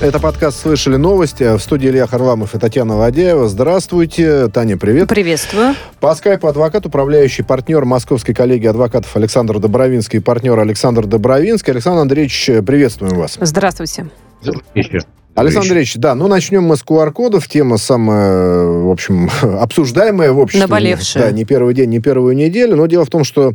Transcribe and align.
Это 0.00 0.20
подкаст 0.20 0.60
«Слышали 0.60 0.94
новости». 0.94 1.56
В 1.56 1.60
студии 1.60 1.88
Илья 1.88 2.06
Харламов 2.06 2.54
и 2.54 2.58
Татьяна 2.60 2.94
Ладяева. 2.96 3.48
Здравствуйте. 3.48 4.46
Таня, 4.46 4.76
привет. 4.76 5.08
Приветствую. 5.08 5.74
По 5.98 6.14
скайпу 6.14 6.46
адвокат, 6.46 6.86
управляющий 6.86 7.42
партнер 7.42 7.84
Московской 7.84 8.32
коллегии 8.32 8.68
адвокатов 8.68 9.16
Александр 9.16 9.58
Добровинский 9.58 10.20
и 10.20 10.22
партнер 10.22 10.56
Александр 10.56 11.04
Добровинский. 11.06 11.72
Александр 11.72 12.02
Андреевич, 12.02 12.46
приветствуем 12.64 13.16
вас. 13.16 13.38
Здравствуйте. 13.40 14.08
Здравствуйте. 14.40 15.00
Александр 15.38 15.68
Андреевич, 15.68 15.94
да, 15.96 16.14
ну 16.16 16.26
начнем 16.26 16.64
мы 16.64 16.76
с 16.76 16.82
QR-кодов. 16.82 17.46
Тема 17.46 17.78
самая, 17.78 18.64
в 18.64 18.90
общем, 18.90 19.30
обсуждаемая 19.42 20.32
в 20.32 20.38
обществе. 20.38 20.66
Наболевшая. 20.66 21.24
Да, 21.24 21.30
не 21.30 21.44
первый 21.44 21.74
день, 21.74 21.90
не 21.90 22.00
первую 22.00 22.34
неделю. 22.34 22.76
Но 22.76 22.86
дело 22.86 23.04
в 23.04 23.10
том, 23.10 23.22
что 23.22 23.52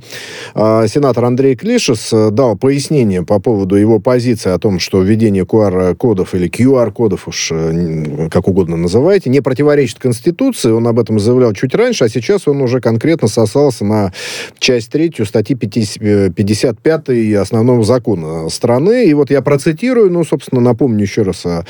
э, 0.55 0.87
сенатор 0.87 1.25
Андрей 1.25 1.55
Клишес 1.55 2.13
э, 2.13 2.29
дал 2.31 2.55
пояснение 2.55 3.23
по 3.23 3.39
поводу 3.39 3.75
его 3.75 3.99
позиции 3.99 4.51
о 4.51 4.59
том, 4.59 4.79
что 4.79 5.01
введение 5.01 5.43
QR-кодов 5.43 6.33
или 6.35 6.49
QR-кодов, 6.49 7.27
уж 7.27 7.49
э, 7.51 8.29
как 8.31 8.47
угодно 8.47 8.77
называйте, 8.77 9.29
не 9.29 9.41
противоречит 9.41 9.99
Конституции. 9.99 10.71
Он 10.71 10.87
об 10.87 10.99
этом 10.99 11.19
заявлял 11.19 11.51
чуть 11.51 11.75
раньше, 11.75 12.05
а 12.05 12.09
сейчас 12.09 12.47
он 12.47 12.61
уже 12.61 12.79
конкретно 12.79 13.27
сослался 13.27 13.83
на 13.83 14.13
часть 14.57 14.89
третью 14.89 15.25
статьи 15.25 15.55
55 15.55 17.09
основного 17.41 17.83
закона 17.83 18.47
страны. 18.49 19.05
И 19.05 19.13
вот 19.13 19.31
я 19.31 19.41
процитирую, 19.41 20.09
ну, 20.09 20.23
собственно, 20.23 20.61
напомню 20.61 21.01
еще 21.01 21.23
раз 21.23 21.45
о 21.45 21.65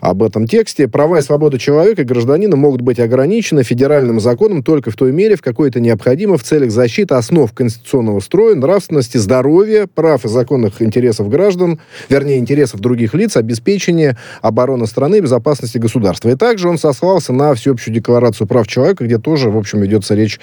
об 0.00 0.22
этом 0.22 0.46
тексте. 0.46 0.88
Права 0.88 1.18
и 1.18 1.22
свободы 1.22 1.58
человека 1.58 2.02
и 2.02 2.04
гражданина 2.04 2.56
могут 2.56 2.80
быть 2.80 2.98
ограничены 2.98 3.62
федеральным 3.62 4.20
законом 4.20 4.62
только 4.62 4.90
в 4.90 4.96
той 4.96 5.12
мере, 5.12 5.36
в 5.36 5.42
какой 5.42 5.68
это 5.68 5.80
необходимо 5.80 6.36
в 6.36 6.42
целях 6.42 6.70
защиты 6.70 7.14
основ 7.14 7.52
конституционного 7.52 8.20
строя, 8.20 8.54
нравственности, 8.54 9.18
здоровья, 9.18 9.86
прав 9.92 10.24
и 10.24 10.28
законных 10.28 10.82
интересов 10.82 11.28
граждан, 11.28 11.80
вернее, 12.08 12.38
интересов 12.38 12.80
других 12.80 13.14
лиц, 13.14 13.36
обеспечения 13.36 14.16
обороны 14.42 14.86
страны 14.86 15.16
и 15.16 15.20
безопасности 15.20 15.78
государства. 15.78 16.28
И 16.30 16.34
также 16.34 16.68
он 16.68 16.78
сослался 16.78 17.32
на 17.32 17.54
всеобщую 17.54 17.94
декларацию 17.94 18.46
прав 18.46 18.66
человека, 18.66 19.04
где 19.04 19.18
тоже, 19.18 19.50
в 19.50 19.56
общем, 19.56 19.80
ведется 19.80 20.14
речь 20.14 20.40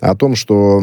о 0.00 0.14
том, 0.14 0.34
что 0.34 0.80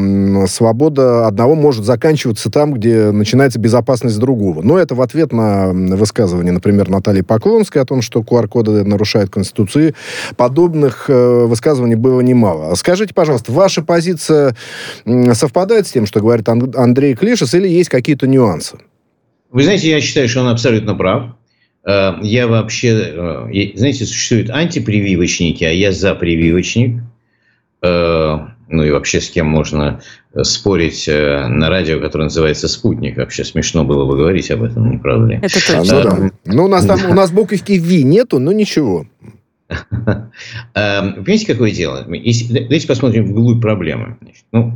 свобода 0.47 1.27
одного 1.27 1.55
может 1.55 1.85
заканчиваться 1.85 2.49
там, 2.49 2.73
где 2.73 3.11
начинается 3.11 3.59
безопасность 3.59 4.19
другого. 4.19 4.61
Но 4.61 4.77
это 4.77 4.95
в 4.95 5.01
ответ 5.01 5.31
на 5.31 5.71
высказывание, 5.71 6.51
например, 6.51 6.89
Натальи 6.89 7.21
Поклон, 7.21 7.54
Поклонской 7.55 7.81
о 7.81 7.85
том, 7.85 8.01
что 8.01 8.19
QR-коды 8.19 8.83
нарушают 8.83 9.31
Конституцию. 9.31 9.95
Подобных 10.35 11.09
э, 11.09 11.45
высказываний 11.45 11.95
было 11.95 12.19
немало. 12.19 12.75
Скажите, 12.75 13.13
пожалуйста, 13.13 13.53
ваша 13.53 13.81
позиция 13.81 14.57
совпадает 15.33 15.87
с 15.87 15.91
тем, 15.91 16.05
что 16.05 16.19
говорит 16.19 16.49
Андрей 16.49 17.15
Клишес, 17.15 17.53
или 17.53 17.69
есть 17.69 17.89
какие-то 17.89 18.27
нюансы? 18.27 18.77
Вы 19.51 19.63
знаете, 19.63 19.89
я 19.89 20.01
считаю, 20.01 20.27
что 20.27 20.41
он 20.41 20.49
абсолютно 20.49 20.95
прав. 20.95 21.37
Э, 21.87 22.15
я 22.23 22.47
вообще, 22.47 22.89
э, 22.89 23.71
знаете, 23.75 24.05
существуют 24.05 24.49
антипрививочники, 24.49 25.63
а 25.63 25.71
я 25.71 25.93
за 25.93 26.13
прививочник. 26.13 27.01
Э, 28.67 28.73
ну 28.73 28.83
и 28.83 28.91
вообще 28.91 29.21
с 29.21 29.29
кем 29.29 29.47
можно 29.47 30.01
спорить 30.43 31.07
э, 31.07 31.47
на 31.47 31.69
радио, 31.69 31.99
которое 31.99 32.25
называется 32.25 32.67
«Спутник». 32.67 33.17
Вообще 33.17 33.43
смешно 33.43 33.83
было 33.83 34.05
бы 34.05 34.17
говорить 34.17 34.51
об 34.51 34.63
этом, 34.63 34.91
не 34.91 34.97
правда 34.97 35.27
ли? 35.27 35.39
Это 35.41 35.53
точно. 35.53 36.01
А, 36.01 36.03
ну, 36.03 36.03
да. 36.03 36.31
ну, 36.45 36.65
у 36.65 36.67
нас 36.67 36.85
там, 36.85 36.99
у 37.09 37.13
нас 37.13 37.31
буковки 37.31 37.73
«Ви» 37.73 38.03
нету, 38.03 38.39
но 38.39 38.51
ничего. 38.51 39.05
Эм, 39.69 41.13
понимаете, 41.15 41.47
какое 41.47 41.71
дело? 41.71 42.05
Давайте 42.05 42.87
посмотрим 42.87 43.25
вглубь 43.25 43.61
проблемы. 43.61 44.17
Ну, 44.51 44.73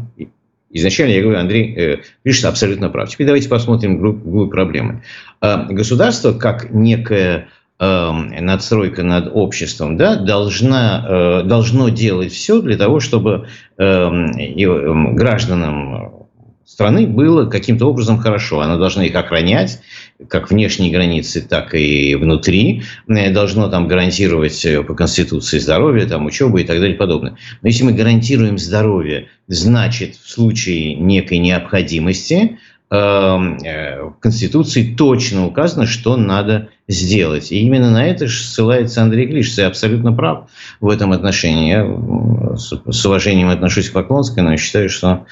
изначально 0.72 1.12
я 1.12 1.22
говорю, 1.22 1.40
Андрей 1.40 1.76
э, 1.76 1.98
пишет 2.24 2.46
абсолютно 2.46 2.90
прав. 2.90 3.10
Теперь 3.10 3.28
давайте 3.28 3.50
посмотрим 3.50 3.98
вглубь 3.98 4.52
проблемы. 4.52 5.04
Э, 5.42 5.66
государство, 5.70 6.34
как 6.34 6.72
некое 6.72 7.36
Эм, 7.36 7.50
надстройка 7.80 9.04
над 9.04 9.32
обществом, 9.34 9.96
да, 9.96 10.18
должна, 10.18 11.06
э, 11.08 11.44
должно 11.44 11.88
делать 11.90 12.34
все 12.34 12.62
для 12.62 12.78
того, 12.78 13.00
чтобы 13.00 13.48
эм, 13.78 14.32
эм, 14.32 15.16
гражданам 15.16 16.28
страны 16.66 17.08
было 17.08 17.46
каким-то 17.46 17.86
образом 17.86 18.18
хорошо. 18.18 18.60
Она 18.60 18.76
должна 18.76 19.06
их 19.06 19.16
охранять, 19.16 19.80
как 20.28 20.52
внешние 20.52 20.92
границы, 20.92 21.42
так 21.42 21.74
и 21.74 22.16
внутри. 22.16 22.84
Э, 23.08 23.32
должно 23.32 23.70
там 23.70 23.88
гарантировать 23.88 24.66
э, 24.66 24.84
по 24.84 24.94
Конституции 24.94 25.60
здоровье, 25.60 26.06
там, 26.06 26.26
учебу 26.26 26.58
и 26.58 26.66
так 26.66 26.80
далее 26.80 26.96
и 26.96 27.00
подобное. 27.00 27.38
Но 27.62 27.70
если 27.70 27.86
мы 27.86 27.94
гарантируем 27.94 28.58
здоровье, 28.58 29.30
значит, 29.48 30.18
в 30.18 30.30
случае 30.30 30.96
некой 30.96 31.38
необходимости 31.38 32.58
в 32.92 34.16
Конституции 34.20 34.96
точно 34.96 35.46
указано, 35.46 35.86
что 35.86 36.18
надо 36.18 36.70
сделать. 36.90 37.52
И 37.52 37.62
именно 37.62 37.92
на 37.92 38.06
это 38.06 38.28
же 38.28 38.44
ссылается 38.44 39.04
Андрей 39.04 39.28
Глиш. 39.28 39.54
Я 39.58 39.68
абсолютно 39.68 40.12
прав 40.12 40.50
в 40.82 40.90
этом 40.90 41.12
отношении. 41.12 41.70
Я 41.70 42.58
с 42.58 43.06
уважением 43.06 43.50
отношусь 43.50 43.90
к 43.90 43.94
Поклонской, 43.94 44.42
но 44.42 44.58
считаю, 44.58 44.90
что 44.90 45.26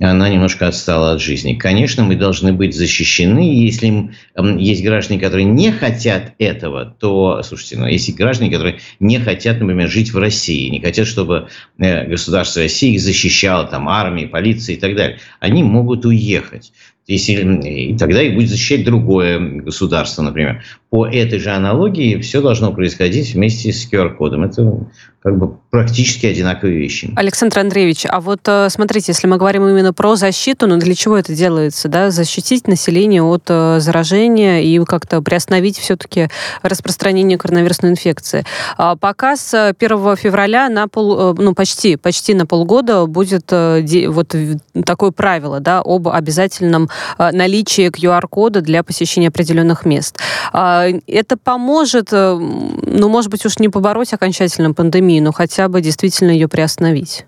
она 0.00 0.28
немножко 0.28 0.66
отстала 0.66 1.12
от 1.12 1.20
жизни. 1.20 1.54
Конечно, 1.54 2.02
мы 2.02 2.16
должны 2.16 2.52
быть 2.52 2.76
защищены. 2.76 3.38
Если 3.38 4.10
есть 4.58 4.82
граждане, 4.82 5.20
которые 5.20 5.44
не 5.44 5.70
хотят 5.70 6.32
этого, 6.38 6.84
то, 6.84 7.40
слушайте, 7.44 7.78
ну, 7.78 7.86
есть 7.86 8.12
граждане, 8.16 8.50
которые 8.50 8.80
не 8.98 9.18
хотят, 9.20 9.60
например, 9.60 9.88
жить 9.88 10.12
в 10.12 10.18
России, 10.18 10.68
не 10.68 10.80
хотят, 10.80 11.06
чтобы 11.06 11.48
э, 11.78 12.06
государство 12.06 12.62
России 12.62 12.94
их 12.94 13.00
защищало, 13.00 13.66
там, 13.66 13.88
армия, 13.88 14.26
полиция 14.26 14.74
и 14.74 14.78
так 14.78 14.96
далее, 14.96 15.18
они 15.38 15.62
могут 15.62 16.04
уехать. 16.04 16.72
Если, 17.06 17.34
и 17.62 17.96
тогда 17.96 18.20
их 18.20 18.34
будет 18.34 18.48
защищать 18.48 18.84
другое 18.84 19.38
государство, 19.38 20.22
например 20.22 20.62
по 20.96 21.06
этой 21.06 21.38
же 21.38 21.50
аналогии 21.50 22.18
все 22.20 22.40
должно 22.40 22.72
происходить 22.72 23.34
вместе 23.34 23.70
с 23.70 23.86
QR-кодом. 23.90 24.44
Это 24.44 24.86
как 25.22 25.36
бы 25.36 25.56
практически 25.70 26.24
одинаковые 26.24 26.78
вещи. 26.78 27.12
Александр 27.16 27.58
Андреевич, 27.58 28.06
а 28.08 28.20
вот 28.20 28.40
э, 28.46 28.68
смотрите, 28.70 29.06
если 29.08 29.26
мы 29.26 29.36
говорим 29.38 29.68
именно 29.68 29.92
про 29.92 30.14
защиту, 30.14 30.68
ну 30.68 30.78
для 30.78 30.94
чего 30.94 31.18
это 31.18 31.34
делается? 31.34 31.88
Да? 31.88 32.10
Защитить 32.10 32.68
население 32.68 33.22
от 33.22 33.42
э, 33.48 33.80
заражения 33.80 34.60
и 34.60 34.78
как-то 34.84 35.20
приостановить 35.20 35.76
все-таки 35.76 36.28
распространение 36.62 37.36
коронавирусной 37.36 37.90
инфекции. 37.90 38.44
Пока 38.76 39.36
с 39.36 39.74
1 39.76 40.16
февраля 40.16 40.68
на 40.68 40.86
пол, 40.86 41.32
э, 41.32 41.34
ну 41.36 41.54
почти, 41.54 41.96
почти 41.96 42.34
на 42.34 42.46
полгода 42.46 43.06
будет 43.06 43.50
вот 43.50 44.36
такое 44.86 45.10
правило 45.10 45.58
да, 45.58 45.82
об 45.84 46.08
обязательном 46.08 46.88
наличии 47.18 47.88
QR-кода 47.88 48.60
для 48.60 48.82
посещения 48.82 49.28
определенных 49.28 49.84
мест. 49.84 50.18
А, 50.52 50.86
это 51.06 51.36
поможет, 51.36 52.12
ну, 52.12 53.08
может 53.08 53.30
быть, 53.30 53.44
уж 53.46 53.58
не 53.58 53.68
побороть 53.68 54.12
окончательно 54.12 54.72
пандемию, 54.72 55.22
но 55.22 55.32
хотя 55.32 55.68
бы 55.68 55.80
действительно 55.80 56.30
ее 56.30 56.48
приостановить? 56.48 57.26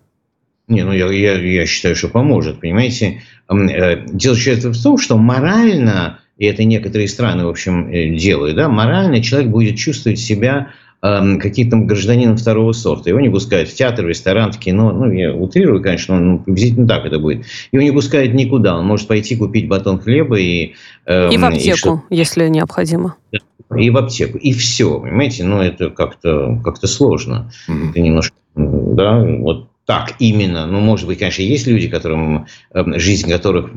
Не, 0.69 0.85
ну 0.85 0.93
я, 0.93 1.11
я, 1.11 1.39
я 1.39 1.67
считаю, 1.67 1.97
что 1.97 2.09
поможет. 2.09 2.61
Понимаете, 2.61 3.23
э, 3.51 4.07
дело 4.07 4.35
в 4.35 4.83
том, 4.83 4.99
что 4.99 5.17
морально, 5.17 6.21
и 6.37 6.45
это 6.45 6.65
некоторые 6.65 7.09
страны, 7.09 7.47
в 7.47 7.49
общем, 7.49 7.89
э, 7.91 8.15
делают, 8.17 8.57
да, 8.57 8.69
морально 8.69 9.23
человек 9.23 9.49
будет 9.49 9.77
чувствовать 9.79 10.19
себя 10.19 10.69
эм, 11.03 11.39
каким-то 11.39 11.77
гражданином 11.79 12.37
второго 12.37 12.73
сорта. 12.73 13.11
Его 13.11 13.21
не 13.21 13.29
пускают 13.29 13.69
в 13.69 13.75
театр, 13.75 14.05
в 14.05 14.09
ресторан, 14.09 14.53
в 14.53 14.59
кино. 14.59 14.93
Ну, 14.93 15.11
я 15.11 15.35
утрирую, 15.35 15.83
конечно, 15.83 16.19
но 16.19 16.39
приблизительно 16.39 16.87
так 16.87 17.07
это 17.07 17.19
будет. 17.19 17.47
Его 17.73 17.83
не 17.83 17.93
пускают 17.93 18.35
никуда. 18.35 18.77
Он 18.79 18.87
может 18.87 19.09
пойти 19.09 19.37
купить 19.37 19.69
батон 19.69 20.01
хлеба 20.01 20.39
и... 20.39 20.75
Эм, 21.07 21.31
и 21.31 21.37
в 21.37 21.45
аптеку, 21.45 22.05
и 22.11 22.17
если 22.17 22.49
необходимо 22.49 23.17
и 23.77 23.91
в 23.91 23.97
аптеку, 23.97 24.39
и 24.39 24.53
все, 24.53 24.99
понимаете, 24.99 25.45
ну 25.45 25.61
это 25.61 25.91
как-то 25.91 26.59
как 26.65 26.79
сложно, 26.79 27.53
mm-hmm. 27.69 27.91
это 27.91 28.01
немножко, 28.01 28.37
да, 28.55 29.23
вот 29.23 29.69
так 29.89 30.17
именно, 30.19 30.67
ну 30.67 30.81
может 30.81 31.07
быть, 31.07 31.19
конечно, 31.19 31.41
есть 31.41 31.67
люди, 31.67 31.89
которым 31.89 32.45
эм, 32.75 32.99
жизнь 33.01 33.27
которых 33.27 33.71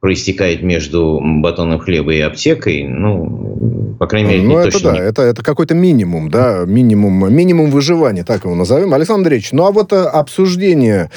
проистекает 0.00 0.62
между 0.62 1.20
батоном 1.22 1.78
хлеба 1.78 2.14
и 2.14 2.20
аптекой, 2.20 2.84
ну, 2.84 3.94
по 3.98 4.06
крайней 4.06 4.30
мере, 4.30 4.42
ну, 4.42 4.58
это 4.58 4.70
точно 4.70 4.92
да, 4.92 4.96
не... 4.96 5.02
это, 5.02 5.22
это 5.22 5.42
какой-то 5.42 5.74
минимум, 5.74 6.30
да, 6.30 6.64
минимум, 6.64 7.30
минимум 7.30 7.70
выживания, 7.70 8.24
так 8.24 8.44
его 8.44 8.54
назовем. 8.54 8.94
Александр 8.94 9.20
Андреевич, 9.20 9.52
ну, 9.52 9.66
а 9.66 9.72
вот 9.72 9.92
э, 9.92 10.02
обсуждение 10.02 11.10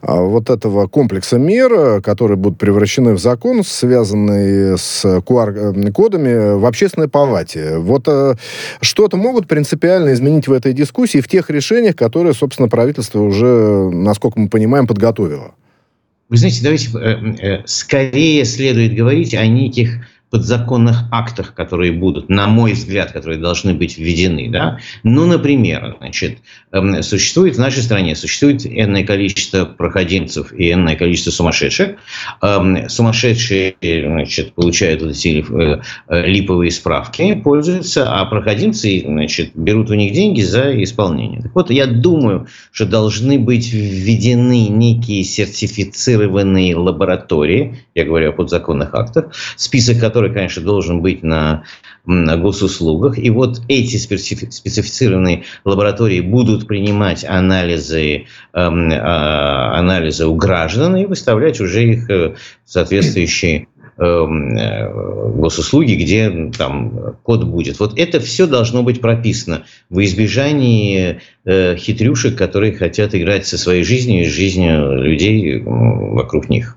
а, 0.00 0.22
вот 0.22 0.48
этого 0.48 0.86
комплекса 0.86 1.36
мер, 1.36 1.70
э, 1.70 2.00
которые 2.00 2.38
будут 2.38 2.58
превращены 2.58 3.12
в 3.12 3.18
закон, 3.18 3.62
связанный 3.62 4.78
с 4.78 5.04
QR-кодами 5.04 6.28
э, 6.30 6.56
в 6.56 6.64
общественной 6.64 7.08
палате, 7.08 7.76
вот 7.76 8.08
что-то 8.80 9.18
могут 9.18 9.46
принципиально 9.46 10.14
изменить 10.14 10.48
в 10.48 10.52
этой 10.54 10.72
дискуссии, 10.72 11.20
в 11.20 11.28
тех 11.28 11.50
решениях, 11.50 11.94
которые, 11.94 12.32
собственно, 12.32 12.68
правительство 12.68 13.20
уже, 13.20 13.89
насколько 13.90 14.38
мы 14.38 14.48
понимаем, 14.48 14.86
подготовило? 14.86 15.54
Вы 16.28 16.36
знаете, 16.36 16.62
давайте 16.62 16.88
э, 16.96 17.58
э, 17.60 17.62
скорее 17.66 18.44
следует 18.44 18.94
говорить 18.94 19.34
о 19.34 19.46
неких 19.46 20.06
подзаконных 20.30 21.04
актах, 21.10 21.54
которые 21.54 21.92
будут, 21.92 22.28
на 22.28 22.46
мой 22.46 22.72
взгляд, 22.72 23.12
которые 23.12 23.38
должны 23.38 23.74
быть 23.74 23.98
введены. 23.98 24.48
Да? 24.48 24.78
Ну, 25.02 25.26
например, 25.26 25.96
значит, 25.98 26.38
эм, 26.72 27.02
существует 27.02 27.56
в 27.56 27.58
нашей 27.58 27.82
стране 27.82 28.14
существует 28.14 28.64
энное 28.64 29.04
количество 29.04 29.64
проходимцев 29.64 30.52
и 30.52 30.72
энное 30.72 30.94
количество 30.94 31.32
сумасшедших. 31.32 31.96
Эм, 32.42 32.88
сумасшедшие 32.88 33.74
значит, 33.80 34.54
получают 34.54 35.02
вот 35.02 35.10
эти 35.10 35.44
э, 35.50 35.80
э, 36.08 36.26
липовые 36.26 36.70
справки, 36.70 37.34
пользуются, 37.34 38.08
а 38.08 38.24
проходимцы 38.26 39.02
значит, 39.04 39.50
берут 39.54 39.90
у 39.90 39.94
них 39.94 40.12
деньги 40.12 40.42
за 40.42 40.82
исполнение. 40.82 41.42
Так 41.42 41.54
вот, 41.54 41.70
я 41.70 41.86
думаю, 41.86 42.46
что 42.70 42.86
должны 42.86 43.38
быть 43.38 43.72
введены 43.72 44.68
некие 44.68 45.24
сертифицированные 45.24 46.76
лаборатории, 46.76 47.80
я 47.94 48.04
говорю 48.04 48.30
о 48.30 48.32
подзаконных 48.32 48.94
актах, 48.94 49.32
список 49.56 49.98
которых 49.98 50.19
который, 50.20 50.34
конечно, 50.34 50.62
должен 50.62 51.00
быть 51.00 51.22
на, 51.22 51.64
на 52.04 52.36
госуслугах. 52.36 53.18
И 53.18 53.30
вот 53.30 53.62
эти 53.68 53.96
специфицированные 53.96 55.44
лаборатории 55.64 56.20
будут 56.20 56.66
принимать 56.66 57.24
анализы, 57.24 58.26
э, 58.52 58.60
анализы 58.60 60.26
у 60.26 60.34
граждан 60.34 60.96
и 60.96 61.06
выставлять 61.06 61.58
уже 61.58 61.84
их 61.84 62.10
э, 62.10 62.34
соответствующие 62.66 63.68
эм, 63.96 64.56
э, 64.58 65.32
госуслуги, 65.36 65.94
где 65.94 66.50
там 66.56 67.16
код 67.22 67.44
будет. 67.44 67.80
Вот 67.80 67.98
это 67.98 68.20
все 68.20 68.46
должно 68.46 68.82
быть 68.82 69.00
прописано 69.00 69.64
в 69.88 70.04
избежании 70.04 71.20
Э, 71.46 71.74
хитрюшек, 71.74 72.36
которые 72.36 72.74
хотят 72.74 73.14
играть 73.14 73.46
со 73.46 73.56
своей 73.56 73.82
жизнью 73.82 74.24
и 74.24 74.28
жизнью 74.28 75.02
людей 75.02 75.62
вокруг 75.64 76.50
них. 76.50 76.76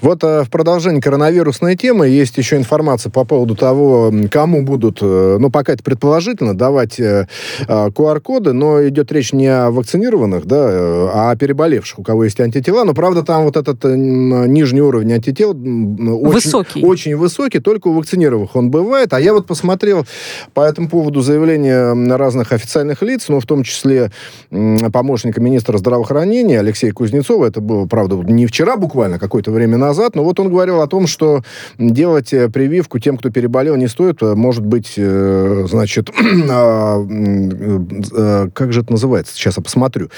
Вот 0.00 0.24
э, 0.24 0.42
в 0.42 0.50
продолжении 0.50 1.00
коронавирусной 1.00 1.76
темы 1.76 2.08
есть 2.08 2.36
еще 2.36 2.56
информация 2.56 3.10
по 3.10 3.24
поводу 3.24 3.54
того, 3.54 4.12
кому 4.28 4.64
будут, 4.64 4.98
э, 5.00 5.36
ну, 5.38 5.48
пока 5.50 5.74
это 5.74 5.84
предположительно, 5.84 6.58
давать 6.58 6.98
QR-коды, 6.98 8.52
но 8.52 8.88
идет 8.88 9.12
речь 9.12 9.32
не 9.32 9.46
о 9.46 9.70
вакцинированных, 9.70 10.44
да, 10.44 10.66
а 11.14 11.30
о 11.30 11.36
переболевших, 11.36 12.00
у 12.00 12.02
кого 12.02 12.24
есть 12.24 12.40
антитела. 12.40 12.82
Но, 12.82 12.94
правда, 12.94 13.22
там 13.22 13.44
вот 13.44 13.56
этот 13.56 13.84
нижний 13.84 14.82
уровень 14.82 15.12
антител 15.12 15.50
очень 15.50 16.32
высокий. 16.32 16.84
очень 16.84 17.14
высокий, 17.14 17.60
только 17.60 17.86
у 17.86 17.92
вакцинированных 17.92 18.56
он 18.56 18.72
бывает. 18.72 19.12
А 19.12 19.20
я 19.20 19.32
вот 19.32 19.46
посмотрел 19.46 20.04
по 20.52 20.62
этому 20.62 20.88
поводу 20.88 21.20
заявления 21.20 21.94
разных 22.16 22.50
официальных 22.50 23.02
лиц, 23.02 23.26
ну, 23.28 23.38
в 23.38 23.46
том 23.46 23.62
числе 23.62 23.99
помощника 24.92 25.40
министра 25.40 25.78
здравоохранения 25.78 26.60
Алексея 26.60 26.92
Кузнецова. 26.92 27.46
Это 27.46 27.60
было, 27.60 27.86
правда, 27.86 28.16
не 28.16 28.46
вчера 28.46 28.76
буквально, 28.76 29.18
какое-то 29.18 29.50
время 29.50 29.76
назад. 29.76 30.14
Но 30.14 30.24
вот 30.24 30.40
он 30.40 30.48
говорил 30.48 30.80
о 30.80 30.86
том, 30.86 31.06
что 31.06 31.42
делать 31.78 32.32
э, 32.32 32.48
прививку 32.48 32.98
тем, 32.98 33.16
кто 33.16 33.30
переболел, 33.30 33.76
не 33.76 33.88
стоит. 33.88 34.22
Э, 34.22 34.34
может 34.34 34.64
быть, 34.64 34.94
э, 34.96 35.66
значит, 35.68 36.10
а, 36.50 37.06
как 38.52 38.72
же 38.72 38.80
это 38.80 38.92
называется? 38.92 39.34
Сейчас 39.34 39.56
я 39.56 39.62
посмотрю. 39.62 40.10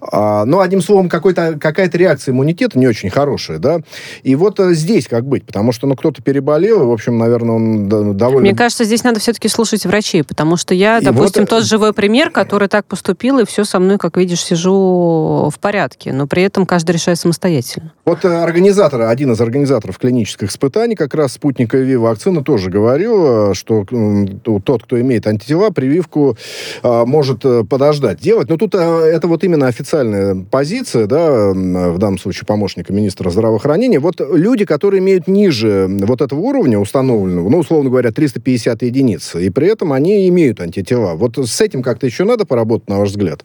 А, 0.00 0.44
ну, 0.44 0.60
одним 0.60 0.82
словом, 0.82 1.08
какая-то 1.08 1.98
реакция 1.98 2.32
иммунитета 2.32 2.78
не 2.78 2.86
очень 2.86 3.10
хорошая, 3.10 3.58
да. 3.58 3.80
И 4.22 4.34
вот 4.34 4.58
здесь 4.58 5.06
как 5.08 5.26
быть? 5.26 5.44
Потому 5.44 5.72
что, 5.72 5.86
ну, 5.86 5.96
кто-то 5.96 6.22
переболел, 6.22 6.82
и, 6.82 6.86
в 6.86 6.92
общем, 6.92 7.18
наверное, 7.18 7.56
он 7.56 7.88
довольно... 8.16 8.40
Мне 8.40 8.54
кажется, 8.54 8.84
здесь 8.84 9.04
надо 9.04 9.20
все-таки 9.20 9.48
слушать 9.48 9.84
врачей, 9.86 10.24
потому 10.24 10.56
что 10.56 10.74
я, 10.74 11.00
допустим, 11.00 11.42
вот... 11.42 11.50
тот 11.50 11.64
живой 11.64 11.92
пример, 11.92 12.30
который 12.30 12.68
так 12.68 12.86
поступил, 12.86 13.29
и 13.38 13.44
все 13.44 13.64
со 13.64 13.78
мной, 13.78 13.98
как 13.98 14.16
видишь, 14.16 14.42
сижу 14.42 15.50
в 15.50 15.58
порядке. 15.60 16.12
Но 16.12 16.26
при 16.26 16.42
этом 16.42 16.66
каждый 16.66 16.92
решает 16.92 17.18
самостоятельно. 17.18 17.92
Вот 18.04 18.24
э, 18.24 18.42
организатор, 18.42 19.02
один 19.02 19.32
из 19.32 19.40
организаторов 19.40 19.98
клинических 19.98 20.50
испытаний, 20.50 20.96
как 20.96 21.14
раз 21.14 21.34
спутника 21.34 21.76
ВИ 21.76 21.96
вакцины, 21.96 22.42
тоже 22.42 22.70
говорил, 22.70 23.50
э, 23.50 23.54
что 23.54 23.84
тот, 24.64 24.82
кто 24.82 25.00
имеет 25.00 25.26
антитела, 25.26 25.70
прививку 25.70 26.36
э, 26.82 27.04
может 27.04 27.44
подождать 27.68 28.20
делать. 28.20 28.48
Но 28.48 28.56
тут 28.56 28.74
это 28.74 29.28
вот 29.28 29.44
именно 29.44 29.68
официальная 29.68 30.44
позиция, 30.50 31.06
да, 31.06 31.52
в 31.52 31.98
данном 31.98 32.18
случае 32.18 32.46
помощника 32.46 32.92
министра 32.92 33.30
здравоохранения. 33.30 34.00
Вот 34.00 34.20
люди, 34.20 34.64
которые 34.64 34.98
имеют 35.00 35.28
ниже 35.28 35.86
вот 35.88 36.20
этого 36.20 36.40
уровня 36.40 36.78
установленного, 36.78 37.48
ну, 37.48 37.58
условно 37.58 37.90
говоря, 37.90 38.10
350 38.10 38.82
единиц, 38.82 39.34
и 39.34 39.50
при 39.50 39.68
этом 39.68 39.92
они 39.92 40.28
имеют 40.28 40.60
антитела. 40.60 41.14
Вот 41.14 41.38
с 41.38 41.60
этим 41.60 41.82
как-то 41.82 42.06
еще 42.06 42.24
надо 42.24 42.44
поработать, 42.44 42.88
на 42.88 42.98
ваш 42.98 43.10
взгляд? 43.10 43.19
Взгляд? 43.20 43.44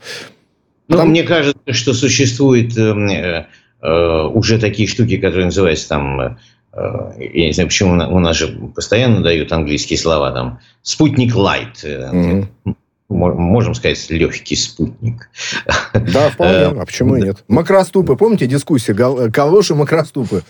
Ну, 0.87 0.97
там... 0.97 1.09
мне 1.09 1.23
кажется, 1.23 1.73
что 1.73 1.93
существуют 1.93 2.77
э, 2.77 3.47
э, 3.81 4.21
уже 4.33 4.59
такие 4.59 4.87
штуки, 4.87 5.17
которые 5.17 5.45
называются 5.45 5.89
там, 5.89 6.21
э, 6.21 6.35
я 7.17 7.47
не 7.47 7.53
знаю, 7.53 7.69
почему 7.69 7.93
у 7.93 8.19
нас 8.19 8.37
же 8.37 8.47
постоянно 8.75 9.21
дают 9.21 9.51
английские 9.51 9.97
слова, 9.97 10.31
там, 10.31 10.59
спутник 10.81 11.35
лайт. 11.35 11.83
Mm-hmm. 11.83 12.47
Можем 13.07 13.75
сказать, 13.75 14.03
легкий 14.09 14.55
спутник. 14.55 15.29
Да, 15.93 16.29
вполне. 16.33 16.81
А 16.81 16.85
почему 16.85 17.15
и 17.15 17.21
нет? 17.21 17.43
Макроступы. 17.47 18.15
Помните 18.15 18.47
дискуссию? 18.47 19.31
Калоши 19.31 19.75
макроступы. 19.75 20.43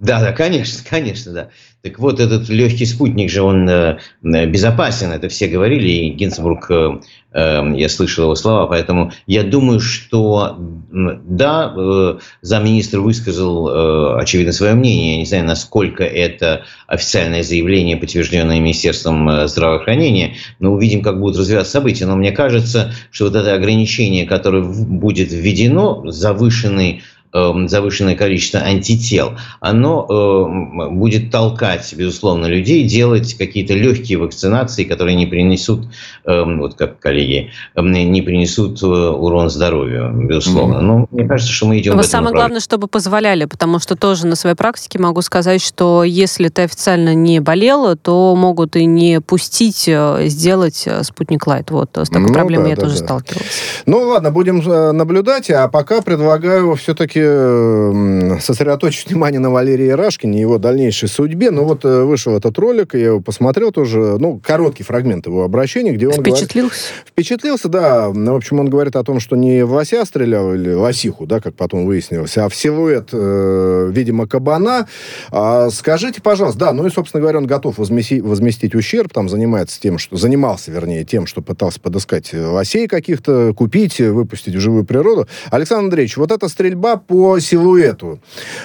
Да, 0.00 0.18
да, 0.18 0.32
конечно, 0.32 0.80
конечно, 0.88 1.32
да. 1.32 1.48
Так 1.82 1.98
вот, 1.98 2.20
этот 2.20 2.48
легкий 2.48 2.86
спутник 2.86 3.30
же, 3.30 3.42
он 3.42 3.68
э, 3.68 3.98
безопасен, 4.22 5.12
это 5.12 5.28
все 5.28 5.46
говорили, 5.46 5.88
и 5.88 6.10
Гинзбург, 6.10 6.70
э, 6.70 7.00
э, 7.32 7.72
я 7.76 7.88
слышал 7.88 8.24
его 8.24 8.34
слова, 8.34 8.66
поэтому 8.66 9.12
я 9.26 9.42
думаю, 9.42 9.80
что, 9.80 10.58
да, 10.90 11.74
э, 11.76 12.18
замминистр 12.40 13.00
высказал, 13.00 13.68
э, 13.68 14.20
очевидно, 14.20 14.52
свое 14.52 14.74
мнение, 14.74 15.12
я 15.12 15.18
не 15.20 15.26
знаю, 15.26 15.44
насколько 15.44 16.02
это 16.02 16.64
официальное 16.86 17.42
заявление, 17.42 17.96
подтвержденное 17.96 18.58
Министерством 18.58 19.28
э, 19.28 19.48
здравоохранения, 19.48 20.36
но 20.60 20.72
увидим, 20.72 21.02
как 21.02 21.18
будут 21.18 21.38
развиваться 21.38 21.72
события, 21.72 22.06
но 22.06 22.16
мне 22.16 22.32
кажется, 22.32 22.92
что 23.10 23.26
вот 23.26 23.36
это 23.36 23.54
ограничение, 23.54 24.26
которое 24.26 24.62
будет 24.62 25.30
введено, 25.30 26.10
завышенный 26.10 27.02
завышенное 27.32 28.16
количество 28.16 28.60
антител, 28.60 29.32
оно 29.60 30.06
э, 30.08 30.90
будет 30.90 31.30
толкать, 31.30 31.94
безусловно, 31.96 32.46
людей 32.46 32.84
делать 32.84 33.34
какие-то 33.34 33.74
легкие 33.74 34.18
вакцинации, 34.18 34.84
которые 34.84 35.14
не 35.14 35.26
принесут, 35.26 35.86
э, 36.24 36.42
вот 36.44 36.74
как 36.74 36.98
коллеги, 36.98 37.50
э, 37.76 37.80
не 37.82 38.22
принесут 38.22 38.82
э, 38.82 38.86
урон 38.86 39.48
здоровью, 39.48 40.12
безусловно. 40.12 40.78
Mm-hmm. 40.78 40.80
Но 40.80 41.06
мне 41.10 41.28
кажется, 41.28 41.52
что 41.52 41.66
мы 41.66 41.78
идем 41.78 41.96
Но 41.96 42.02
в 42.02 42.06
самое 42.06 42.34
главное, 42.34 42.60
чтобы 42.60 42.88
позволяли, 42.88 43.44
потому 43.44 43.78
что 43.78 43.94
тоже 43.94 44.26
на 44.26 44.34
своей 44.34 44.56
практике 44.56 44.98
могу 44.98 45.22
сказать, 45.22 45.62
что 45.62 46.02
если 46.02 46.48
ты 46.48 46.62
официально 46.62 47.14
не 47.14 47.40
болела, 47.40 47.94
то 47.94 48.34
могут 48.34 48.74
и 48.74 48.86
не 48.86 49.20
пустить 49.20 49.84
э, 49.86 50.26
сделать 50.26 50.82
э, 50.86 51.04
спутник 51.04 51.46
Лайт. 51.46 51.70
Вот 51.70 51.90
с 51.96 52.08
такой 52.08 52.28
ну, 52.28 52.34
проблемой 52.34 52.64
да, 52.64 52.70
я 52.70 52.76
да, 52.76 52.82
тоже 52.82 52.98
да. 52.98 53.04
сталкивалась. 53.04 53.46
Ну 53.86 54.00
ладно, 54.08 54.32
будем 54.32 54.60
наблюдать, 54.96 55.48
а 55.50 55.68
пока 55.68 56.02
предлагаю 56.02 56.74
все-таки 56.74 57.19
все-таки 57.20 58.40
сосредоточить 58.40 59.08
внимание 59.08 59.40
на 59.40 59.50
Валерии 59.50 59.88
Рашкине 59.88 60.38
и 60.38 60.40
его 60.40 60.58
дальнейшей 60.58 61.08
судьбе. 61.08 61.50
Ну 61.50 61.64
вот 61.64 61.84
э, 61.84 62.02
вышел 62.02 62.36
этот 62.36 62.58
ролик, 62.58 62.94
я 62.94 63.06
его 63.06 63.20
посмотрел 63.20 63.72
тоже, 63.72 64.16
ну, 64.18 64.40
короткий 64.42 64.82
фрагмент 64.82 65.26
его 65.26 65.44
обращения, 65.44 65.92
где 65.92 66.08
он 66.08 66.14
Впечатлился? 66.14 66.54
Говорит, 66.54 67.06
впечатлился, 67.06 67.68
да. 67.68 68.10
Ну, 68.12 68.32
в 68.32 68.36
общем, 68.36 68.60
он 68.60 68.68
говорит 68.68 68.96
о 68.96 69.04
том, 69.04 69.20
что 69.20 69.36
не 69.36 69.64
в 69.64 69.72
лося 69.72 70.04
стрелял, 70.04 70.54
или 70.54 70.72
лосиху, 70.72 71.26
да, 71.26 71.40
как 71.40 71.54
потом 71.54 71.86
выяснилось, 71.86 72.36
а 72.38 72.48
в 72.48 72.54
силуэт, 72.54 73.10
э, 73.12 73.90
видимо, 73.92 74.26
кабана. 74.26 74.86
А, 75.30 75.70
скажите, 75.70 76.22
пожалуйста, 76.22 76.58
да, 76.58 76.72
ну 76.72 76.86
и, 76.86 76.90
собственно 76.90 77.20
говоря, 77.20 77.38
он 77.38 77.46
готов 77.46 77.78
возместить, 77.78 78.22
возместить 78.22 78.74
ущерб, 78.74 79.12
там 79.12 79.28
занимается 79.28 79.80
тем, 79.80 79.98
что, 79.98 80.16
занимался, 80.16 80.70
вернее, 80.70 81.04
тем, 81.04 81.26
что 81.26 81.42
пытался 81.42 81.80
подыскать 81.80 82.32
лосей 82.32 82.86
каких-то, 82.86 83.52
купить, 83.54 84.00
выпустить 84.00 84.54
в 84.54 84.60
живую 84.60 84.84
природу. 84.84 85.26
Александр 85.50 85.84
Андреевич, 85.84 86.16
вот 86.16 86.30
эта 86.30 86.48
стрельба 86.48 86.96
по 87.10 87.40
силуэту. 87.40 88.20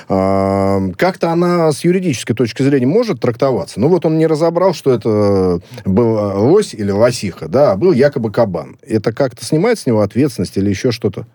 А, 0.08 0.80
как-то 0.98 1.32
она 1.32 1.72
с 1.72 1.84
юридической 1.84 2.36
точки 2.36 2.62
зрения 2.62 2.86
может 2.86 3.20
трактоваться. 3.20 3.80
Ну 3.80 3.88
вот 3.88 4.06
он 4.06 4.20
не 4.20 4.28
разобрал, 4.28 4.76
что 4.76 4.94
это 4.94 5.62
был 5.84 6.14
лось 6.48 6.76
или 6.76 6.92
лосиха, 6.92 7.48
да, 7.48 7.72
а 7.72 7.76
был 7.76 7.92
якобы 7.92 8.32
кабан. 8.32 8.78
Это 8.88 9.12
как-то 9.12 9.44
снимает 9.44 9.80
с 9.80 9.88
него 9.88 10.02
ответственность 10.02 10.56
или 10.58 10.70
еще 10.70 10.92
что-то? 10.92 11.26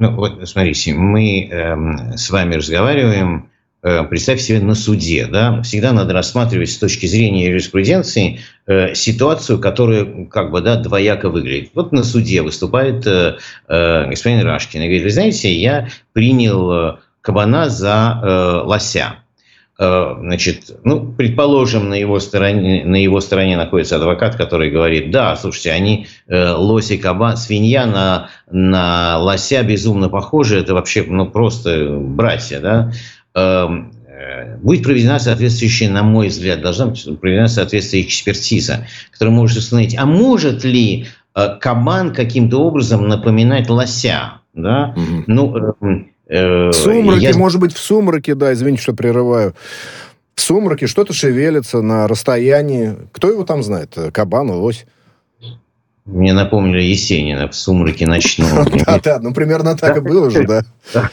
Ну 0.00 0.16
вот, 0.16 0.48
смотрите, 0.48 0.94
мы 0.94 1.48
э, 1.48 2.16
с 2.16 2.28
вами 2.30 2.56
разговариваем 2.56 3.50
э, 3.82 4.04
представь 4.04 4.40
себе 4.40 4.60
на 4.60 4.74
суде, 4.74 5.26
да, 5.26 5.62
всегда 5.62 5.92
надо 5.92 6.12
рассматривать 6.12 6.70
с 6.70 6.78
точки 6.78 7.06
зрения 7.06 7.46
юриспруденции 7.46 8.40
э, 8.66 8.94
ситуацию, 8.94 9.58
которая 9.58 10.26
как 10.26 10.50
бы, 10.50 10.60
да, 10.60 10.76
двояко 10.76 11.28
выглядит. 11.28 11.70
Вот 11.74 11.92
на 11.92 12.04
суде 12.04 12.42
выступает 12.42 13.06
э, 13.06 13.38
э, 13.68 14.06
господин 14.08 14.42
Рашкин 14.42 14.82
и 14.82 14.84
говорит, 14.84 15.04
вы 15.04 15.10
знаете, 15.10 15.52
я 15.52 15.88
принял 16.12 16.72
э, 16.72 16.96
кабана 17.20 17.68
за 17.68 18.20
э, 18.22 18.62
лося. 18.64 19.18
Значит, 19.80 20.76
ну, 20.82 21.12
предположим, 21.12 21.88
на 21.88 21.94
его 21.94 22.18
стороне, 22.18 22.84
на 22.84 22.96
его 22.96 23.20
стороне 23.20 23.56
находится 23.56 23.94
адвокат, 23.94 24.34
который 24.34 24.72
говорит, 24.72 25.12
да, 25.12 25.36
слушайте, 25.36 25.70
они 25.70 26.08
э, 26.26 26.52
и 26.90 26.98
кабан, 26.98 27.36
свинья 27.36 27.86
на, 27.86 28.28
на 28.50 29.18
лося 29.18 29.62
безумно 29.62 30.08
похожи, 30.08 30.58
это 30.58 30.74
вообще, 30.74 31.04
ну, 31.06 31.26
просто 31.26 31.90
братья, 31.90 32.58
да. 32.58 32.92
Эм, 33.38 33.92
будет 34.62 34.82
проведена 34.82 35.18
соответствующая, 35.18 35.88
на 35.88 36.02
мой 36.02 36.28
взгляд, 36.28 36.60
должна 36.60 36.86
быть 36.86 37.20
проведена 37.20 37.48
соответствующая 37.48 38.06
экспертиза, 38.06 38.86
которая 39.12 39.34
может 39.34 39.58
установить, 39.58 39.96
а 39.96 40.06
может 40.06 40.64
ли 40.64 41.06
кабан 41.60 42.12
каким-то 42.12 42.58
образом 42.58 43.06
напоминать 43.06 43.70
лося, 43.70 44.40
да? 44.54 44.94
Угу. 44.96 45.24
Ну, 45.28 45.56
э, 46.28 46.68
в 46.70 46.72
сумраке, 46.72 47.28
я... 47.28 47.36
может 47.36 47.60
быть, 47.60 47.72
в 47.72 47.78
сумраке, 47.78 48.34
да, 48.34 48.52
извините, 48.52 48.82
что 48.82 48.92
прерываю. 48.92 49.54
В 50.34 50.40
сумраке 50.40 50.86
что-то 50.86 51.12
шевелится 51.12 51.80
на 51.80 52.08
расстоянии. 52.08 52.96
Кто 53.12 53.30
его 53.30 53.44
там 53.44 53.62
знает? 53.62 53.96
Кабан, 54.12 54.50
лось? 54.50 54.84
Мне 56.08 56.32
напомнили 56.32 56.80
Есенина 56.80 57.48
в 57.48 57.54
«Сумраке 57.54 58.06
ночном». 58.06 58.48
Да, 58.86 58.98
да, 58.98 59.18
ну 59.20 59.34
примерно 59.34 59.76
так 59.76 59.98
и 59.98 60.00
было 60.00 60.30
же, 60.30 60.46
да. 60.46 60.64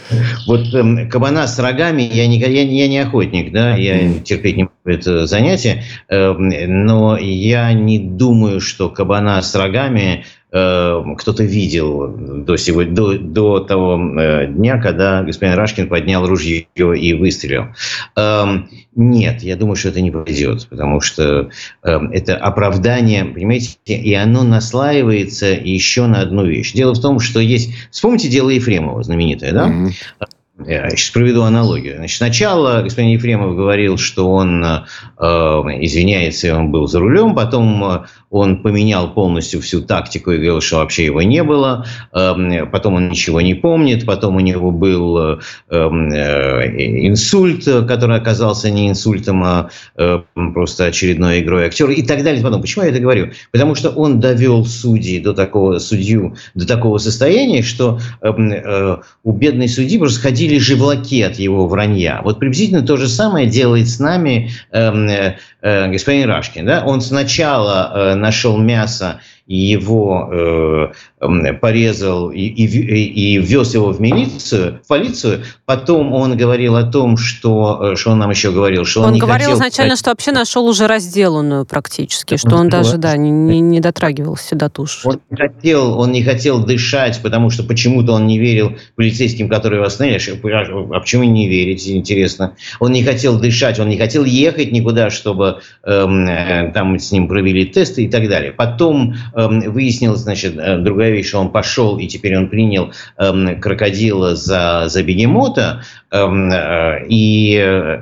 Вот 0.47 0.73
эм, 0.73 1.09
кабана 1.09 1.47
с 1.47 1.59
рогами, 1.59 2.03
я 2.03 2.27
не, 2.27 2.97
охотник, 2.99 3.51
да, 3.51 3.75
я 3.75 4.19
терпеть 4.19 4.55
не 4.55 4.63
могу 4.63 4.73
это 4.85 5.27
занятие, 5.27 5.83
эм, 6.07 6.49
но 6.85 7.17
я 7.17 7.73
не 7.73 7.99
думаю, 7.99 8.61
что 8.61 8.89
кабана 8.89 9.41
с 9.41 9.53
рогами 9.53 10.23
кто-то 10.55 11.43
видел 11.43 12.07
до, 12.07 12.55
сегодня, 12.55 12.95
до, 12.95 13.17
до 13.17 13.59
того 13.59 13.99
э, 14.17 14.47
дня, 14.47 14.79
когда 14.79 15.21
господин 15.21 15.55
Рашкин 15.55 15.89
поднял 15.89 16.25
ружье 16.25 16.67
и 16.75 17.13
выстрелил. 17.13 17.75
Эм, 18.15 18.69
нет, 18.95 19.43
я 19.43 19.57
думаю, 19.57 19.75
что 19.75 19.89
это 19.89 19.99
не 19.99 20.11
пойдет, 20.11 20.65
потому 20.69 21.01
что 21.01 21.49
эм, 21.83 22.09
это 22.11 22.37
оправдание, 22.37 23.25
понимаете, 23.25 23.75
и 23.85 24.13
оно 24.13 24.43
наслаивается 24.43 25.47
еще 25.47 26.07
на 26.07 26.21
одну 26.21 26.45
вещь. 26.45 26.71
Дело 26.71 26.93
в 26.93 27.01
том, 27.01 27.19
что 27.19 27.41
есть... 27.41 27.73
Вспомните 27.91 28.29
дело 28.29 28.49
Ефремова, 28.49 29.03
знаменитое, 29.03 29.51
да? 29.51 29.67
Mm-hmm. 29.67 30.27
Я 30.63 30.89
сейчас 30.91 31.09
проведу 31.09 31.43
аналогию. 31.43 31.97
Значит, 31.97 32.17
сначала 32.17 32.81
господин 32.81 33.11
Ефремов 33.11 33.57
говорил, 33.57 33.97
что 33.97 34.31
он 34.31 34.63
э, 34.63 34.77
извиняется, 35.19 36.55
он 36.55 36.71
был 36.71 36.87
за 36.87 36.99
рулем, 37.01 37.35
потом 37.35 37.83
э, 37.83 37.99
он 38.29 38.61
поменял 38.61 39.13
полностью 39.13 39.59
всю 39.59 39.81
тактику 39.81 40.31
и 40.31 40.37
говорил, 40.37 40.61
что 40.61 40.77
вообще 40.77 41.05
его 41.05 41.21
не 41.21 41.43
было, 41.43 41.85
э, 42.13 42.65
потом 42.71 42.93
он 42.93 43.09
ничего 43.09 43.41
не 43.41 43.53
помнит, 43.53 44.05
потом 44.05 44.37
у 44.37 44.39
него 44.39 44.71
был 44.71 45.17
э, 45.17 45.39
эм, 45.71 46.13
э, 46.13 47.07
инсульт, 47.07 47.65
который 47.65 48.15
оказался 48.15 48.71
не 48.71 48.89
инсультом, 48.89 49.43
а 49.43 49.69
э, 49.97 50.21
просто 50.53 50.85
очередной 50.85 51.41
игрой 51.41 51.65
актера 51.65 51.91
и 51.91 52.01
так 52.01 52.23
далее. 52.23 52.41
Потом, 52.41 52.61
почему 52.61 52.85
я 52.85 52.91
это 52.91 52.99
говорю? 52.99 53.31
Потому 53.51 53.75
что 53.75 53.89
он 53.89 54.21
довел 54.21 54.65
судьи 54.65 55.19
до 55.19 55.33
такого, 55.33 55.79
судью 55.79 56.37
до 56.53 56.65
такого 56.65 56.97
состояния, 56.97 57.61
что 57.61 57.99
эм, 58.21 58.53
э, 58.53 58.97
у 59.25 59.33
бедной 59.33 59.67
судьи 59.67 59.97
просто 59.97 60.21
ходили 60.45 60.59
живлаки 60.59 61.21
от 61.23 61.39
его 61.39 61.67
вранья. 61.67 62.21
Вот 62.23 62.39
приблизительно 62.39 62.83
то 62.83 62.97
же 62.97 63.07
самое 63.07 63.47
делает 63.47 63.89
с 63.89 63.99
нами 63.99 64.51
эм, 64.71 65.07
э, 65.09 65.37
э, 65.61 65.87
господин 65.87 66.29
Рашкин. 66.29 66.65
Да? 66.65 66.83
Он 66.85 67.01
сначала 67.01 67.91
э, 67.93 68.15
нашел 68.15 68.57
мясо 68.57 69.21
его 69.47 70.91
э, 71.21 71.53
порезал 71.61 72.31
и, 72.31 72.39
и, 72.39 72.65
и 72.65 73.37
вез 73.37 73.75
его 73.75 73.91
в 73.91 74.01
милицию, 74.01 74.79
в 74.83 74.87
полицию. 74.87 75.43
Потом 75.65 76.13
он 76.13 76.35
говорил 76.35 76.75
о 76.75 76.83
том, 76.83 77.15
что, 77.17 77.91
э, 77.91 77.95
что 77.95 78.11
он 78.11 78.19
нам 78.19 78.31
еще 78.31 78.51
говорил, 78.51 78.85
что 78.85 79.01
он, 79.01 79.07
он 79.07 79.13
не 79.13 79.19
говорил 79.19 79.49
хотел... 79.49 79.57
изначально, 79.57 79.95
что 79.97 80.09
вообще 80.09 80.31
нашел 80.31 80.65
уже 80.65 80.87
разделанную 80.87 81.65
практически, 81.65 82.37
что 82.37 82.55
он 82.55 82.69
даже 82.69 82.97
да, 82.97 83.15
не, 83.17 83.29
не, 83.29 83.59
не 83.59 83.79
дотрагивался 83.79 84.55
до 84.55 84.69
туши. 84.69 85.07
Он 85.07 85.19
не, 85.29 85.37
хотел, 85.37 85.99
он 85.99 86.11
не 86.11 86.23
хотел 86.23 86.65
дышать, 86.65 87.19
потому 87.21 87.51
что 87.51 87.63
почему-то 87.63 88.13
он 88.13 88.25
не 88.25 88.39
верил 88.39 88.77
полицейским, 88.95 89.47
которые 89.47 89.77
его 89.77 89.85
остановили. 89.85 90.15
А 90.15 90.99
почему 90.99 91.23
не 91.23 91.47
верите, 91.47 91.95
интересно? 91.95 92.55
Он 92.79 92.91
не 92.91 93.03
хотел 93.03 93.39
дышать, 93.39 93.79
он 93.79 93.89
не 93.89 93.97
хотел 93.97 94.25
ехать 94.25 94.71
никуда, 94.71 95.11
чтобы 95.11 95.59
эм, 95.83 96.27
э, 96.27 96.71
там 96.73 96.97
с 96.97 97.11
ним 97.11 97.27
провели 97.27 97.65
тесты 97.65 98.05
и 98.05 98.09
так 98.09 98.27
далее. 98.27 98.51
Потом 98.51 99.15
выяснилось, 99.35 100.21
значит, 100.21 100.57
э, 100.57 100.77
другая 100.79 101.11
вещь, 101.11 101.27
что 101.27 101.39
он 101.39 101.51
пошел, 101.51 101.97
и 101.97 102.07
теперь 102.07 102.37
он 102.37 102.49
принял 102.49 102.91
эм, 103.17 103.59
крокодила 103.59 104.35
за, 104.35 104.85
за 104.87 105.03
бегемота, 105.03 105.83
эм, 106.11 106.49
э, 106.51 107.05
и, 107.09 107.57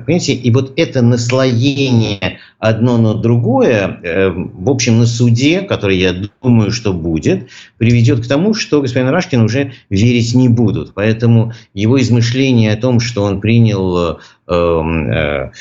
понимаете, 0.06 0.34
и 0.34 0.50
вот 0.50 0.72
это 0.76 1.02
наслоение 1.02 2.38
одно 2.60 2.96
на 2.96 3.14
другое, 3.14 4.00
в 4.32 4.70
общем, 4.70 4.98
на 4.98 5.06
суде, 5.06 5.60
который, 5.60 5.98
я 5.98 6.14
думаю, 6.42 6.70
что 6.70 6.94
будет, 6.94 7.50
приведет 7.76 8.24
к 8.24 8.28
тому, 8.28 8.54
что 8.54 8.80
господин 8.80 9.08
Рашкин 9.08 9.42
уже 9.42 9.72
верить 9.90 10.34
не 10.34 10.48
будут. 10.48 10.94
Поэтому 10.94 11.52
его 11.74 12.00
измышления 12.00 12.72
о 12.72 12.76
том, 12.76 13.00
что 13.00 13.22
он 13.24 13.42
принял 13.42 13.94
Эм, 14.04 14.18
лося 14.46 15.52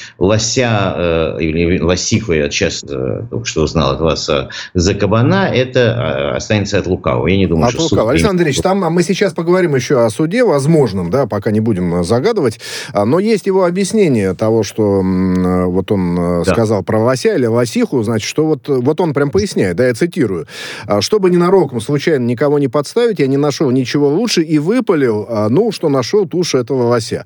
э, 0.97 1.37
или 1.39 1.79
лосиху, 1.79 2.33
я 2.33 2.49
сейчас 2.49 2.83
э, 2.83 3.23
только 3.29 3.45
что 3.45 3.63
узнал 3.63 3.91
от 3.91 4.01
вас, 4.01 4.29
за 4.73 4.93
кабана, 4.93 5.49
это 5.53 6.35
останется 6.35 6.79
от 6.79 6.87
лукавого. 6.87 7.27
Я 7.27 7.37
не 7.37 7.47
думаю, 7.47 7.67
от 7.67 7.73
что 7.73 7.83
лукавого. 7.83 8.11
Александр 8.11 8.33
Андреевич, 8.33 8.61
там 8.61 8.79
мы 8.79 9.03
сейчас 9.03 9.33
поговорим 9.33 9.75
еще 9.75 10.03
о 10.03 10.09
суде 10.09 10.43
возможном, 10.43 11.09
да, 11.09 11.27
пока 11.27 11.51
не 11.51 11.59
будем 11.59 12.03
загадывать, 12.03 12.59
а, 12.93 13.05
но 13.05 13.19
есть 13.19 13.45
его 13.45 13.65
объяснение 13.65 14.33
того, 14.33 14.63
что 14.63 15.01
вот 15.01 15.91
он 15.91 16.43
да. 16.43 16.51
сказал 16.51 16.83
про 16.83 16.99
лося 16.99 17.35
или 17.35 17.45
лосиху, 17.45 18.01
значит, 18.03 18.27
что 18.27 18.45
вот, 18.45 18.67
вот 18.67 18.99
он 18.99 19.13
прям 19.13 19.29
поясняет, 19.29 19.77
да, 19.77 19.87
я 19.87 19.93
цитирую, 19.93 20.47
«А, 20.85 21.01
чтобы 21.01 21.29
ненароком 21.29 21.81
случайно 21.81 22.25
никого 22.25 22.59
не 22.59 22.67
подставить, 22.67 23.19
я 23.19 23.27
не 23.27 23.37
нашел 23.37 23.69
ничего 23.71 24.09
лучше 24.09 24.41
и 24.41 24.59
выпалил, 24.59 25.25
а, 25.29 25.49
ну, 25.49 25.71
что 25.71 25.89
нашел 25.89 26.27
тушу 26.27 26.57
этого 26.57 26.83
лося. 26.83 27.25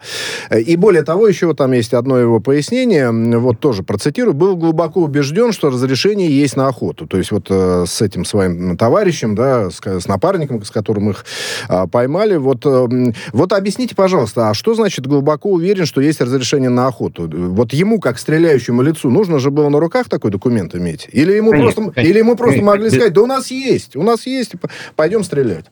И 0.51 0.75
более 0.75 1.03
того, 1.03 1.27
еще 1.27 1.46
там 1.53 1.71
есть 1.71 1.93
одно 1.93 2.17
его 2.17 2.39
пояснение, 2.39 3.11
вот 3.11 3.59
тоже 3.59 3.83
процитирую, 3.83 4.33
был 4.33 4.55
глубоко 4.55 5.01
убежден, 5.01 5.51
что 5.51 5.69
разрешение 5.69 6.29
есть 6.29 6.55
на 6.55 6.67
охоту. 6.67 7.07
То 7.07 7.17
есть 7.17 7.31
вот 7.31 7.47
э, 7.49 7.85
с 7.87 8.01
этим 8.01 8.25
своим 8.25 8.77
товарищем, 8.77 9.35
да, 9.35 9.69
с, 9.69 9.79
с 9.83 10.07
напарником, 10.07 10.63
с 10.63 10.71
которым 10.71 11.09
их 11.09 11.25
э, 11.69 11.87
поймали, 11.91 12.37
вот, 12.37 12.65
э, 12.65 13.13
вот 13.33 13.53
объясните, 13.53 13.95
пожалуйста, 13.95 14.49
а 14.49 14.53
что 14.53 14.73
значит 14.73 15.07
глубоко 15.07 15.49
уверен, 15.49 15.85
что 15.85 16.01
есть 16.01 16.21
разрешение 16.21 16.69
на 16.69 16.87
охоту? 16.87 17.29
Вот 17.29 17.73
ему, 17.73 17.99
как 17.99 18.19
стреляющему 18.19 18.81
лицу, 18.81 19.09
нужно 19.09 19.39
же 19.39 19.51
было 19.51 19.69
на 19.69 19.79
руках 19.79 20.09
такой 20.09 20.31
документ 20.31 20.75
иметь? 20.75 21.07
Или 21.11 21.33
ему 21.33 21.51
конечно, 21.51 21.73
просто, 21.73 21.91
конечно. 21.93 22.11
Или 22.11 22.19
ему 22.19 22.35
просто 22.35 22.61
могли 22.61 22.89
сказать, 22.89 23.13
да 23.13 23.21
у 23.21 23.27
нас 23.27 23.51
есть, 23.51 23.95
у 23.95 24.03
нас 24.03 24.25
есть, 24.25 24.53
пойдем 24.95 25.23
стрелять? 25.23 25.65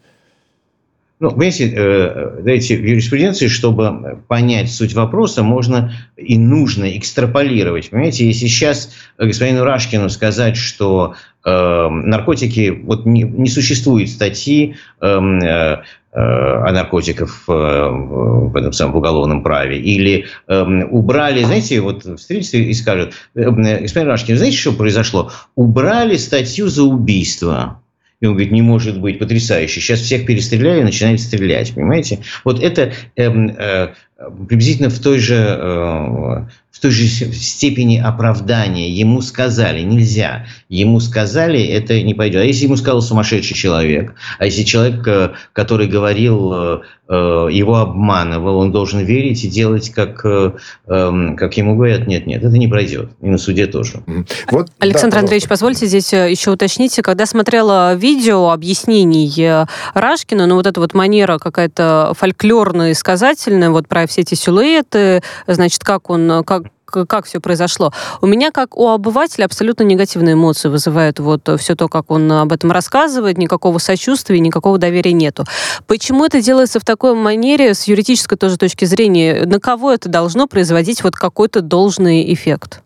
Ну, 1.19 1.29
понимаете, 1.29 1.71
э, 1.73 2.41
знаете, 2.41 2.75
в 2.75 2.83
юриспруденции, 2.83 3.47
чтобы 3.47 4.19
понять 4.27 4.69
суть 4.69 4.93
вопроса, 4.93 5.43
можно 5.43 5.93
и 6.17 6.37
нужно 6.37 6.97
экстраполировать. 6.97 7.89
Понимаете, 7.89 8.27
если 8.27 8.47
сейчас 8.47 8.93
господину 9.17 9.63
Рашкину 9.63 10.09
сказать, 10.09 10.57
что 10.57 11.15
э, 11.45 11.87
наркотики, 11.89 12.81
вот 12.83 13.05
не, 13.05 13.21
не 13.23 13.47
существует 13.47 14.09
статьи 14.09 14.75
эм, 14.99 15.39
э, 15.39 15.83
э, 16.11 16.19
о 16.19 16.71
наркотиках 16.73 17.43
в, 17.47 18.49
в 18.49 18.55
этом 18.57 18.73
самом 18.73 18.97
уголовном 18.97 19.41
праве. 19.41 19.79
Или 19.79 20.25
э, 20.49 20.63
убрали, 20.83 21.43
знаете, 21.43 21.79
вот 21.79 22.03
встретится 22.03 22.57
и 22.57 22.73
скажут, 22.73 23.13
э, 23.35 23.49
господин 23.49 24.09
Рашкин, 24.09 24.35
знаете, 24.35 24.57
что 24.57 24.73
произошло? 24.73 25.31
Убрали 25.55 26.17
статью 26.17 26.67
за 26.67 26.83
убийство. 26.83 27.79
И 28.21 28.25
он 28.25 28.33
говорит, 28.33 28.51
не 28.51 28.61
может 28.61 28.99
быть, 28.99 29.19
потрясающе. 29.19 29.81
Сейчас 29.81 29.99
всех 29.99 30.25
перестреляли 30.25 30.81
и 30.81 30.83
начинает 30.83 31.19
стрелять, 31.19 31.73
понимаете? 31.73 32.19
Вот 32.43 32.61
это 32.61 32.93
э, 33.15 33.29
э, 33.29 33.93
приблизительно 34.17 34.89
в 34.89 34.99
той 34.99 35.19
же, 35.19 35.35
э, 35.35 36.45
в 36.71 36.79
той 36.81 36.91
же 36.91 37.07
степени 37.07 37.97
оправдания. 37.97 38.89
Ему 38.89 39.21
сказали, 39.21 39.81
нельзя. 39.81 40.45
Ему 40.69 40.99
сказали, 40.99 41.61
это 41.61 42.01
не 42.01 42.13
пойдет. 42.13 42.41
А 42.41 42.45
если 42.45 42.65
ему 42.65 42.75
сказал 42.77 43.01
сумасшедший 43.01 43.55
человек, 43.55 44.13
а 44.39 44.45
если 44.45 44.63
человек, 44.63 45.07
э, 45.07 45.31
который 45.53 45.87
говорил, 45.87 46.53
э, 46.53 46.81
его 47.07 47.75
обманывал, 47.75 48.57
он 48.57 48.71
должен 48.71 49.01
верить 49.05 49.43
и 49.43 49.47
делать, 49.47 49.91
как, 49.91 50.25
эм, 50.25 51.35
как 51.35 51.55
ему 51.55 51.75
говорят, 51.75 52.07
нет, 52.07 52.25
нет, 52.25 52.43
это 52.43 52.57
не 52.57 52.67
пройдет. 52.67 53.11
И 53.21 53.27
на 53.27 53.37
суде 53.37 53.67
тоже. 53.67 54.01
Вот, 54.49 54.69
Александр 54.79 55.17
да, 55.17 55.19
Андреевич, 55.19 55.47
позвольте 55.47 55.85
здесь 55.85 56.11
еще 56.13 56.49
уточнить. 56.49 56.95
Когда 57.03 57.27
смотрела 57.27 57.93
видео 57.93 58.49
объяснений 58.49 59.67
Рашкина, 59.93 60.47
ну 60.47 60.55
вот 60.55 60.65
эта 60.65 60.79
вот 60.81 60.95
манера 60.95 61.37
какая-то 61.37 62.13
фольклорная 62.17 62.89
и 62.89 62.93
сказательная, 62.95 63.69
вот 63.69 63.87
про 63.87 64.04
все 64.07 64.21
эти 64.21 64.35
силуэты, 64.35 65.21
значит, 65.47 65.83
как 65.83 66.09
он, 66.09 66.43
как, 66.45 66.63
как 66.85 67.25
все 67.25 67.39
произошло. 67.39 67.91
У 68.21 68.27
меня, 68.27 68.51
как 68.51 68.77
у 68.77 68.89
обывателя, 68.89 69.45
абсолютно 69.45 69.83
негативные 69.83 70.33
эмоции 70.33 70.69
вызывают 70.69 71.19
вот 71.19 71.49
все 71.59 71.75
то, 71.75 71.87
как 71.87 72.11
он 72.11 72.31
об 72.31 72.51
этом 72.51 72.71
рассказывает, 72.71 73.37
никакого 73.37 73.77
сочувствия, 73.79 74.39
никакого 74.39 74.77
доверия 74.77 75.13
нету. 75.13 75.45
Почему 75.87 76.25
это 76.25 76.41
делается 76.41 76.79
в 76.79 76.85
такой 76.85 77.15
манере, 77.15 77.73
с 77.73 77.83
юридической 77.85 78.37
тоже 78.37 78.57
точки 78.57 78.85
зрения, 78.85 79.45
на 79.45 79.59
кого 79.59 79.91
это 79.91 80.09
должно 80.09 80.47
производить 80.47 81.03
вот 81.03 81.15
какой-то 81.15 81.61
должный 81.61 82.33
эффект? 82.33 82.81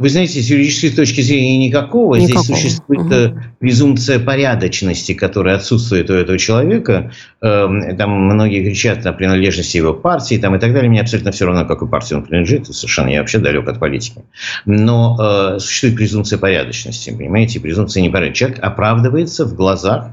Вы 0.00 0.08
знаете, 0.08 0.40
с 0.40 0.48
юридической 0.48 0.88
точки 0.88 1.20
зрения 1.20 1.58
никакого. 1.58 2.14
никакого. 2.14 2.42
Здесь 2.42 2.62
существует 2.62 3.32
угу. 3.32 3.40
презумпция 3.60 4.18
порядочности, 4.18 5.12
которая 5.12 5.56
отсутствует 5.56 6.08
у 6.08 6.14
этого 6.14 6.38
человека. 6.38 7.12
Эм, 7.42 7.98
там 7.98 8.10
многие 8.10 8.64
кричат 8.64 9.04
о 9.04 9.12
принадлежности 9.12 9.76
его 9.76 9.92
партии 9.92 10.38
там, 10.38 10.56
и 10.56 10.58
так 10.58 10.72
далее. 10.72 10.88
Мне 10.88 11.02
абсолютно 11.02 11.32
все 11.32 11.44
равно, 11.44 11.66
какой 11.66 11.86
партии 11.86 12.14
он 12.14 12.22
принадлежит. 12.22 12.66
Совершенно 12.74 13.08
я 13.08 13.20
вообще 13.20 13.40
далек 13.40 13.68
от 13.68 13.78
политики. 13.78 14.24
Но 14.64 15.18
э, 15.20 15.58
существует 15.58 15.96
презумпция 15.96 16.38
порядочности, 16.38 17.10
понимаете? 17.10 17.60
Презумпция 17.60 18.02
непорядочности. 18.02 18.38
Человек 18.38 18.58
оправдывается 18.64 19.44
в 19.44 19.54
глазах 19.54 20.12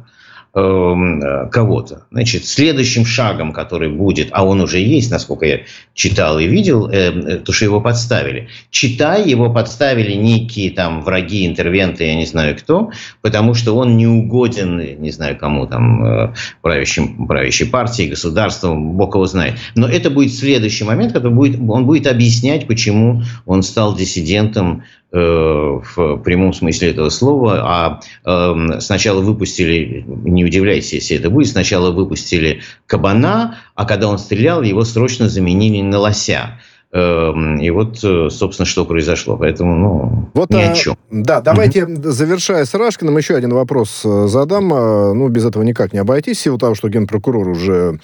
кого-то. 1.52 2.06
Значит, 2.12 2.46
следующим 2.46 3.06
шагом, 3.06 3.54
который 3.54 3.90
будет, 3.90 4.30
а 4.32 4.44
он 4.44 4.62
уже 4.62 4.80
есть, 4.80 5.12
насколько 5.12 5.46
я 5.46 5.60
читал 5.94 6.40
и 6.40 6.48
видел, 6.48 6.88
э, 6.88 7.12
э, 7.12 7.38
то, 7.38 7.52
что 7.52 7.66
его 7.66 7.80
подставили. 7.80 8.48
Читай, 8.72 9.30
его 9.30 9.52
подставили 9.52 10.14
некие 10.14 10.72
там 10.72 11.04
враги, 11.04 11.46
интервенты, 11.46 12.06
я 12.06 12.16
не 12.16 12.26
знаю 12.26 12.56
кто, 12.56 12.92
потому 13.22 13.54
что 13.54 13.76
он 13.76 13.98
не 13.98 14.08
угоден, 14.08 15.02
не 15.02 15.12
знаю 15.12 15.38
кому 15.38 15.68
там, 15.68 16.06
э, 16.06 16.34
правящим, 16.62 17.28
правящей 17.28 17.68
партии, 17.68 18.10
государству, 18.10 18.76
бог 18.76 19.16
его 19.16 19.26
знает. 19.26 19.56
Но 19.76 19.88
это 19.88 20.10
будет 20.10 20.34
следующий 20.34 20.86
момент, 20.86 21.14
когда 21.14 21.30
будет, 21.30 21.60
он 21.60 21.86
будет 21.86 22.08
объяснять, 22.08 22.68
почему 22.68 23.22
он 23.46 23.62
стал 23.62 23.96
диссидентом 23.96 24.84
Э, 25.07 25.07
в 25.12 26.18
прямом 26.18 26.54
смысле 26.54 26.90
этого 26.90 27.10
слова, 27.10 27.62
а 27.64 28.00
э, 28.26 28.80
сначала 28.82 29.22
выпустили, 29.22 30.04
не 30.06 30.44
удивляйтесь, 30.44 30.94
если 30.94 31.18
это 31.18 31.30
будет, 31.30 31.48
сначала 31.48 31.92
выпустили 31.92 32.62
кабана, 32.88 33.60
а 33.76 33.86
когда 33.86 34.10
он 34.10 34.18
стрелял, 34.18 34.62
его 34.64 34.84
срочно 34.84 35.30
заменили 35.30 35.82
на 35.82 36.00
лося. 36.00 36.60
Эм, 36.94 37.58
и 37.58 37.70
вот, 37.70 38.00
э, 38.02 38.30
собственно, 38.30 38.66
что 38.66 38.86
произошло. 38.86 39.36
Поэтому, 39.36 39.76
ну, 39.76 40.30
вот, 40.34 40.50
ни 40.52 40.62
о 40.62 40.74
чем. 40.74 40.96
Да, 41.12 41.42
давайте, 41.42 41.82
mm-hmm. 41.82 42.08
завершая 42.08 42.64
с 42.64 42.74
Рашкиным, 42.74 43.18
еще 43.18 43.36
один 43.36 43.54
вопрос 43.54 44.04
э, 44.06 44.28
задам. 44.28 44.74
Э, 44.74 45.12
ну, 45.12 45.28
без 45.28 45.44
этого 45.44 45.64
никак 45.64 45.92
не 45.92 46.00
обойтись. 46.00 46.38
В 46.38 46.42
силу 46.42 46.58
того, 46.58 46.76
что 46.76 46.88
генпрокурор 46.88 47.50
уже 47.50 48.00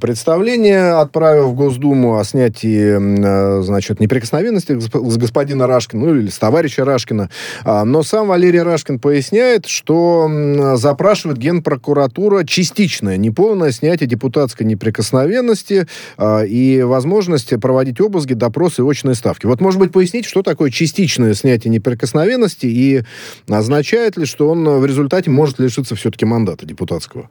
представление 0.00 0.92
отправил 0.92 1.48
в 1.48 1.54
Госдуму 1.54 2.18
о 2.18 2.24
снятии, 2.24 3.62
значит, 3.62 3.98
неприкосновенности 3.98 4.78
с 4.78 5.16
господина 5.16 5.66
Рашкина, 5.66 6.06
ну, 6.06 6.14
или 6.14 6.28
с 6.28 6.38
товарища 6.38 6.84
Рашкина. 6.84 7.30
А, 7.64 7.84
но 7.84 8.04
сам 8.04 8.28
Валерий 8.28 8.62
Рашкин 8.62 9.00
поясняет, 9.00 9.66
что 9.66 10.76
запрашивает 10.76 11.38
генпрокуратура 11.38 12.44
частичное, 12.44 13.16
неполное 13.16 13.72
снятие 13.72 14.08
депутатской 14.08 14.64
неприкосновенности 14.64 15.88
а, 16.16 16.42
и 16.42 16.82
возможность 16.82 17.58
проводить 17.60 17.96
проводить 17.96 18.00
обыски, 18.06 18.32
допросы 18.32 18.82
и 18.82 18.84
очные 18.84 19.14
ставки. 19.14 19.46
Вот, 19.46 19.60
может 19.60 19.78
быть, 19.78 19.92
пояснить, 19.92 20.24
что 20.24 20.42
такое 20.42 20.70
частичное 20.70 21.34
снятие 21.34 21.70
неприкосновенности 21.70 22.66
и 22.66 23.02
означает 23.48 24.16
ли, 24.16 24.24
что 24.24 24.48
он 24.48 24.66
в 24.80 24.86
результате 24.86 25.30
может 25.30 25.58
лишиться 25.58 25.94
все-таки 25.94 26.24
мандата 26.24 26.66
депутатского? 26.66 27.28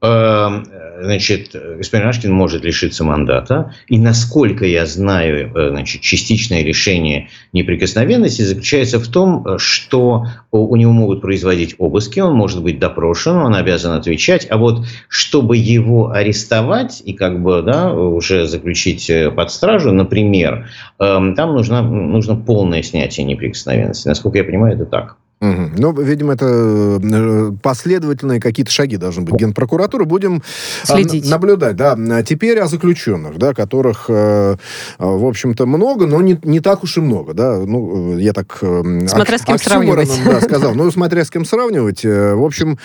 Эм, 0.00 0.64
значит, 1.00 1.50
господин 1.52 2.06
Рашкин 2.06 2.32
может 2.32 2.64
лишиться 2.64 3.02
мандата. 3.02 3.74
И 3.88 3.98
насколько 3.98 4.64
я 4.64 4.86
знаю, 4.86 5.52
э, 5.52 5.70
значит, 5.70 6.02
частичное 6.02 6.62
решение 6.62 7.30
неприкосновенности 7.52 8.42
заключается 8.42 9.00
в 9.00 9.08
том, 9.08 9.58
что 9.58 10.26
у 10.52 10.76
него 10.76 10.92
могут 10.92 11.20
производить 11.20 11.74
обыски, 11.78 12.20
он 12.20 12.34
может 12.34 12.62
быть 12.62 12.78
допрошен, 12.78 13.36
он 13.36 13.56
обязан 13.56 13.92
отвечать. 13.92 14.46
А 14.50 14.56
вот 14.56 14.86
чтобы 15.08 15.56
его 15.56 16.12
арестовать 16.12 17.02
и 17.04 17.12
как 17.12 17.42
бы 17.42 17.62
да, 17.62 17.92
уже 17.92 18.46
заключить 18.46 19.10
э, 19.10 19.32
под 19.32 19.50
стражу, 19.50 19.92
например, 19.92 20.68
эм, 21.00 21.34
там 21.34 21.54
нужно, 21.54 21.82
нужно 21.82 22.36
полное 22.36 22.82
снятие 22.82 23.26
неприкосновенности. 23.26 24.06
Насколько 24.06 24.38
я 24.38 24.44
понимаю, 24.44 24.76
это 24.76 24.86
так. 24.86 25.16
Угу. 25.40 25.70
Ну, 25.78 25.92
видимо, 26.02 26.32
это 26.32 26.98
э, 27.00 27.52
последовательные 27.62 28.40
какие-то 28.40 28.72
шаги 28.72 28.96
должны 28.96 29.22
быть 29.22 29.36
Генпрокуратуры. 29.36 30.04
Будем 30.04 30.42
а, 30.82 30.86
Следить. 30.86 31.30
наблюдать. 31.30 31.76
Да. 31.76 31.96
Теперь 32.24 32.58
о 32.58 32.66
заключенных, 32.66 33.38
да, 33.38 33.54
которых, 33.54 34.06
э, 34.08 34.56
в 34.98 35.24
общем-то, 35.24 35.66
много, 35.66 36.06
но 36.06 36.20
не, 36.22 36.38
не 36.42 36.58
так 36.58 36.82
уж 36.82 36.96
и 36.98 37.00
много. 37.00 37.34
Да. 37.34 37.58
Ну, 37.58 38.18
я 38.18 38.32
так... 38.32 38.58
Смотря 38.58 39.36
ок- 39.36 39.40
с 39.40 39.44
кем 39.44 39.58
сравнивать. 39.58 40.10
Да, 40.24 40.40
сказал. 40.40 40.74
Ну, 40.74 40.90
смотря 40.90 41.24
с 41.24 41.30
кем 41.30 41.44
сравнивать. 41.44 42.04
Э, 42.04 42.34
в 42.34 42.44
общем, 42.44 42.78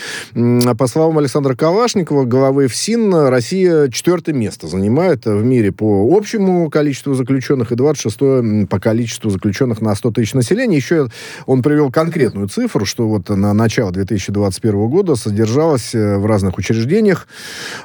по 0.77 0.88
словам 0.88 1.17
Александра 1.17 1.55
Калашникова, 1.55 2.25
главы 2.25 2.67
ФСИН, 2.67 3.29
Россия 3.29 3.88
четвертое 3.89 4.33
место 4.33 4.67
занимает 4.67 5.25
в 5.25 5.43
мире 5.43 5.72
по 5.72 6.07
общему 6.15 6.69
количеству 6.69 7.15
заключенных 7.15 7.72
и 7.72 7.75
26 7.75 8.67
по 8.69 8.79
количеству 8.79 9.31
заключенных 9.31 9.81
на 9.81 9.95
100 9.95 10.12
тысяч 10.12 10.33
населения. 10.36 10.75
Еще 10.75 11.07
он 11.48 11.63
привел 11.63 11.91
конкретную 11.91 12.42
интересную 12.43 12.50
цифру, 12.50 12.85
что 12.85 13.07
вот 13.07 13.29
на 13.29 13.53
начало 13.53 13.91
2021 13.91 14.88
года 14.88 15.15
содержалось 15.15 15.95
э, 15.95 16.18
в 16.18 16.25
разных 16.25 16.57
учреждениях 16.57 17.27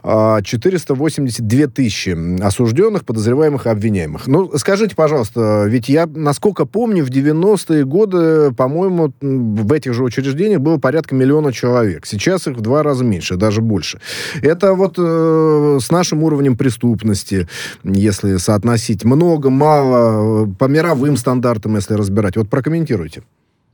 482 0.02 1.64
а, 1.64 1.68
тысячи 1.68 2.42
осужденных, 2.42 3.04
подозреваемых 3.04 3.66
и 3.66 3.70
обвиняемых. 3.70 4.26
Ну, 4.26 4.50
скажите, 4.56 4.94
пожалуйста, 4.94 5.64
ведь 5.66 5.88
я, 5.88 6.06
насколько 6.06 6.66
помню, 6.66 7.04
в 7.04 7.10
90-е 7.10 7.84
годы, 7.84 8.52
по-моему, 8.52 9.12
в 9.20 9.72
этих 9.72 9.94
же 9.94 10.04
учреждениях 10.04 10.60
было 10.60 10.78
порядка 10.78 11.14
миллиона 11.14 11.52
человек. 11.52 12.06
Сейчас 12.06 12.46
их 12.46 12.56
в 12.56 12.60
два 12.60 12.82
раза 12.82 13.04
меньше, 13.04 13.36
даже 13.36 13.60
больше. 13.60 14.00
Это 14.42 14.74
вот 14.74 14.94
э, 14.98 15.78
с 15.80 15.90
нашим 15.90 16.22
уровнем 16.22 16.56
преступности, 16.56 17.48
если 17.84 18.36
соотносить 18.38 19.04
много, 19.04 19.50
мало, 19.50 20.46
по 20.58 20.64
мировым 20.64 21.16
стандартам, 21.16 21.76
если 21.76 21.94
разбирать. 21.94 22.36
Вот 22.36 22.48
прокомментируйте. 22.48 23.22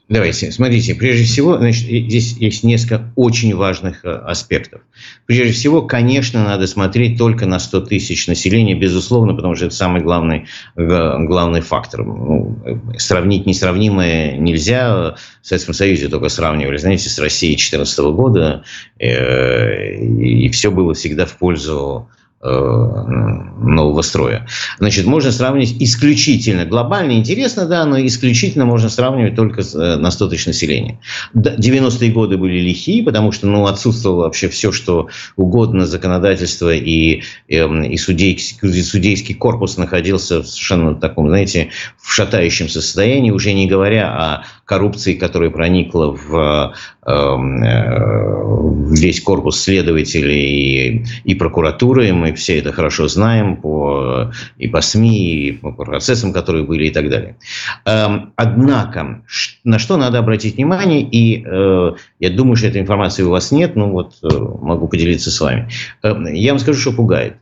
Давайте, 0.06 0.52
смотрите, 0.52 0.94
прежде 0.94 1.24
всего, 1.24 1.56
значит, 1.56 1.84
здесь 1.84 2.36
есть 2.36 2.62
несколько 2.62 3.10
очень 3.16 3.54
важных 3.56 4.04
э, 4.04 4.10
аспектов. 4.10 4.82
Прежде 5.24 5.54
всего, 5.54 5.80
конечно, 5.80 6.44
надо 6.44 6.66
смотреть 6.66 7.16
только 7.16 7.46
на 7.46 7.58
100 7.58 7.80
тысяч 7.86 8.26
населения, 8.26 8.74
безусловно, 8.74 9.34
потому 9.34 9.54
что 9.54 9.66
это 9.66 9.74
самый 9.74 10.02
главный, 10.02 10.44
главный 10.76 11.62
фактор. 11.62 12.04
Ну, 12.04 12.58
сравнить 12.98 13.46
несравнимое 13.46 14.36
нельзя. 14.36 15.16
В 15.40 15.46
Советском 15.46 15.72
Союзе 15.72 16.08
только 16.08 16.28
сравнивали, 16.28 16.76
знаете, 16.76 17.08
с 17.08 17.18
Россией 17.18 17.54
2014 17.54 17.98
года, 18.12 18.62
э, 18.98 19.94
и 20.04 20.50
все 20.50 20.70
было 20.70 20.92
всегда 20.92 21.24
в 21.24 21.38
пользу 21.38 22.10
Э, 22.10 22.23
нового 22.44 24.02
строя. 24.02 24.46
Значит, 24.78 25.06
можно 25.06 25.32
сравнить 25.32 25.76
исключительно, 25.80 26.66
глобально 26.66 27.12
интересно, 27.12 27.66
да, 27.66 27.84
но 27.86 28.04
исключительно 28.04 28.66
можно 28.66 28.90
сравнивать 28.90 29.34
только 29.34 29.62
э, 29.62 29.96
на 29.96 30.10
100 30.10 30.28
тысяч 30.28 30.46
населения. 30.46 31.00
90-е 31.34 32.12
годы 32.12 32.36
были 32.36 32.60
лихие, 32.60 33.02
потому 33.02 33.32
что 33.32 33.46
ну, 33.46 33.66
отсутствовало 33.66 34.24
вообще 34.24 34.48
все, 34.48 34.72
что 34.72 35.08
угодно, 35.36 35.86
законодательство 35.86 36.74
и, 36.74 37.22
эм, 37.48 37.82
и, 37.82 37.94
и 37.94 37.96
судейский, 37.96 38.82
судейский 38.82 39.34
корпус 39.34 39.78
находился 39.78 40.42
в 40.42 40.46
совершенно 40.46 40.94
таком, 40.94 41.28
знаете, 41.28 41.70
в 42.02 42.12
шатающемся 42.12 42.82
состоянии, 42.82 43.30
уже 43.30 43.54
не 43.54 43.66
говоря 43.66 44.12
о 44.12 44.44
коррупции, 44.64 45.14
которая 45.14 45.50
проникла 45.50 46.10
в 46.10 46.74
эм, 47.06 47.62
э, 47.62 48.94
весь 48.94 49.20
корпус 49.20 49.60
следователей 49.60 51.06
и, 51.24 51.34
прокуратуры. 51.34 52.12
Мы 52.12 52.32
все 52.32 52.58
это 52.58 52.72
хорошо 52.72 53.08
знаем 53.08 53.56
по, 53.56 54.32
и 54.56 54.68
по 54.68 54.80
СМИ, 54.80 55.48
и 55.48 55.52
по 55.52 55.72
процессам, 55.72 56.32
которые 56.32 56.64
были 56.64 56.86
и 56.86 56.90
так 56.90 57.10
далее. 57.10 57.36
Эм, 57.84 58.32
однако, 58.36 59.22
на 59.64 59.78
что 59.78 59.96
надо 59.96 60.18
обратить 60.18 60.56
внимание, 60.56 61.02
и 61.02 61.44
э, 61.44 61.92
я 62.20 62.30
думаю, 62.30 62.56
что 62.56 62.68
этой 62.68 62.80
информации 62.80 63.22
у 63.22 63.30
вас 63.30 63.52
нет, 63.52 63.76
но 63.76 63.90
вот 63.90 64.14
э, 64.22 64.28
могу 64.28 64.88
поделиться 64.88 65.30
с 65.30 65.40
вами. 65.40 65.68
Эм, 66.02 66.26
я 66.32 66.52
вам 66.52 66.58
скажу, 66.58 66.80
что 66.80 66.92
пугает. 66.92 67.36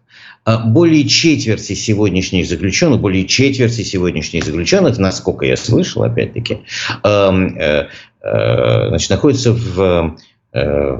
Э, 0.44 0.58
более 0.64 1.06
четверти 1.08 1.74
сегодняшних 1.74 2.46
заключенных, 2.46 3.00
более 3.00 3.26
четверти 3.26 3.82
сегодняшних 3.82 4.44
заключенных, 4.44 4.98
насколько 4.98 5.46
я 5.46 5.56
слышал, 5.56 6.02
опять-таки, 6.02 6.58
значит, 8.22 9.10
находятся 9.10 9.52
в 9.52 10.16
Э, 10.54 10.92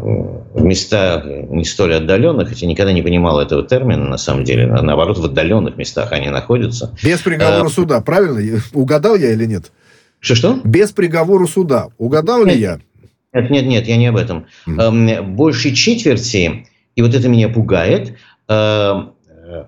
в 0.54 0.62
места 0.62 1.22
не 1.26 1.66
столь 1.66 1.96
отдаленных, 1.96 2.48
хотя 2.48 2.64
никогда 2.64 2.90
не 2.90 3.02
понимал 3.02 3.38
этого 3.38 3.62
термина, 3.62 4.08
на 4.08 4.16
самом 4.16 4.44
деле, 4.44 4.66
наоборот, 4.66 5.18
в 5.18 5.24
отдаленных 5.26 5.76
местах 5.76 6.12
они 6.12 6.30
находятся. 6.30 6.96
Без 7.04 7.20
приговора 7.20 7.66
а, 7.66 7.68
суда, 7.68 8.00
правильно? 8.00 8.62
Угадал 8.72 9.14
я 9.16 9.30
или 9.30 9.44
нет? 9.44 9.70
Что-что? 10.20 10.58
Без 10.64 10.92
приговора 10.92 11.46
суда. 11.46 11.88
Угадал 11.98 12.46
нет, 12.46 12.54
ли 12.54 12.62
я? 12.62 12.80
Нет, 13.34 13.50
нет, 13.50 13.66
нет, 13.66 13.86
я 13.88 13.96
не 13.98 14.06
об 14.06 14.16
этом. 14.16 14.46
Mm. 14.66 15.20
Больше 15.20 15.72
четверти, 15.72 16.66
и 16.96 17.02
вот 17.02 17.14
это 17.14 17.28
меня 17.28 17.50
пугает, 17.50 18.14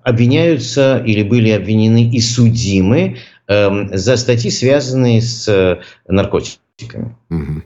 обвиняются 0.02 1.02
или 1.04 1.22
были 1.22 1.50
обвинены 1.50 2.10
и 2.10 2.20
судимы 2.20 3.18
за 3.48 4.16
статьи, 4.16 4.50
связанные 4.50 5.20
с 5.20 5.78
наркотиками. 6.08 7.14
Mm-hmm. 7.30 7.62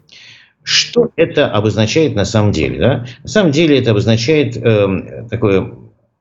Что 0.62 1.08
это 1.16 1.50
обозначает 1.50 2.14
на 2.14 2.24
самом 2.24 2.52
деле? 2.52 2.78
Да? 2.78 3.06
На 3.22 3.28
самом 3.28 3.52
деле 3.52 3.78
это 3.78 3.92
обозначает 3.92 4.56
э, 4.56 5.26
такое 5.30 5.72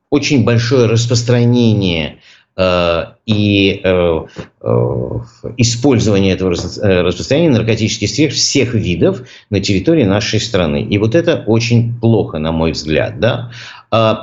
очень 0.10 0.46
большое 0.46 0.88
распространение 0.88 2.20
и 3.28 3.82
использование 5.58 6.34
этого 6.34 6.50
распространения 6.50 7.52
наркотических 7.52 8.10
средств 8.10 8.42
всех 8.42 8.74
видов 8.74 9.22
на 9.52 9.60
территории 9.60 10.06
нашей 10.06 10.40
страны. 10.40 10.82
И 10.82 10.98
вот 10.98 11.14
это 11.14 11.44
очень 11.46 11.94
плохо, 12.00 12.40
на 12.40 12.52
мой 12.52 12.72
взгляд. 12.72 13.20
Да? 13.20 13.52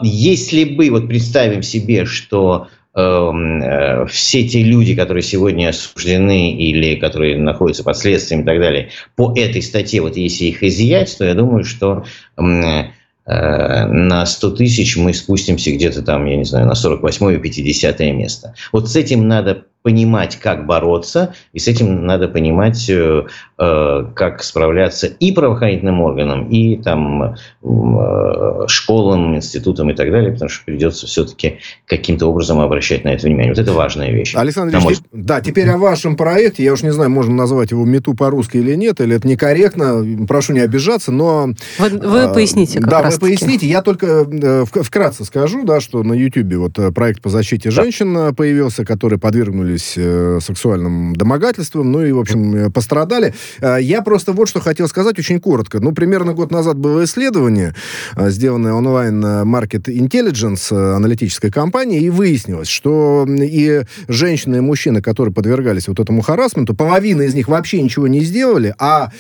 Если 0.03 0.65
бы, 0.65 0.91
вот 0.91 1.09
представим 1.09 1.63
себе, 1.63 2.05
что 2.05 2.69
Эм, 2.97 3.61
э, 3.61 4.07
все 4.07 4.47
те 4.47 4.63
люди, 4.63 4.95
которые 4.95 5.25
сегодня 5.25 5.71
осуждены 5.71 6.53
или 6.53 6.95
которые 6.95 7.37
находятся 7.37 7.83
под 7.83 7.97
следствием 7.97 8.43
и 8.43 8.45
так 8.45 8.61
далее, 8.61 8.91
по 9.17 9.37
этой 9.37 9.63
статье, 9.63 10.01
вот 10.01 10.17
если 10.17 10.45
их 10.45 10.63
изъять, 10.63 11.17
то 11.19 11.25
я 11.25 11.35
думаю, 11.35 11.65
что 11.65 12.05
э, 12.37 12.85
на 13.27 14.27
100 14.27 14.51
тысяч 14.53 14.97
мы 14.97 15.13
спустимся 15.13 15.73
где-то 15.73 16.03
там, 16.03 16.25
я 16.27 16.37
не 16.37 16.45
знаю, 16.45 16.69
на 16.69 16.77
48 16.77 17.35
и 17.35 17.39
50 17.39 18.01
место. 18.13 18.55
Вот 18.71 18.89
с 18.89 18.95
этим 18.95 19.27
надо 19.27 19.65
понимать, 19.85 20.37
как 20.37 20.65
бороться, 20.65 21.35
и 21.53 21.59
с 21.59 21.69
этим 21.69 22.07
надо 22.07 22.27
понимать, 22.27 22.89
э, 22.89 23.25
э, 23.59 24.05
как 24.15 24.43
справляться 24.43 25.07
и 25.07 25.31
правоохранительным 25.31 26.01
органам, 26.01 26.49
и 26.49 26.77
там 26.77 27.35
э, 27.63 28.67
школам, 28.67 29.37
институтам 29.37 29.91
и 29.91 29.95
так 29.95 30.11
далее, 30.11 30.33
потому 30.33 30.49
что 30.49 30.65
придется 30.65 31.07
все-таки 31.07 31.59
каким-то 31.85 32.29
образом 32.29 32.61
обращать 32.61 33.05
на 33.05 33.11
это 33.11 33.27
внимание. 33.27 33.53
Вот 33.53 33.59
это 33.59 33.75
важная 33.75 34.11
вещь. 34.11 34.35
Александр 34.35 34.75
Ильич, 34.79 35.01
мой... 35.13 35.23
да, 35.23 35.43
теперь 35.43 35.69
о 35.69 35.77
вашем 35.77 36.17
проекте. 36.17 36.65
Я 36.65 36.73
уж 36.73 36.83
не 36.83 36.91
знаю, 36.91 37.11
можно 37.11 37.35
назвать 37.35 37.71
его 37.71 37.85
мету 37.85 38.15
по-русски 38.15 38.57
или 38.57 38.75
нет, 38.77 39.03
или 39.03 39.17
это 39.17 39.29
некорректно. 39.29 40.03
Прошу 40.27 40.55
не 40.55 40.61
обижаться, 40.61 41.13
но... 41.13 41.51
Вы, 41.79 41.91
вы 41.91 42.33
поясните 42.33 42.81
как 42.81 42.89
Да, 42.89 43.03
вы 43.03 43.19
поясните. 43.19 43.67
Я 43.67 43.83
только 43.83 44.25
вкратце 44.83 45.27
скажу, 45.27 45.63
да, 45.65 45.81
что 45.81 46.03
на 46.03 46.15
YouTube 46.15 46.55
вот 46.55 46.95
проект 46.95 47.21
по 47.21 47.29
защите 47.29 47.71
женщин 47.71 48.15
да. 48.15 48.33
появился, 48.33 48.87
который 48.87 49.19
подвергнули 49.19 49.74
подверглись 49.75 49.95
э, 49.97 50.39
сексуальным 50.41 51.15
домогательствам, 51.15 51.91
ну 51.91 52.05
и, 52.05 52.13
в 52.13 52.19
общем, 52.19 52.55
э, 52.55 52.71
пострадали. 52.71 53.35
Э, 53.61 53.79
я 53.81 54.03
просто 54.03 54.33
вот 54.33 54.49
что 54.49 54.61
хотел 54.61 54.89
сказать 54.89 55.19
очень 55.19 55.41
коротко. 55.41 55.81
Ну, 55.81 55.93
примерно 55.93 56.33
год 56.33 56.51
назад 56.51 56.77
было 56.77 57.05
исследование, 57.05 57.75
сделанное 58.17 58.73
онлайн 58.73 59.25
Market 59.25 59.85
Intelligence 59.87 60.73
аналитической 60.73 61.51
компании, 61.51 62.01
и 62.01 62.11
выяснилось, 62.11 62.69
что 62.69 63.27
и 63.29 63.83
женщины, 64.09 64.57
и 64.57 64.61
мужчины, 64.61 65.03
которые 65.03 65.35
подвергались 65.35 65.89
вот 65.89 66.01
этому 66.01 66.23
харасменту, 66.23 66.75
половина 66.75 67.23
из 67.23 67.35
них 67.35 67.49
вообще 67.49 67.83
ничего 67.83 68.09
не 68.09 68.21
сделали, 68.21 68.75
а 68.79 69.11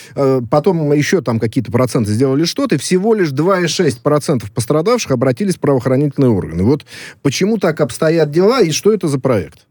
потом 0.50 0.92
еще 0.92 1.20
там 1.20 1.38
какие-то 1.38 1.72
проценты 1.72 2.12
сделали 2.12 2.44
что-то, 2.44 2.76
и 2.76 2.78
всего 2.78 3.14
лишь 3.14 3.30
2,6% 3.30 4.44
пострадавших 4.54 5.10
обратились 5.10 5.56
в 5.56 5.60
правоохранительные 5.60 6.30
органы. 6.30 6.62
Вот 6.62 6.84
почему 7.22 7.58
так 7.58 7.80
обстоят 7.80 8.30
дела, 8.30 8.60
и 8.60 8.70
что 8.70 8.92
это 8.92 9.08
за 9.08 9.18
проект? 9.18 9.66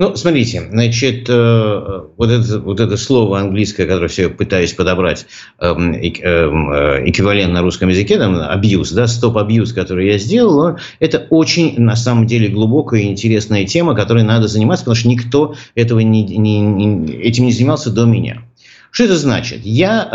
Ну, 0.00 0.16
смотрите, 0.16 0.62
значит, 0.70 1.28
э, 1.28 2.00
вот 2.16 2.30
это, 2.30 2.58
вот 2.58 2.80
это 2.80 2.96
слово 2.96 3.38
английское, 3.38 3.84
которое 3.84 4.08
все 4.08 4.30
пытаюсь 4.30 4.72
подобрать, 4.72 5.26
эм, 5.58 5.92
эм, 5.92 6.72
э, 6.72 7.10
эквивалент 7.10 7.52
на 7.52 7.60
русском 7.60 7.90
языке, 7.90 8.16
там, 8.16 8.34
абьюз, 8.40 8.92
да, 8.92 9.06
стоп-абьюз, 9.06 9.74
который 9.74 10.06
я 10.06 10.16
сделал, 10.16 10.78
это 11.00 11.26
очень, 11.28 11.78
на 11.78 11.96
самом 11.96 12.26
деле, 12.26 12.48
глубокая 12.48 13.02
и 13.02 13.08
интересная 13.08 13.66
тема, 13.66 13.94
которой 13.94 14.22
надо 14.22 14.48
заниматься, 14.48 14.86
потому 14.86 14.96
что 14.96 15.08
никто 15.08 15.54
этого 15.74 15.98
не, 16.00 16.22
не, 16.24 16.60
не, 16.60 17.12
этим 17.16 17.44
не 17.44 17.52
занимался 17.52 17.90
до 17.90 18.06
меня. 18.06 18.44
Что 18.92 19.04
это 19.04 19.18
значит? 19.18 19.60
Я 19.64 20.08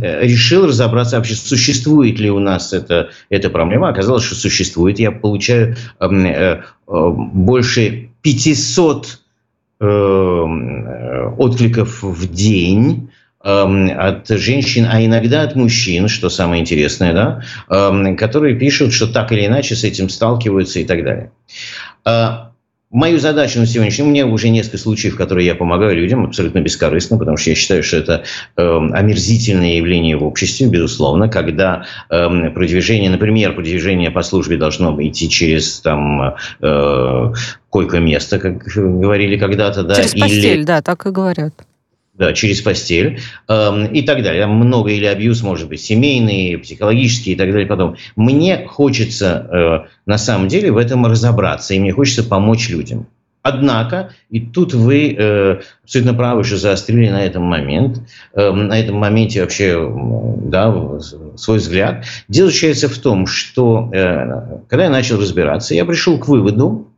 э, 0.00 0.26
решил 0.28 0.68
разобраться 0.68 1.16
вообще, 1.16 1.34
существует 1.34 2.20
ли 2.20 2.30
у 2.30 2.38
нас 2.38 2.72
это, 2.72 3.10
эта 3.30 3.50
проблема. 3.50 3.88
Оказалось, 3.88 4.22
что 4.22 4.36
существует. 4.36 5.00
Я 5.00 5.10
получаю 5.10 5.76
э, 5.98 6.06
э, 6.06 6.60
больше 6.86 8.10
500 8.22 9.06
Э, 9.06 9.23
откликов 11.36 12.02
в 12.02 12.32
день 12.32 13.10
эм, 13.44 13.90
от 13.96 14.28
женщин, 14.28 14.86
а 14.90 15.04
иногда 15.04 15.42
от 15.42 15.54
мужчин, 15.56 16.08
что 16.08 16.28
самое 16.30 16.62
интересное, 16.62 17.12
да, 17.12 17.42
эм, 17.68 18.16
которые 18.16 18.56
пишут, 18.56 18.92
что 18.92 19.06
так 19.06 19.32
или 19.32 19.46
иначе 19.46 19.76
с 19.76 19.84
этим 19.84 20.08
сталкиваются 20.08 20.80
и 20.80 20.84
так 20.84 21.04
далее. 21.04 21.30
Мою 22.94 23.18
задачу 23.18 23.58
на 23.58 23.66
сегодняшний 23.66 24.04
день, 24.04 24.06
у 24.06 24.10
меня 24.12 24.26
уже 24.28 24.50
несколько 24.50 24.78
случаев, 24.78 25.14
в 25.14 25.16
которые 25.16 25.44
я 25.44 25.56
помогаю 25.56 25.96
людям 25.96 26.24
абсолютно 26.24 26.60
бескорыстно, 26.60 27.18
потому 27.18 27.36
что 27.36 27.50
я 27.50 27.56
считаю, 27.56 27.82
что 27.82 27.96
это 27.96 28.22
э, 28.56 28.62
омерзительное 28.62 29.78
явление 29.78 30.16
в 30.16 30.22
обществе, 30.22 30.68
безусловно, 30.68 31.28
когда 31.28 31.86
э, 32.08 32.50
продвижение, 32.50 33.10
например, 33.10 33.56
продвижение 33.56 34.12
по 34.12 34.22
службе 34.22 34.58
должно 34.58 34.96
идти 35.02 35.28
через 35.28 35.80
там 35.80 36.36
э, 36.60 37.32
койко-место, 37.68 38.38
как 38.38 38.58
говорили 38.58 39.38
когда-то. 39.38 39.82
Да, 39.82 39.96
через 39.96 40.14
постель, 40.14 40.58
или... 40.58 40.62
да, 40.62 40.80
так 40.80 41.04
и 41.06 41.10
говорят 41.10 41.52
да, 42.14 42.32
через 42.32 42.60
постель 42.60 43.20
э, 43.48 43.88
и 43.92 44.02
так 44.02 44.22
далее. 44.22 44.42
Там 44.42 44.52
много 44.52 44.90
или 44.90 45.04
абьюз 45.04 45.42
может 45.42 45.68
быть 45.68 45.80
семейный, 45.80 46.58
психологический 46.58 47.32
и 47.32 47.36
так 47.36 47.50
далее. 47.50 47.66
Потом 47.66 47.96
мне 48.16 48.66
хочется 48.66 49.48
э, 49.86 49.88
на 50.06 50.18
самом 50.18 50.48
деле 50.48 50.70
в 50.70 50.76
этом 50.76 51.04
разобраться, 51.06 51.74
и 51.74 51.78
мне 51.80 51.92
хочется 51.92 52.22
помочь 52.22 52.68
людям. 52.68 53.06
Однако, 53.44 54.12
и 54.30 54.40
тут 54.40 54.72
вы 54.72 55.14
э, 55.14 55.60
абсолютно 55.82 56.14
правы, 56.14 56.44
что 56.44 56.56
заострили 56.56 57.10
на 57.10 57.22
этом 57.26 57.42
момент, 57.42 58.00
э, 58.32 58.50
на 58.50 58.80
этом 58.80 58.96
моменте 58.96 59.42
вообще, 59.42 59.86
да, 60.46 60.98
свой 61.36 61.58
взгляд. 61.58 62.06
Дело 62.26 62.48
заключается 62.48 62.88
в 62.88 62.96
том, 62.96 63.26
что 63.26 63.90
э, 63.92 64.60
когда 64.66 64.84
я 64.84 64.90
начал 64.90 65.20
разбираться, 65.20 65.74
я 65.74 65.84
пришел 65.84 66.18
к 66.18 66.26
выводу, 66.26 66.88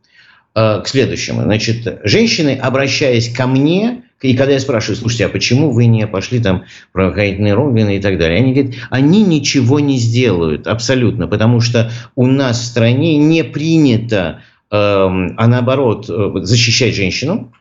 э, 0.55 0.81
к 0.81 0.87
следующему. 0.87 1.41
Значит, 1.41 1.99
женщины, 2.05 2.57
обращаясь 2.61 3.29
ко 3.29 3.45
мне, 3.45 4.03
и 4.21 4.35
когда 4.35 4.53
я 4.53 4.59
спрашиваю, 4.59 4.97
слушайте, 4.97 5.25
а 5.27 5.29
почему 5.29 5.71
вы 5.71 5.85
не 5.85 6.07
пошли 6.07 6.39
там 6.39 6.63
правоохранительные 6.91 7.55
органы 7.55 7.97
и 7.97 7.99
так 7.99 8.17
далее, 8.17 8.39
они 8.39 8.53
говорят, 8.53 8.75
они 8.89 9.23
ничего 9.23 9.79
не 9.79 9.97
сделают 9.97 10.65
абсолютно, 10.65 11.27
потому 11.27 11.61
что 11.61 11.91
у 12.15 12.25
нас 12.25 12.59
в 12.59 12.65
стране 12.65 13.17
не 13.17 13.43
принято, 13.43 14.41
э, 14.71 14.75
а 14.75 15.47
наоборот, 15.47 16.09
э, 16.09 16.31
защищать 16.41 16.95
женщину, 16.95 17.53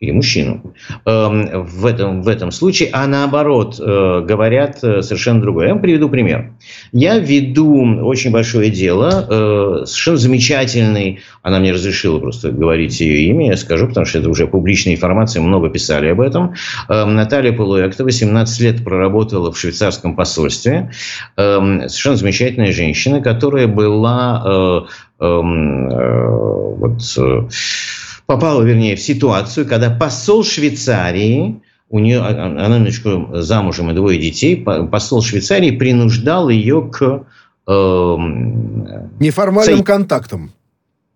или 0.00 0.12
мужчину 0.12 0.74
эм, 1.06 1.64
в 1.64 1.84
этом, 1.84 2.22
в 2.22 2.28
этом 2.28 2.52
случае, 2.52 2.90
а 2.92 3.06
наоборот 3.08 3.80
э, 3.80 4.24
говорят 4.24 4.78
э, 4.82 5.02
совершенно 5.02 5.40
другое. 5.40 5.66
Я 5.66 5.72
вам 5.72 5.82
приведу 5.82 6.08
пример. 6.08 6.52
Я 6.92 7.18
веду 7.18 8.04
очень 8.04 8.30
большое 8.30 8.70
дело, 8.70 9.26
э, 9.28 9.86
совершенно 9.86 10.16
замечательный, 10.18 11.20
она 11.42 11.58
мне 11.58 11.72
разрешила 11.72 12.20
просто 12.20 12.52
говорить 12.52 13.00
ее 13.00 13.28
имя, 13.28 13.48
я 13.50 13.56
скажу, 13.56 13.88
потому 13.88 14.06
что 14.06 14.20
это 14.20 14.30
уже 14.30 14.46
публичная 14.46 14.94
информация, 14.94 15.42
много 15.42 15.68
писали 15.68 16.06
об 16.08 16.20
этом. 16.20 16.54
Эм, 16.88 17.16
Наталья 17.16 17.52
Полуэкта 17.52 18.04
18 18.04 18.60
лет 18.60 18.84
проработала 18.84 19.50
в 19.50 19.58
швейцарском 19.58 20.14
посольстве. 20.14 20.92
Эм, 21.36 21.88
совершенно 21.88 22.16
замечательная 22.16 22.72
женщина, 22.72 23.20
которая 23.20 23.66
была 23.66 24.86
вот 25.18 27.02
попала, 28.28 28.62
вернее, 28.62 28.94
в 28.94 29.00
ситуацию, 29.00 29.66
когда 29.66 29.88
посол 29.88 30.44
Швейцарии, 30.44 31.62
у 31.88 31.98
нее, 31.98 32.20
а, 32.20 32.28
а, 32.28 32.66
она 32.66 32.76
немножко 32.76 33.40
замужем 33.40 33.90
и 33.90 33.94
двое 33.94 34.20
детей, 34.20 34.62
посол 34.64 35.22
Швейцарии 35.22 35.70
принуждал 35.70 36.50
ее 36.50 36.90
к... 36.92 37.24
Э, 37.66 38.16
Неформальным 39.18 39.78
сои... 39.78 39.82
контактам. 39.82 40.52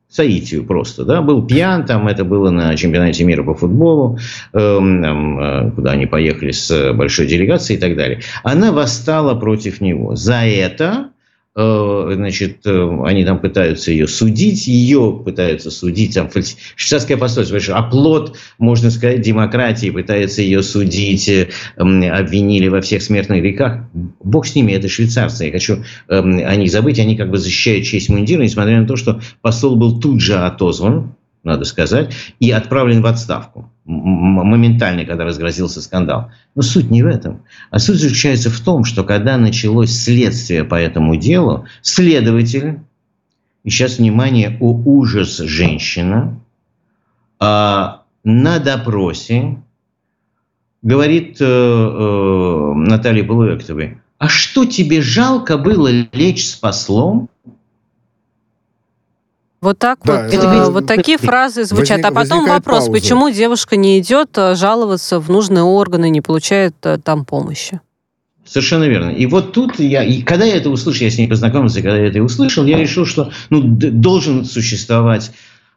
Соитию 0.08 0.64
просто, 0.64 1.04
да, 1.04 1.20
был 1.20 1.46
пьян, 1.46 1.84
там 1.84 2.08
это 2.08 2.24
было 2.24 2.50
на 2.50 2.74
чемпионате 2.76 3.24
мира 3.24 3.42
по 3.42 3.54
футболу, 3.54 4.18
э, 4.54 4.58
э, 4.58 5.70
куда 5.72 5.90
они 5.90 6.06
поехали 6.06 6.52
с 6.52 6.94
большой 6.94 7.26
делегацией 7.26 7.76
и 7.76 7.80
так 7.80 7.94
далее. 7.94 8.20
Она 8.42 8.72
восстала 8.72 9.34
против 9.34 9.82
него. 9.82 10.16
За 10.16 10.44
это 10.46 11.08
Э, 11.08 11.21
значит, 11.54 12.66
э, 12.66 12.98
они 13.04 13.24
там 13.24 13.38
пытаются 13.38 13.90
ее 13.90 14.06
судить, 14.06 14.66
ее 14.66 15.20
пытаются 15.24 15.70
судить, 15.70 16.14
там, 16.14 16.30
швейцарское 16.76 17.16
посольство, 17.18 17.58
оплот, 17.76 18.38
можно 18.58 18.90
сказать, 18.90 19.20
демократии, 19.20 19.90
пытается 19.90 20.40
ее 20.40 20.62
судить, 20.62 21.28
э, 21.28 21.48
обвинили 21.76 22.68
во 22.68 22.80
всех 22.80 23.02
смертных 23.02 23.42
грехах. 23.42 23.84
Бог 24.22 24.46
с 24.46 24.54
ними, 24.54 24.72
это 24.72 24.88
швейцарцы, 24.88 25.46
я 25.46 25.52
хочу 25.52 25.84
о 26.08 26.56
них 26.56 26.70
забыть, 26.70 26.98
они 26.98 27.16
как 27.16 27.30
бы 27.30 27.38
защищают 27.38 27.84
честь 27.84 28.08
мундира, 28.08 28.42
несмотря 28.42 28.80
на 28.80 28.86
то, 28.86 28.96
что 28.96 29.20
посол 29.42 29.76
был 29.76 30.00
тут 30.00 30.20
же 30.20 30.36
отозван, 30.36 31.14
надо 31.44 31.64
сказать, 31.64 32.14
и 32.40 32.50
отправлен 32.50 33.02
в 33.02 33.06
отставку 33.06 33.71
моментально, 33.84 35.04
когда 35.04 35.24
разгрозился 35.24 35.82
скандал. 35.82 36.30
Но 36.54 36.62
суть 36.62 36.90
не 36.90 37.02
в 37.02 37.06
этом. 37.06 37.42
А 37.70 37.78
суть 37.78 37.98
заключается 37.98 38.50
в 38.50 38.60
том, 38.60 38.84
что 38.84 39.04
когда 39.04 39.36
началось 39.36 39.92
следствие 39.92 40.64
по 40.64 40.76
этому 40.76 41.16
делу, 41.16 41.66
следователь, 41.82 42.80
и 43.64 43.70
сейчас 43.70 43.98
внимание, 43.98 44.56
о 44.60 44.72
ужас 44.72 45.38
женщина, 45.38 46.38
а, 47.38 48.02
на 48.24 48.58
допросе 48.58 49.58
говорит 50.82 51.36
э, 51.40 51.44
э, 51.44 52.72
Наталье 52.74 53.24
Полуэктовой, 53.24 53.98
а 54.18 54.28
что 54.28 54.64
тебе 54.64 55.00
жалко 55.00 55.58
было 55.58 55.88
лечь 56.12 56.46
с 56.46 56.54
послом 56.54 57.28
Вот 59.62 59.78
так 59.78 60.00
да, 60.04 60.24
вот, 60.24 60.34
это, 60.34 60.70
вот 60.70 60.86
такие 60.88 61.18
фразы 61.18 61.64
звучат. 61.64 62.02
Возник, 62.02 62.04
а 62.04 62.10
потом 62.12 62.46
вопрос, 62.48 62.86
пауза. 62.86 62.92
почему 62.92 63.30
девушка 63.30 63.76
не 63.76 64.00
идет 64.00 64.36
жаловаться 64.54 65.20
в 65.20 65.30
нужные 65.30 65.62
органы, 65.62 66.10
не 66.10 66.20
получает 66.20 66.74
там 67.04 67.24
помощи? 67.24 67.80
Совершенно 68.44 68.84
верно. 68.84 69.10
И 69.10 69.24
вот 69.26 69.52
тут 69.52 69.78
я, 69.78 70.02
и 70.02 70.22
когда 70.22 70.44
я 70.44 70.56
это 70.56 70.68
услышал, 70.68 71.04
я 71.04 71.12
с 71.12 71.16
ней 71.16 71.28
познакомился, 71.28 71.80
когда 71.80 71.96
я 71.96 72.08
это 72.08 72.20
услышал, 72.20 72.66
я 72.66 72.76
решил, 72.76 73.06
что 73.06 73.30
ну, 73.50 73.62
должен 73.62 74.44
существовать 74.44 75.30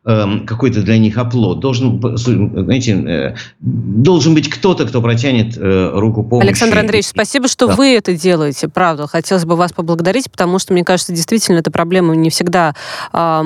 какой-то 0.06 0.82
для 0.84 1.00
них 1.00 1.18
оплот. 1.18 1.60
Должен, 1.60 2.00
знаете, 2.00 2.92
э, 2.92 3.36
должен 3.60 4.36
быть 4.36 4.50
кто-то, 4.50 4.86
кто 4.86 5.02
протянет 5.02 5.58
э, 5.58 5.90
руку 5.94 6.24
помощи. 6.24 6.48
Александр 6.48 6.78
Андреевич, 6.78 7.08
спасибо, 7.08 7.48
что 7.48 7.68
да. 7.68 7.76
вы 7.76 7.96
это 7.96 8.14
делаете, 8.14 8.68
правда. 8.68 9.08
Хотелось 9.08 9.46
бы 9.46 9.56
вас 9.56 9.74
поблагодарить, 9.74 10.30
потому 10.30 10.60
что, 10.60 10.74
мне 10.74 10.84
кажется, 10.84 11.12
действительно 11.12 11.58
эта 11.58 11.72
проблема 11.72 12.16
не 12.16 12.30
всегда 12.30 12.76
э, 13.14 13.42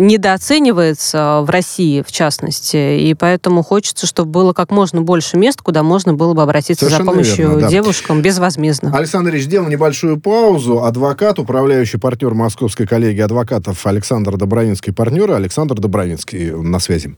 недооценивается 0.00 1.40
в 1.42 1.50
России, 1.50 2.02
в 2.06 2.12
частности. 2.12 3.00
И 3.00 3.14
поэтому 3.14 3.64
хочется, 3.64 4.06
чтобы 4.06 4.30
было 4.30 4.52
как 4.52 4.70
можно 4.70 5.02
больше 5.02 5.36
мест, 5.36 5.60
куда 5.60 5.82
можно 5.82 6.14
было 6.14 6.34
бы 6.34 6.42
обратиться 6.42 6.84
Совершенно 6.84 7.04
за 7.04 7.10
помощью 7.10 7.48
верно, 7.48 7.60
да. 7.62 7.68
девушкам 7.68 8.22
безвозмездно. 8.22 8.96
Александр 8.96 9.30
Ильич, 9.30 9.44
сделал 9.46 9.66
небольшую 9.66 10.20
паузу. 10.20 10.84
Адвокат, 10.84 11.40
управляющий 11.40 11.98
партнер 11.98 12.32
Московской 12.34 12.86
коллегии 12.86 13.22
адвокатов 13.22 13.84
Александр 13.88 14.36
Добровинский, 14.36 14.92
партнер 14.92 15.32
Александр 15.32 15.79
Добровинский 15.80 16.52
на 16.52 16.78
связи. 16.78 17.16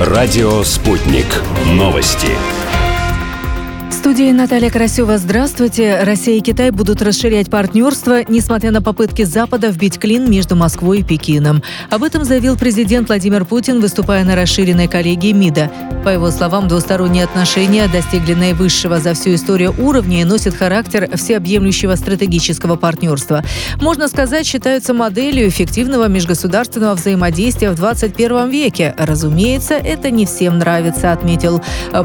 Радио 0.00 0.62
«Спутник». 0.64 1.26
Новости 1.74 2.28
студии 4.06 4.30
Наталья 4.30 4.70
Красева. 4.70 5.18
Здравствуйте. 5.18 5.98
Россия 6.04 6.36
и 6.36 6.40
Китай 6.40 6.70
будут 6.70 7.02
расширять 7.02 7.50
партнерство, 7.50 8.22
несмотря 8.28 8.70
на 8.70 8.80
попытки 8.80 9.24
Запада 9.24 9.66
вбить 9.66 9.98
клин 9.98 10.30
между 10.30 10.54
Москвой 10.54 11.00
и 11.00 11.02
Пекином. 11.02 11.60
Об 11.90 12.04
этом 12.04 12.22
заявил 12.22 12.56
президент 12.56 13.08
Владимир 13.08 13.44
Путин, 13.44 13.80
выступая 13.80 14.22
на 14.22 14.36
расширенной 14.36 14.86
коллегии 14.86 15.32
МИДа. 15.32 15.72
По 16.04 16.10
его 16.10 16.30
словам, 16.30 16.68
двусторонние 16.68 17.24
отношения 17.24 17.88
достигли 17.88 18.34
наивысшего 18.34 19.00
за 19.00 19.14
всю 19.14 19.34
историю 19.34 19.74
уровня 19.76 20.20
и 20.20 20.24
носят 20.24 20.54
характер 20.54 21.10
всеобъемлющего 21.12 21.96
стратегического 21.96 22.76
партнерства. 22.76 23.42
Можно 23.80 24.06
сказать, 24.06 24.46
считаются 24.46 24.94
моделью 24.94 25.48
эффективного 25.48 26.06
межгосударственного 26.06 26.94
взаимодействия 26.94 27.72
в 27.72 27.74
21 27.74 28.50
веке. 28.50 28.94
Разумеется, 28.96 29.74
это 29.74 30.12
не 30.12 30.26
всем 30.26 30.60
нравится, 30.60 31.10
отметил 31.10 31.60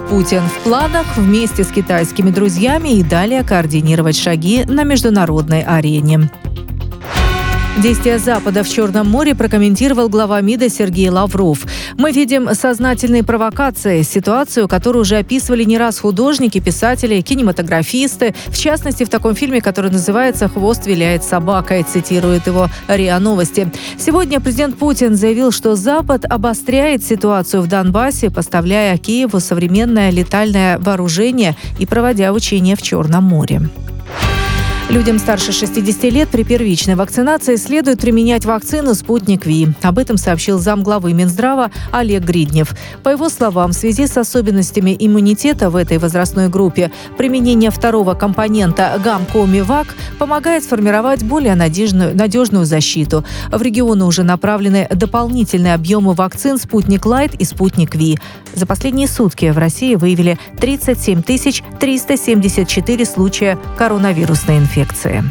Путин. 0.09 0.41
В 0.41 0.63
планах 0.63 1.05
вместе 1.15 1.63
с 1.63 1.67
Китаем 1.67 1.90
китайскими 1.91 2.29
друзьями 2.29 2.99
и 2.99 3.03
далее 3.03 3.43
координировать 3.43 4.15
шаги 4.15 4.63
на 4.63 4.85
международной 4.85 5.61
арене. 5.61 6.31
Действия 7.77 8.19
Запада 8.19 8.63
в 8.63 8.69
Черном 8.69 9.09
море 9.09 9.33
прокомментировал 9.33 10.09
глава 10.09 10.41
МИДа 10.41 10.69
Сергей 10.69 11.09
Лавров. 11.09 11.65
Мы 11.97 12.11
видим 12.11 12.53
сознательные 12.53 13.23
провокации, 13.23 14.01
ситуацию, 14.03 14.67
которую 14.67 15.01
уже 15.01 15.17
описывали 15.17 15.63
не 15.63 15.77
раз 15.77 15.99
художники, 15.99 16.59
писатели, 16.59 17.21
кинематографисты. 17.21 18.35
В 18.47 18.57
частности, 18.57 19.05
в 19.05 19.09
таком 19.09 19.35
фильме, 19.35 19.61
который 19.61 19.89
называется 19.89 20.49
«Хвост 20.49 20.85
виляет 20.85 21.23
собакой», 21.23 21.83
цитирует 21.83 22.45
его 22.45 22.67
РИА 22.89 23.17
Новости. 23.19 23.71
Сегодня 23.97 24.41
президент 24.41 24.77
Путин 24.77 25.15
заявил, 25.15 25.51
что 25.51 25.75
Запад 25.75 26.25
обостряет 26.25 27.03
ситуацию 27.03 27.61
в 27.61 27.67
Донбассе, 27.67 28.29
поставляя 28.29 28.97
Киеву 28.97 29.39
современное 29.39 30.11
летальное 30.11 30.77
вооружение 30.77 31.55
и 31.79 31.85
проводя 31.85 32.33
учения 32.33 32.75
в 32.75 32.81
Черном 32.81 33.23
море. 33.23 33.61
Людям 34.91 35.19
старше 35.19 35.53
60 35.53 36.03
лет 36.11 36.27
при 36.27 36.43
первичной 36.43 36.95
вакцинации 36.95 37.55
следует 37.55 38.01
применять 38.01 38.43
вакцину 38.43 38.93
«Спутник 38.93 39.45
Ви». 39.45 39.69
Об 39.83 39.97
этом 39.97 40.17
сообщил 40.17 40.59
замглавы 40.59 41.13
Минздрава 41.13 41.71
Олег 41.93 42.23
Гриднев. 42.23 42.75
По 43.01 43.07
его 43.07 43.29
словам, 43.29 43.71
в 43.71 43.73
связи 43.73 44.05
с 44.05 44.17
особенностями 44.17 44.93
иммунитета 44.99 45.69
в 45.69 45.77
этой 45.77 45.97
возрастной 45.97 46.49
группе, 46.49 46.91
применение 47.17 47.71
второго 47.71 48.15
компонента 48.15 48.99
гам-коми-вак 49.01 49.95
помогает 50.19 50.65
сформировать 50.65 51.23
более 51.23 51.55
надежную, 51.55 52.13
надежную 52.13 52.65
защиту. 52.65 53.23
В 53.49 53.61
регионы 53.61 54.03
уже 54.03 54.23
направлены 54.23 54.89
дополнительные 54.93 55.73
объемы 55.73 56.11
вакцин 56.11 56.57
«Спутник 56.57 57.05
Лайт» 57.05 57.33
и 57.35 57.45
«Спутник 57.45 57.95
Ви». 57.95 58.19
За 58.53 58.65
последние 58.65 59.07
сутки 59.07 59.51
в 59.51 59.57
России 59.57 59.95
выявили 59.95 60.37
37 60.59 61.21
374 61.21 63.05
случая 63.05 63.57
коронавирусной 63.77 64.57
инфекции 64.57 64.80
инфекции. 64.81 65.23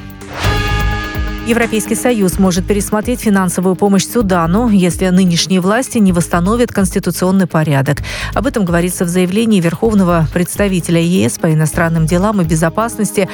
Европейский 1.46 1.94
Союз 1.94 2.38
может 2.38 2.66
пересмотреть 2.66 3.22
финансовую 3.22 3.74
помощь 3.74 4.04
Судану, 4.04 4.68
если 4.68 5.08
нынешние 5.08 5.60
власти 5.60 5.96
не 5.98 6.12
восстановят 6.12 6.70
конституционный 6.70 7.46
порядок. 7.46 8.02
Об 8.34 8.46
этом 8.46 8.64
говорится 8.64 9.04
в 9.04 9.08
заявлении 9.08 9.58
Верховного 9.58 10.28
представителя 10.32 11.00
ЕС 11.00 11.38
по 11.38 11.52
иностранным 11.52 12.06
делам 12.06 12.40
и 12.40 12.44
безопасности 12.44 13.28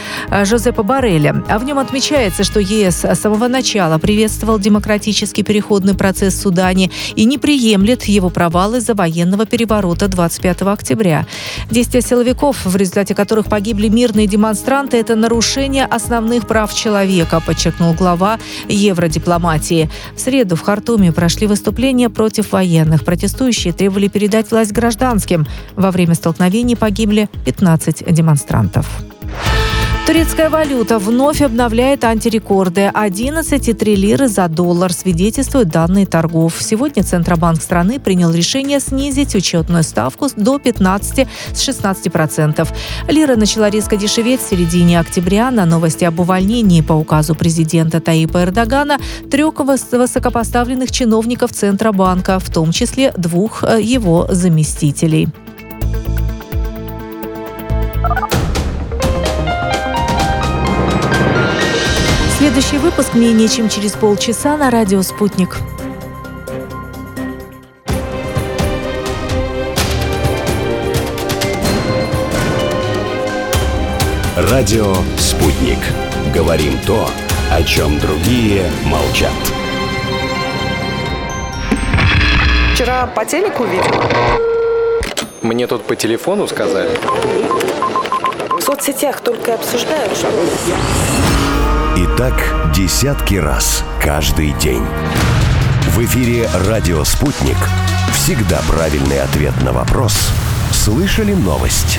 Жозепа 0.44 0.84
Барреля. 0.84 1.44
А 1.48 1.58
в 1.58 1.64
нем 1.64 1.78
отмечается, 1.78 2.44
что 2.44 2.60
ЕС 2.60 3.04
с 3.04 3.20
самого 3.20 3.48
начала 3.48 3.98
приветствовал 3.98 4.58
демократический 4.60 5.42
переходный 5.42 5.94
процесс 5.94 6.34
в 6.34 6.40
Судане 6.40 6.90
и 7.16 7.24
не 7.24 7.38
приемлет 7.38 8.04
его 8.04 8.30
провал 8.30 8.76
из-за 8.76 8.94
военного 8.94 9.46
переворота 9.46 10.06
25 10.06 10.62
октября. 10.62 11.26
Действия 11.70 12.02
силовиков, 12.02 12.64
в 12.64 12.76
результате 12.76 13.14
которых 13.16 13.46
погибли 13.46 13.88
мирные 13.88 14.28
демонстранты, 14.28 14.96
это 14.96 15.16
нарушение 15.16 15.84
основных 15.84 16.46
прав 16.46 16.72
человека, 16.72 17.42
подчеркнул 17.44 17.95
глава 17.96 18.38
евродипломатии. 18.68 19.90
В 20.14 20.20
среду 20.20 20.54
в 20.54 20.60
Хартуме 20.60 21.12
прошли 21.12 21.46
выступления 21.46 22.08
против 22.10 22.52
военных. 22.52 23.04
Протестующие 23.04 23.72
требовали 23.72 24.08
передать 24.08 24.50
власть 24.50 24.72
гражданским. 24.72 25.46
Во 25.74 25.90
время 25.90 26.14
столкновений 26.14 26.76
погибли 26.76 27.28
15 27.44 28.12
демонстрантов. 28.12 28.86
Турецкая 30.06 30.50
валюта 30.50 31.00
вновь 31.00 31.42
обновляет 31.42 32.04
антирекорды. 32.04 32.92
11,3 32.94 33.94
лиры 33.96 34.28
за 34.28 34.46
доллар, 34.46 34.92
свидетельствуют 34.92 35.68
данные 35.68 36.06
торгов. 36.06 36.54
Сегодня 36.60 37.02
Центробанк 37.02 37.60
страны 37.60 37.98
принял 37.98 38.30
решение 38.30 38.78
снизить 38.78 39.34
учетную 39.34 39.82
ставку 39.82 40.28
до 40.36 40.60
15 40.60 41.26
с 41.52 41.60
16 41.60 42.12
процентов. 42.12 42.72
Лира 43.08 43.34
начала 43.34 43.68
резко 43.68 43.96
дешеветь 43.96 44.40
в 44.40 44.48
середине 44.48 45.00
октября 45.00 45.50
на 45.50 45.66
новости 45.66 46.04
об 46.04 46.20
увольнении 46.20 46.82
по 46.82 46.92
указу 46.92 47.34
президента 47.34 48.00
Таипа 48.00 48.44
Эрдогана 48.44 48.98
трех 49.28 49.58
высокопоставленных 49.58 50.92
чиновников 50.92 51.50
Центробанка, 51.50 52.38
в 52.38 52.48
том 52.48 52.70
числе 52.70 53.12
двух 53.16 53.64
э, 53.64 53.82
его 53.82 54.28
заместителей. 54.30 55.26
Следующий 62.38 62.76
выпуск 62.76 63.14
менее 63.14 63.48
чем 63.48 63.70
через 63.70 63.92
полчаса 63.92 64.58
на 64.58 64.70
радио 64.70 65.00
«Спутник». 65.00 65.56
Радио 74.36 74.94
«Спутник». 75.16 75.78
Говорим 76.34 76.78
то, 76.86 77.08
о 77.50 77.62
чем 77.62 77.98
другие 78.00 78.70
молчат. 78.84 79.32
Вчера 82.74 83.06
по 83.06 83.24
телеку 83.24 83.64
видел. 83.64 84.02
Мне 85.40 85.66
тут 85.66 85.84
по 85.84 85.96
телефону 85.96 86.46
сказали. 86.46 86.90
В 88.50 88.60
соцсетях 88.60 89.20
только 89.22 89.54
обсуждают, 89.54 90.14
что... 90.14 90.28
И 91.96 92.06
так 92.18 92.34
десятки 92.76 93.36
раз 93.36 93.82
каждый 94.02 94.52
день. 94.60 94.82
В 95.88 95.98
эфире 96.04 96.46
«Радио 96.68 97.02
Спутник». 97.04 97.56
Всегда 98.12 98.60
правильный 98.68 99.18
ответ 99.22 99.54
на 99.64 99.72
вопрос. 99.72 100.12
Слышали 100.72 101.32
новость? 101.32 101.98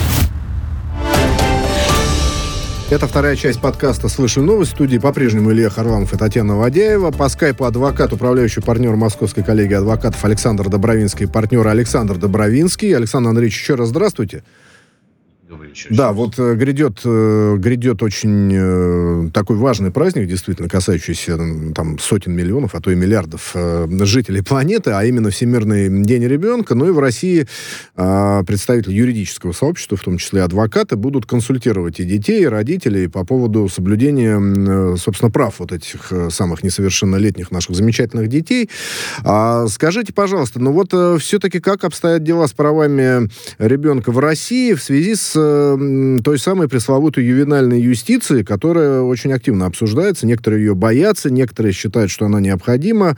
Это 2.92 3.08
вторая 3.08 3.36
часть 3.36 3.60
подкаста 3.60 4.08
«Слышу 4.08 4.44
новость». 4.44 4.74
В 4.74 4.76
студии 4.76 5.00
по-прежнему 5.00 5.52
Илья 5.52 5.72
Харламов 5.72 6.14
и 6.14 6.18
Татьяна 6.18 6.58
Вадяева. 6.58 7.10
По 7.10 7.28
скайпу 7.28 7.66
адвокат, 7.66 8.14
управляющий 8.14 8.62
партнер 8.62 8.96
Московской 8.96 9.44
коллегии 9.44 9.74
адвокатов 9.74 10.24
Александр 10.24 10.70
Добровинский, 10.70 11.28
партнер 11.28 11.66
Александр 11.66 12.18
Добровинский. 12.18 12.96
Александр 12.96 13.30
Андреевич, 13.30 13.60
еще 13.60 13.74
раз 13.74 13.90
здравствуйте. 13.90 14.44
Да, 15.90 16.12
вот 16.12 16.38
э, 16.38 16.56
грядет, 16.56 17.00
э, 17.06 17.56
грядет 17.58 18.04
очень 18.04 18.52
э, 18.54 19.30
такой 19.32 19.56
важный 19.56 19.92
праздник, 19.92 20.28
действительно, 20.28 20.68
касающийся 20.68 21.38
там 21.74 22.00
сотен 22.00 22.34
миллионов, 22.34 22.76
а 22.76 22.82
то 22.82 22.92
и 22.92 22.96
миллиардов 22.96 23.56
жителей 24.02 24.42
планеты, 24.42 24.92
а 24.92 25.06
именно 25.06 25.30
Всемирный 25.30 26.04
день 26.04 26.26
ребенка. 26.26 26.76
Ну 26.76 26.90
и 26.90 26.92
в 26.92 27.00
России 27.00 27.48
а, 27.96 28.44
представители 28.44 28.94
юридического 28.94 29.54
сообщества, 29.54 29.98
в 29.98 30.04
том 30.04 30.18
числе 30.18 30.44
адвокаты, 30.44 30.96
будут 30.96 31.26
консультировать 31.26 32.00
и 32.00 32.04
детей, 32.04 32.44
и 32.44 32.48
родителей 32.48 33.08
по 33.08 33.24
поводу 33.24 33.70
соблюдения, 33.70 34.98
собственно, 34.98 35.32
прав 35.32 35.60
вот 35.60 35.72
этих 35.72 36.12
самых 36.30 36.64
несовершеннолетних 36.64 37.52
наших 37.52 37.76
замечательных 37.76 38.28
детей. 38.28 38.70
А, 39.24 39.68
скажите, 39.68 40.14
пожалуйста, 40.14 40.60
ну 40.60 40.72
вот 40.72 41.22
все-таки 41.22 41.60
как 41.60 41.84
обстоят 41.84 42.24
дела 42.24 42.48
с 42.48 42.54
правами 42.54 43.30
ребенка 43.60 44.12
в 44.12 44.20
России 44.20 44.74
в 44.74 44.82
связи 44.82 45.16
с 45.16 45.37
той 45.38 46.40
самой 46.40 46.68
пресловутой 46.68 47.26
ювенальной 47.26 47.82
юстиции, 47.82 48.44
которая 48.44 49.02
очень 49.02 49.32
активно 49.32 49.66
обсуждается. 49.66 50.26
Некоторые 50.28 50.66
ее 50.66 50.76
боятся, 50.76 51.30
некоторые 51.30 51.74
считают, 51.74 52.12
что 52.12 52.26
она 52.26 52.40
необходима. 52.40 53.18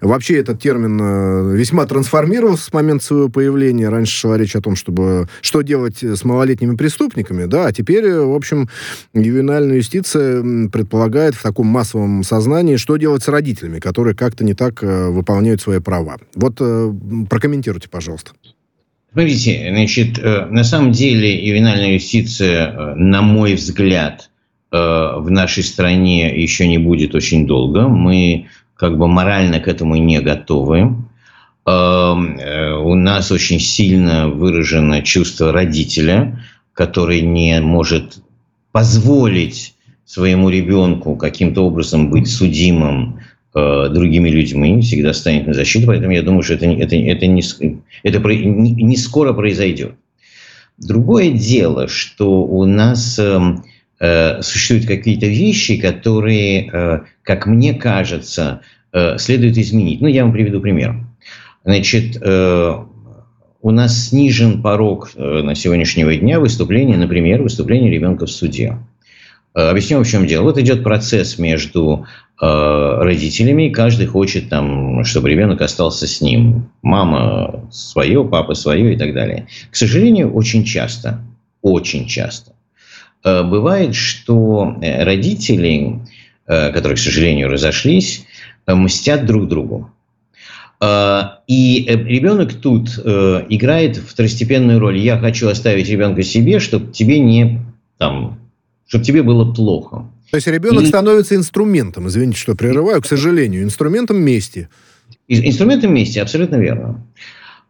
Вообще 0.00 0.38
этот 0.38 0.60
термин 0.60 0.98
э, 1.00 1.56
весьма 1.56 1.86
трансформировался 1.86 2.64
с 2.64 2.72
момента 2.72 3.04
своего 3.04 3.28
появления. 3.28 3.88
Раньше 3.88 4.16
шла 4.16 4.36
речь 4.36 4.56
о 4.56 4.60
том, 4.60 4.76
чтобы 4.76 5.28
что 5.40 5.62
делать 5.62 6.02
с 6.02 6.24
малолетними 6.24 6.76
преступниками, 6.76 7.44
да, 7.44 7.66
а 7.66 7.72
теперь, 7.72 8.04
э, 8.04 8.24
в 8.24 8.34
общем, 8.34 8.68
ювенальная 9.14 9.76
юстиция 9.76 10.68
предполагает 10.68 11.34
в 11.34 11.42
таком 11.42 11.66
массовом 11.66 12.22
сознании, 12.24 12.76
что 12.76 12.96
делать 12.96 13.22
с 13.22 13.28
родителями, 13.28 13.78
которые 13.78 14.14
как-то 14.14 14.44
не 14.44 14.54
так 14.54 14.82
э, 14.82 15.08
выполняют 15.08 15.60
свои 15.60 15.80
права. 15.80 16.18
Вот 16.34 16.56
прокомментируйте, 17.28 17.88
пожалуйста. 17.88 18.32
Смотрите, 19.12 19.66
значит, 19.70 20.18
э, 20.20 20.46
на 20.46 20.62
самом 20.62 20.92
деле 20.92 21.44
ювенальная 21.44 21.94
юстиция, 21.94 22.70
э, 22.70 22.94
на 22.94 23.22
мой 23.22 23.54
взгляд, 23.54 24.30
э, 24.70 24.76
в 24.76 25.28
нашей 25.30 25.64
стране 25.64 26.40
еще 26.40 26.68
не 26.68 26.78
будет 26.78 27.16
очень 27.16 27.44
долго. 27.44 27.88
Мы 27.88 28.46
как 28.76 28.96
бы 28.98 29.08
морально 29.08 29.58
к 29.58 29.66
этому 29.66 29.96
не 29.96 30.20
готовы. 30.20 30.96
У 31.66 32.94
нас 32.94 33.30
очень 33.30 33.60
сильно 33.60 34.28
выражено 34.28 35.02
чувство 35.02 35.52
родителя, 35.52 36.40
который 36.72 37.20
не 37.20 37.60
может 37.60 38.20
позволить 38.72 39.74
своему 40.06 40.48
ребенку 40.48 41.16
каким-то 41.16 41.66
образом 41.66 42.10
быть 42.10 42.28
судимым 42.28 43.20
другими 43.52 44.28
людьми, 44.28 44.80
всегда 44.80 45.12
станет 45.12 45.46
на 45.46 45.54
защиту, 45.54 45.88
поэтому 45.88 46.12
я 46.12 46.22
думаю, 46.22 46.42
что 46.42 46.54
это, 46.54 46.66
это, 46.66 46.96
это, 46.96 47.26
не, 47.26 47.42
это 48.04 48.18
не, 48.18 48.70
не 48.70 48.96
скоро 48.96 49.32
произойдет. 49.32 49.94
Другое 50.80 51.30
дело, 51.30 51.88
что 51.88 52.42
у 52.42 52.64
нас 52.64 53.18
э, 53.18 53.38
э, 54.00 54.40
существуют 54.42 54.86
какие-то 54.86 55.26
вещи, 55.26 55.76
которые, 55.76 56.70
э, 56.72 57.00
как 57.22 57.46
мне 57.46 57.74
кажется, 57.74 58.62
э, 58.92 59.18
следует 59.18 59.58
изменить. 59.58 60.00
Ну, 60.00 60.08
я 60.08 60.24
вам 60.24 60.32
приведу 60.32 60.60
пример. 60.60 60.96
Значит, 61.64 62.16
э, 62.22 62.74
у 63.60 63.70
нас 63.70 64.08
снижен 64.08 64.62
порог 64.62 65.10
э, 65.14 65.42
на 65.42 65.54
сегодняшнего 65.54 66.16
дня 66.16 66.40
выступления, 66.40 66.96
например, 66.96 67.42
выступления 67.42 67.90
ребенка 67.90 68.24
в 68.24 68.30
суде. 68.30 68.78
Э, 69.54 69.70
объясню, 69.70 70.02
в 70.02 70.08
чем 70.08 70.26
дело. 70.26 70.44
Вот 70.44 70.58
идет 70.58 70.82
процесс 70.82 71.38
между 71.38 72.06
Э, 72.42 73.02
родителями, 73.02 73.66
и 73.66 73.70
каждый 73.70 74.06
хочет, 74.06 74.48
там, 74.48 75.04
чтобы 75.04 75.28
ребенок 75.28 75.60
остался 75.60 76.06
с 76.06 76.22
ним. 76.22 76.70
Мама 76.80 77.68
свое, 77.70 78.24
папа 78.24 78.54
свое 78.54 78.94
и 78.94 78.96
так 78.96 79.12
далее. 79.12 79.46
К 79.70 79.76
сожалению, 79.76 80.32
очень 80.32 80.64
часто, 80.64 81.20
очень 81.60 82.06
часто 82.06 82.52
э, 83.24 83.42
бывает, 83.42 83.94
что 83.94 84.74
родители, 84.80 86.00
которые, 86.46 86.96
к 86.96 86.98
сожалению, 86.98 87.48
разошлись, 87.48 88.26
мстят 88.66 89.24
друг 89.24 89.46
другу. 89.46 89.88
И 90.82 91.86
ребенок 91.86 92.54
тут 92.54 92.88
играет 92.98 93.98
второстепенную 93.98 94.80
роль. 94.80 94.98
Я 94.98 95.18
хочу 95.18 95.48
оставить 95.48 95.88
ребенка 95.88 96.24
себе, 96.24 96.58
чтобы 96.58 96.90
тебе 96.90 97.20
не 97.20 97.60
там, 97.98 98.40
чтобы 98.90 99.04
тебе 99.04 99.22
было 99.22 99.50
плохо. 99.52 100.04
То 100.32 100.36
есть 100.36 100.48
ребенок 100.48 100.82
и... 100.82 100.86
становится 100.86 101.36
инструментом, 101.36 102.08
извините, 102.08 102.38
что 102.38 102.56
прерываю, 102.56 103.00
к 103.00 103.06
сожалению, 103.06 103.62
инструментом 103.62 104.20
мести. 104.20 104.68
Инструментом 105.28 105.94
мести, 105.94 106.18
абсолютно 106.18 106.56
верно. 106.56 107.06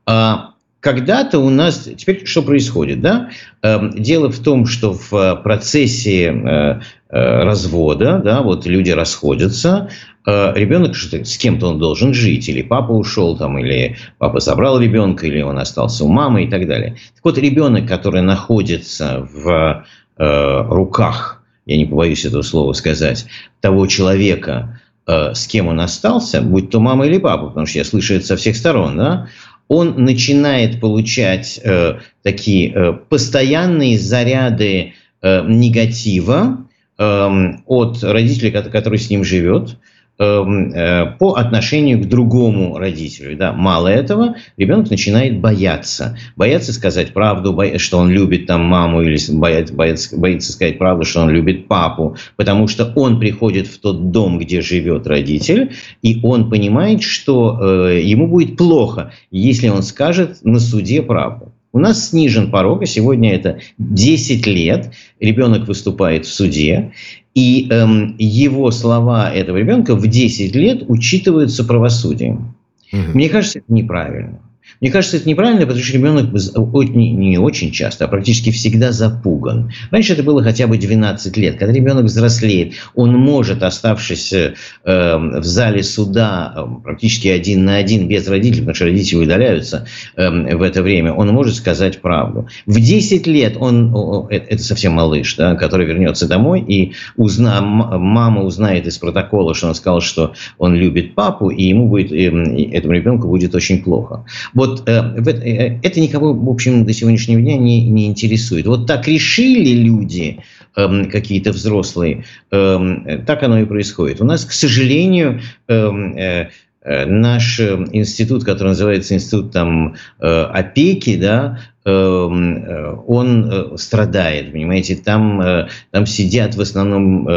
А, 0.06 0.54
когда-то 0.80 1.38
у 1.38 1.50
нас, 1.50 1.90
теперь 1.98 2.24
что 2.24 2.42
происходит, 2.42 3.02
да? 3.02 3.28
Эм, 3.60 3.90
дело 3.90 4.30
в 4.30 4.38
том, 4.38 4.64
что 4.64 4.94
в 4.94 5.42
процессе 5.44 6.28
э, 6.28 6.80
э, 7.10 7.42
развода, 7.44 8.18
да, 8.24 8.40
вот 8.40 8.64
люди 8.64 8.90
расходятся, 8.90 9.90
э, 10.26 10.52
ребенок 10.54 10.96
с 10.96 11.36
кем-то 11.36 11.68
он 11.68 11.78
должен 11.78 12.14
жить, 12.14 12.48
или 12.48 12.62
папа 12.62 12.92
ушел, 12.92 13.36
там, 13.36 13.58
или 13.58 13.98
папа 14.16 14.40
забрал 14.40 14.80
ребенка, 14.80 15.26
или 15.26 15.42
он 15.42 15.58
остался 15.58 16.06
у 16.06 16.08
мамы 16.08 16.44
и 16.44 16.50
так 16.50 16.66
далее. 16.66 16.96
Так 17.14 17.24
вот, 17.24 17.36
ребенок, 17.36 17.86
который 17.86 18.22
находится 18.22 19.28
в 19.30 19.84
руках 20.22 21.40
я 21.70 21.76
не 21.76 21.86
побоюсь 21.86 22.24
этого 22.24 22.42
слова 22.42 22.72
сказать, 22.72 23.26
того 23.60 23.86
человека, 23.86 24.80
э, 25.06 25.34
с 25.34 25.46
кем 25.46 25.68
он 25.68 25.80
остался, 25.80 26.42
будь 26.42 26.70
то 26.70 26.80
мама 26.80 27.06
или 27.06 27.18
папа, 27.18 27.46
потому 27.48 27.66
что 27.66 27.78
я 27.78 27.84
слышу 27.84 28.14
это 28.14 28.26
со 28.26 28.36
всех 28.36 28.56
сторон, 28.56 28.96
да, 28.96 29.28
он 29.68 30.02
начинает 30.04 30.80
получать 30.80 31.60
э, 31.62 32.00
такие 32.22 32.72
э, 32.72 32.92
постоянные 32.92 33.98
заряды 33.98 34.94
э, 35.22 35.44
негатива 35.46 36.66
э, 36.98 37.28
от 37.66 38.02
родителей, 38.02 38.50
который 38.50 38.98
с 38.98 39.10
ним 39.10 39.22
живет, 39.22 39.70
э, 39.70 39.74
по 40.20 41.34
отношению 41.36 41.98
к 42.00 42.06
другому 42.06 42.76
родителю. 42.76 43.36
Да. 43.38 43.52
Мало 43.52 43.88
этого, 43.88 44.36
ребенок 44.58 44.90
начинает 44.90 45.40
бояться. 45.40 46.18
Бояться 46.36 46.74
сказать 46.74 47.14
правду, 47.14 47.58
что 47.78 47.98
он 47.98 48.10
любит 48.10 48.46
там 48.46 48.62
маму, 48.62 49.00
или 49.00 49.18
боится, 49.32 49.74
боится, 49.74 50.16
боится 50.18 50.52
сказать 50.52 50.78
правду, 50.78 51.04
что 51.04 51.22
он 51.22 51.30
любит 51.30 51.68
папу, 51.68 52.16
потому 52.36 52.68
что 52.68 52.92
он 52.96 53.18
приходит 53.18 53.66
в 53.66 53.80
тот 53.80 54.10
дом, 54.10 54.38
где 54.38 54.60
живет 54.60 55.06
родитель, 55.06 55.72
и 56.02 56.20
он 56.22 56.50
понимает, 56.50 57.02
что 57.02 57.58
э, 57.88 58.02
ему 58.02 58.26
будет 58.26 58.58
плохо, 58.58 59.12
если 59.30 59.68
он 59.68 59.82
скажет 59.82 60.38
на 60.44 60.60
суде 60.60 61.00
правду. 61.02 61.54
У 61.72 61.78
нас 61.78 62.10
снижен 62.10 62.50
порог, 62.50 62.82
и 62.82 62.86
сегодня 62.86 63.32
это 63.32 63.60
10 63.78 64.46
лет. 64.46 64.92
Ребенок 65.20 65.68
выступает 65.68 66.26
в 66.26 66.32
суде, 66.32 66.92
и 67.34 67.68
эм, 67.70 68.16
его 68.18 68.70
слова 68.72 69.32
этого 69.32 69.56
ребенка 69.56 69.94
в 69.94 70.06
10 70.06 70.54
лет 70.56 70.82
учитываются 70.88 71.64
правосудием. 71.64 72.56
Угу. 72.92 73.02
Мне 73.14 73.28
кажется, 73.28 73.60
это 73.60 73.72
неправильно. 73.72 74.40
Мне 74.80 74.90
кажется, 74.90 75.18
это 75.18 75.28
неправильно, 75.28 75.66
потому 75.66 75.82
что 75.84 75.92
ребенок 75.92 76.32
не 76.32 77.38
очень 77.38 77.70
часто, 77.70 78.06
а 78.06 78.08
практически 78.08 78.50
всегда 78.50 78.92
запуган. 78.92 79.70
Раньше 79.90 80.14
это 80.14 80.22
было 80.22 80.42
хотя 80.42 80.66
бы 80.66 80.78
12 80.78 81.36
лет. 81.36 81.58
Когда 81.58 81.74
ребенок 81.74 82.06
взрослеет, 82.06 82.74
он 82.94 83.14
может, 83.14 83.62
оставшись 83.62 84.32
э, 84.32 84.54
в 84.84 85.44
зале 85.44 85.82
суда 85.82 86.54
э, 86.56 86.64
практически 86.82 87.28
один 87.28 87.64
на 87.66 87.76
один, 87.76 88.08
без 88.08 88.26
родителей, 88.26 88.60
потому 88.60 88.74
что 88.74 88.84
родители 88.86 89.18
удаляются 89.18 89.86
э, 90.16 90.56
в 90.56 90.62
это 90.62 90.82
время, 90.82 91.12
он 91.12 91.28
может 91.28 91.56
сказать 91.56 92.00
правду. 92.00 92.48
В 92.64 92.80
10 92.80 93.26
лет 93.26 93.56
он, 93.58 94.28
э, 94.30 94.36
это 94.36 94.62
совсем 94.62 94.92
малыш, 94.92 95.36
да, 95.36 95.56
который 95.56 95.84
вернется 95.84 96.26
домой, 96.26 96.64
и 96.66 96.94
узна, 97.16 97.60
мама 97.60 98.42
узнает 98.42 98.86
из 98.86 98.96
протокола, 98.96 99.54
что 99.54 99.68
он 99.68 99.74
сказал, 99.74 100.00
что 100.00 100.32
он 100.56 100.74
любит 100.74 101.14
папу, 101.14 101.50
и 101.50 101.64
ему 101.64 101.88
будет, 101.88 102.12
этому 102.12 102.94
ребенку 102.94 103.28
будет 103.28 103.54
очень 103.54 103.82
плохо. 103.82 104.24
Вот 104.54 104.69
э, 104.86 104.92
э, 104.92 105.78
это 105.82 106.00
никого, 106.00 106.32
в 106.32 106.48
общем, 106.48 106.84
до 106.84 106.92
сегодняшнего 106.92 107.40
дня 107.40 107.56
не, 107.56 107.88
не 107.88 108.06
интересует. 108.06 108.66
Вот 108.66 108.86
так 108.86 109.08
решили 109.08 109.70
люди, 109.70 110.40
э, 110.76 111.04
какие-то 111.06 111.52
взрослые, 111.52 112.24
э, 112.50 113.22
так 113.26 113.42
оно 113.42 113.60
и 113.60 113.64
происходит. 113.64 114.20
У 114.20 114.24
нас, 114.24 114.44
к 114.44 114.52
сожалению, 114.52 115.40
эм, 115.68 116.16
э, 116.16 116.50
э, 116.82 117.06
наш 117.06 117.60
институт, 117.60 118.44
который 118.44 118.68
называется 118.68 119.14
институт 119.14 119.52
там, 119.52 119.96
э, 120.20 120.26
опеки, 120.26 121.16
да, 121.16 121.58
эм, 121.79 121.79
э, 121.79 121.79
он 121.84 123.72
страдает, 123.76 124.52
понимаете, 124.52 124.96
там, 124.96 125.66
там 125.90 126.06
сидят 126.06 126.54
в 126.54 126.60
основном 126.60 127.28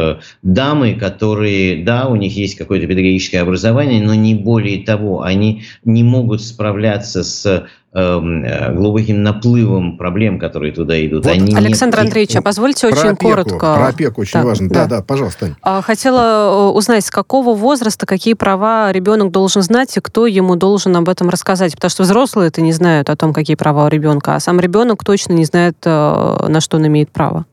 дамы, 0.41 0.95
которые, 0.95 1.83
да, 1.83 2.07
у 2.07 2.15
них 2.15 2.35
есть 2.35 2.55
какое-то 2.55 2.85
педагогическое 2.87 3.41
образование, 3.41 4.03
но 4.03 4.13
не 4.13 4.35
более 4.35 4.83
того, 4.83 5.21
они 5.21 5.63
не 5.85 6.03
могут 6.03 6.41
справляться 6.41 7.23
с 7.23 7.65
Эм, 7.95 8.43
э, 8.43 8.73
глубоким 8.73 9.21
наплывом 9.21 9.97
проблем, 9.97 10.39
которые 10.39 10.73
туда 10.73 10.99
идут. 11.05 11.25
Вот, 11.25 11.31
Они 11.31 11.55
Александр 11.55 11.99
не... 11.99 12.05
Андреевич, 12.05 12.35
а 12.35 12.41
позвольте 12.41 12.87
про 12.87 12.97
очень 12.97 13.09
опеку, 13.09 13.29
коротко. 13.29 13.75
Про 13.75 13.87
опеку 13.89 14.21
очень 14.21 14.31
так, 14.31 14.45
важно. 14.45 14.67
Да, 14.67 14.85
да, 14.85 14.97
да 14.97 15.01
пожалуйста. 15.03 15.55
А, 15.61 15.79
хотела 15.83 16.71
э, 16.71 16.71
узнать, 16.71 17.05
с 17.05 17.11
какого 17.11 17.53
возраста, 17.53 18.07
какие 18.07 18.33
права 18.33 18.91
ребенок 18.91 19.29
должен 19.29 19.61
знать, 19.61 19.95
и 19.95 19.99
кто 19.99 20.25
ему 20.25 20.55
должен 20.55 20.95
об 20.95 21.07
этом 21.07 21.29
рассказать. 21.29 21.75
Потому 21.75 21.91
что 21.91 22.01
взрослые 22.01 22.47
это 22.47 22.61
не 22.61 22.71
знают 22.71 23.11
о 23.11 23.15
том, 23.15 23.31
какие 23.31 23.55
права 23.55 23.85
у 23.85 23.89
ребенка. 23.89 24.32
Ребенка, 24.33 24.35
а 24.35 24.39
сам 24.39 24.59
ребенок 24.59 25.03
точно 25.03 25.33
не 25.33 25.45
знает, 25.45 25.77
э, 25.85 26.47
на 26.47 26.61
что 26.61 26.77
он 26.77 26.87
имеет 26.87 27.09
право. 27.09 27.45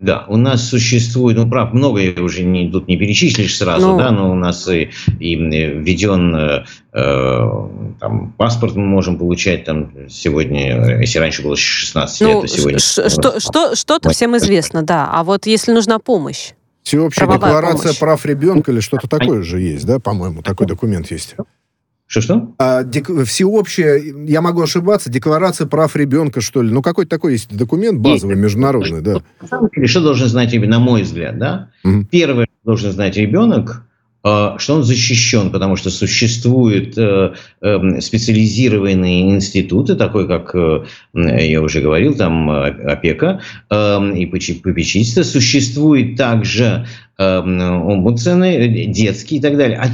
Да, 0.00 0.24
у 0.28 0.36
нас 0.36 0.68
существует, 0.68 1.36
ну, 1.36 1.48
прав, 1.48 1.72
многое 1.72 2.12
уже 2.20 2.42
не, 2.42 2.68
тут 2.68 2.88
не 2.88 2.96
перечислишь 2.96 3.56
сразу, 3.56 3.92
ну, 3.92 3.98
да, 3.98 4.10
но 4.10 4.32
у 4.32 4.34
нас 4.34 4.68
и, 4.68 4.90
и 5.20 5.36
введен 5.36 6.34
э, 6.34 6.64
э, 6.92 7.68
там, 8.00 8.32
паспорт 8.36 8.74
мы 8.74 8.84
можем 8.84 9.16
получать 9.16 9.64
там 9.64 9.92
сегодня, 10.08 10.98
если 11.00 11.20
раньше 11.20 11.42
было 11.42 11.56
16 11.56 12.20
ну, 12.20 12.28
лет, 12.28 12.40
то 12.40 12.48
сегодня... 12.48 12.78
Что, 12.80 13.38
что, 13.38 13.76
что-то 13.76 14.10
всем 14.10 14.36
известно, 14.36 14.82
да, 14.82 15.08
а 15.08 15.22
вот 15.22 15.46
если 15.46 15.72
нужна 15.72 16.00
помощь, 16.00 16.52
Всеобщая 16.82 17.28
декларация 17.32 17.82
помощь. 17.82 17.98
прав 18.00 18.26
ребенка 18.26 18.72
или 18.72 18.80
что-то 18.80 19.06
такое 19.06 19.42
же 19.42 19.60
есть, 19.60 19.86
да, 19.86 20.00
по-моему, 20.00 20.42
такой 20.42 20.66
документ 20.66 21.12
есть. 21.12 21.36
Что-что? 22.12 22.54
А, 22.58 22.84
дек... 22.84 23.08
Всеобщая, 23.24 23.98
я 24.28 24.42
могу 24.42 24.60
ошибаться, 24.60 25.08
декларация 25.08 25.66
прав 25.66 25.96
ребенка, 25.96 26.42
что 26.42 26.60
ли. 26.60 26.70
Ну, 26.70 26.82
какой-то 26.82 27.08
такой 27.08 27.32
есть 27.32 27.48
документ 27.56 28.00
базовый, 28.00 28.34
есть. 28.34 28.44
международный, 28.44 29.00
да. 29.00 29.22
На 29.40 29.48
самом 29.48 29.70
деле, 29.74 29.86
что 29.86 30.02
должен 30.02 30.28
знать, 30.28 30.52
на 30.52 30.78
мой 30.78 31.04
взгляд, 31.04 31.38
да? 31.38 31.70
Угу. 31.84 32.08
Первое, 32.10 32.48
должен 32.64 32.92
знать 32.92 33.16
ребенок, 33.16 33.86
а, 34.22 34.58
что 34.58 34.74
он 34.74 34.84
защищен, 34.84 35.50
потому 35.50 35.76
что 35.76 35.88
существуют 35.88 36.98
э, 36.98 37.32
эм, 37.62 38.00
специализированные 38.02 39.30
институты, 39.30 39.94
такой 39.94 40.28
как, 40.28 40.54
э, 40.54 40.84
я 41.14 41.62
уже 41.62 41.80
говорил, 41.80 42.14
там 42.14 42.50
э, 42.50 42.92
опека 42.92 43.40
эм, 43.70 44.14
и 44.14 44.26
попечительство. 44.26 45.22
Существует 45.22 46.16
также 46.16 46.86
омбудсмены, 47.40 48.86
детские 48.88 49.38
и 49.38 49.42
так 49.42 49.56
далее. 49.56 49.78
А 49.78 49.86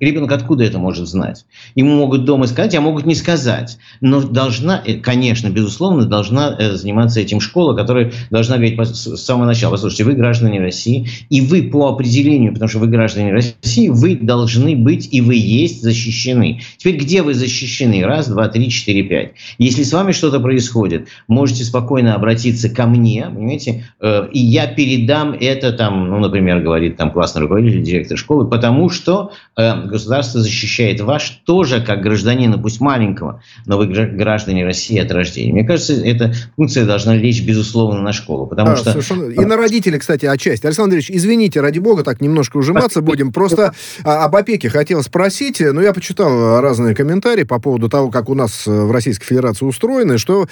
ребенок 0.00 0.32
откуда 0.32 0.64
это 0.64 0.78
может 0.78 1.08
знать? 1.08 1.44
Ему 1.74 1.96
могут 1.96 2.24
дома 2.24 2.46
сказать, 2.46 2.74
а 2.74 2.80
могут 2.80 3.06
не 3.06 3.14
сказать. 3.14 3.78
Но 4.00 4.20
должна, 4.20 4.82
э, 4.84 4.94
конечно, 4.94 5.48
безусловно, 5.48 6.04
должна 6.04 6.56
э, 6.58 6.72
заниматься 6.72 7.20
этим 7.20 7.40
школа, 7.40 7.74
которая 7.74 8.12
должна 8.30 8.56
говорить 8.56 8.78
с 8.80 9.16
самого 9.16 9.46
начала. 9.46 9.72
Послушайте, 9.72 10.04
вы 10.04 10.12
граждане 10.14 10.60
России, 10.60 11.08
и 11.30 11.40
вы 11.40 11.64
по 11.64 11.88
определению, 11.88 12.52
потому 12.52 12.68
что 12.68 12.78
вы 12.78 12.86
граждане 12.86 13.32
России, 13.32 13.88
вы 13.88 14.16
должны 14.16 14.76
быть 14.76 15.08
и 15.10 15.20
вы 15.20 15.36
есть 15.36 15.82
защищены. 15.82 16.60
Теперь 16.76 16.96
где 16.96 17.22
вы 17.22 17.34
защищены? 17.34 18.04
Раз, 18.04 18.28
два, 18.28 18.48
три, 18.48 18.70
четыре, 18.70 19.02
пять. 19.02 19.32
Если 19.58 19.82
с 19.82 19.92
вами 19.92 20.12
что-то 20.12 20.40
происходит, 20.40 21.08
можете 21.26 21.64
спокойно 21.64 22.14
обратиться 22.14 22.68
ко 22.68 22.86
мне, 22.86 23.26
понимаете, 23.26 23.84
э, 24.00 24.28
и 24.32 24.38
я 24.38 24.66
передам 24.66 25.32
это 25.32 25.72
там, 25.72 26.08
ну, 26.08 26.18
например, 26.18 26.62
говорит 26.68 26.96
там 26.96 27.10
классный 27.10 27.42
руководитель, 27.42 27.82
директор 27.82 28.16
школы, 28.16 28.46
потому 28.46 28.90
что 28.90 29.32
э, 29.56 29.86
государство 29.86 30.40
защищает 30.40 31.00
вас 31.00 31.30
тоже 31.44 31.80
как 31.80 32.02
гражданина, 32.02 32.58
пусть 32.58 32.80
маленького, 32.80 33.42
но 33.66 33.78
вы 33.78 33.86
граждане 33.86 34.64
России 34.64 34.98
от 34.98 35.10
рождения. 35.10 35.52
Мне 35.52 35.64
кажется, 35.64 35.94
эта 35.94 36.32
функция 36.56 36.84
должна 36.84 37.16
лечь, 37.16 37.44
безусловно, 37.44 38.00
на 38.00 38.12
школу, 38.12 38.46
потому 38.46 38.70
да, 38.70 38.76
что... 38.76 38.90
Совершенно... 38.92 39.30
И 39.30 39.44
на 39.44 39.56
родителей, 39.56 39.98
кстати, 39.98 40.26
отчасти. 40.26 40.66
Александр 40.66 40.96
Ильич, 40.96 41.10
извините, 41.10 41.60
ради 41.60 41.78
бога, 41.78 42.04
так 42.04 42.20
немножко 42.20 42.58
ужиматься 42.58 43.00
будем. 43.00 43.32
Просто 43.32 43.72
а, 44.04 44.24
об 44.24 44.36
опеке 44.36 44.68
хотел 44.68 45.02
спросить, 45.02 45.60
но 45.60 45.80
я 45.80 45.92
почитал 45.92 46.60
разные 46.60 46.94
комментарии 46.94 47.44
по 47.44 47.58
поводу 47.58 47.88
того, 47.88 48.10
как 48.10 48.28
у 48.28 48.34
нас 48.34 48.66
в 48.66 48.90
Российской 48.90 49.26
Федерации 49.26 49.64
устроено, 49.64 50.18
что 50.18 50.46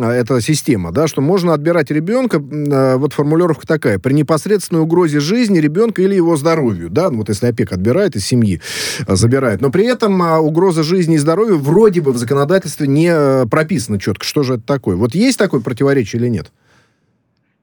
а, 0.00 0.12
эта 0.12 0.40
система, 0.40 0.92
да, 0.92 1.06
что 1.06 1.20
можно 1.20 1.52
отбирать 1.54 1.90
ребенка, 1.90 2.42
а, 2.42 2.96
вот 2.96 3.12
формулировка 3.12 3.66
такая, 3.66 3.98
при 3.98 4.12
непосредственной 4.12 4.82
угрозе 4.82 5.20
жизни 5.20 5.47
жизни 5.48 5.58
ребенка 5.60 6.02
или 6.02 6.14
его 6.14 6.36
здоровью, 6.36 6.90
да, 6.90 7.10
ну, 7.10 7.18
вот 7.18 7.30
если 7.30 7.46
опека 7.46 7.74
отбирает 7.74 8.16
из 8.16 8.26
семьи, 8.26 8.60
а, 9.06 9.16
забирает. 9.16 9.60
Но 9.60 9.70
при 9.70 9.86
этом 9.86 10.22
а, 10.22 10.40
угроза 10.40 10.82
жизни 10.82 11.14
и 11.14 11.18
здоровью 11.18 11.58
вроде 11.58 12.00
бы 12.00 12.12
в 12.12 12.18
законодательстве 12.18 12.86
не 12.86 13.08
а, 13.08 13.46
прописана 13.46 13.98
четко. 13.98 14.24
Что 14.24 14.42
же 14.42 14.54
это 14.54 14.64
такое? 14.64 14.96
Вот 14.96 15.14
есть 15.14 15.38
такое 15.38 15.60
противоречие 15.60 16.20
или 16.20 16.28
нет? 16.28 16.52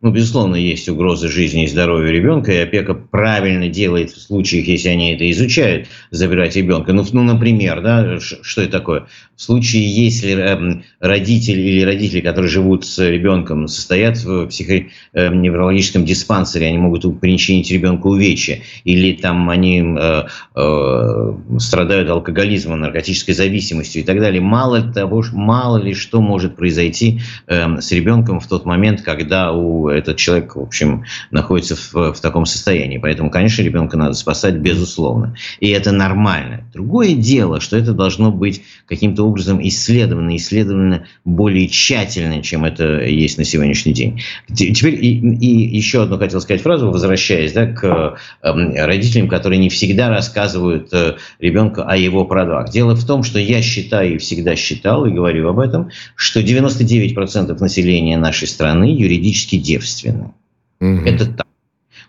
Ну, 0.05 0.11
безусловно, 0.11 0.55
есть 0.55 0.87
угроза 0.87 1.29
жизни 1.29 1.63
и 1.63 1.67
здоровью 1.67 2.13
ребенка, 2.13 2.51
и 2.51 2.57
опека 2.57 2.93
правильно 2.93 3.69
делает 3.69 4.11
в 4.11 4.21
случаях, 4.21 4.67
если 4.67 4.89
они 4.89 5.15
это 5.15 5.31
изучают, 5.31 5.87
забирать 6.11 6.55
ребенка. 6.55 6.93
Ну, 6.93 7.03
ну 7.11 7.23
например, 7.23 7.81
да, 7.81 8.19
что 8.19 8.61
это 8.61 8.71
такое? 8.71 9.07
В 9.35 9.41
случае, 9.41 9.83
если 9.83 10.33
эм, 10.33 10.83
родители 10.99 11.59
или 11.59 11.81
родители, 11.81 12.21
которые 12.21 12.51
живут 12.51 12.85
с 12.85 12.99
ребенком, 12.99 13.67
состоят 13.67 14.17
в 14.23 14.45
психоневрологическом 14.45 16.05
диспансере, 16.05 16.67
они 16.67 16.77
могут 16.77 17.19
причинить 17.19 17.71
ребенку 17.71 18.09
увечья, 18.09 18.61
или 18.83 19.13
там 19.13 19.49
они 19.49 19.81
э, 19.81 20.23
э, 20.55 21.33
страдают 21.57 22.11
алкоголизмом, 22.11 22.79
наркотической 22.79 23.33
зависимостью 23.33 24.03
и 24.03 24.05
так 24.05 24.19
далее. 24.19 24.39
Мало 24.39 24.83
того, 24.83 25.23
мало 25.33 25.77
ли 25.77 25.95
что 25.95 26.21
может 26.21 26.55
произойти 26.55 27.21
э, 27.47 27.81
с 27.81 27.91
ребенком 27.91 28.39
в 28.39 28.47
тот 28.47 28.65
момент, 28.65 29.01
когда 29.01 29.51
у 29.51 29.94
этот 29.95 30.17
человек, 30.17 30.55
в 30.55 30.61
общем, 30.61 31.05
находится 31.31 31.75
в, 31.75 32.13
в 32.13 32.19
таком 32.19 32.45
состоянии. 32.45 32.97
Поэтому, 32.97 33.29
конечно, 33.29 33.61
ребенка 33.61 33.97
надо 33.97 34.13
спасать, 34.13 34.55
безусловно. 34.55 35.35
И 35.59 35.69
это 35.69 35.91
нормально. 35.91 36.63
Другое 36.73 37.15
дело, 37.15 37.59
что 37.61 37.77
это 37.77 37.93
должно 37.93 38.31
быть 38.31 38.63
каким-то 38.87 39.23
образом 39.23 39.65
исследовано, 39.65 40.35
исследовано 40.35 41.05
более 41.23 41.67
тщательно, 41.67 42.41
чем 42.41 42.65
это 42.65 43.03
есть 43.03 43.37
на 43.37 43.43
сегодняшний 43.43 43.93
день. 43.93 44.21
Теперь 44.53 44.95
и, 44.95 45.17
и 45.17 45.77
еще 45.77 46.03
одну 46.03 46.17
хотел 46.17 46.41
сказать 46.41 46.61
фразу, 46.61 46.91
возвращаясь 46.91 47.53
да, 47.53 47.67
к 47.67 48.17
э, 48.41 48.85
родителям, 48.85 49.27
которые 49.27 49.59
не 49.59 49.69
всегда 49.69 50.09
рассказывают 50.09 50.93
э, 50.93 51.15
ребенку 51.39 51.81
о 51.85 51.95
его 51.95 52.25
правах. 52.25 52.71
Дело 52.71 52.95
в 52.95 53.05
том, 53.05 53.23
что 53.23 53.39
я 53.39 53.61
считаю 53.61 54.15
и 54.15 54.17
всегда 54.17 54.55
считал, 54.55 55.05
и 55.05 55.11
говорю 55.11 55.49
об 55.49 55.59
этом, 55.59 55.89
что 56.15 56.41
99% 56.41 57.57
населения 57.59 58.17
нашей 58.17 58.47
страны 58.47 58.85
юридически 58.85 59.57
девственны 59.57 59.74
девственны. 59.75 60.33
Угу. 60.79 61.05
Это 61.05 61.25
так. 61.25 61.47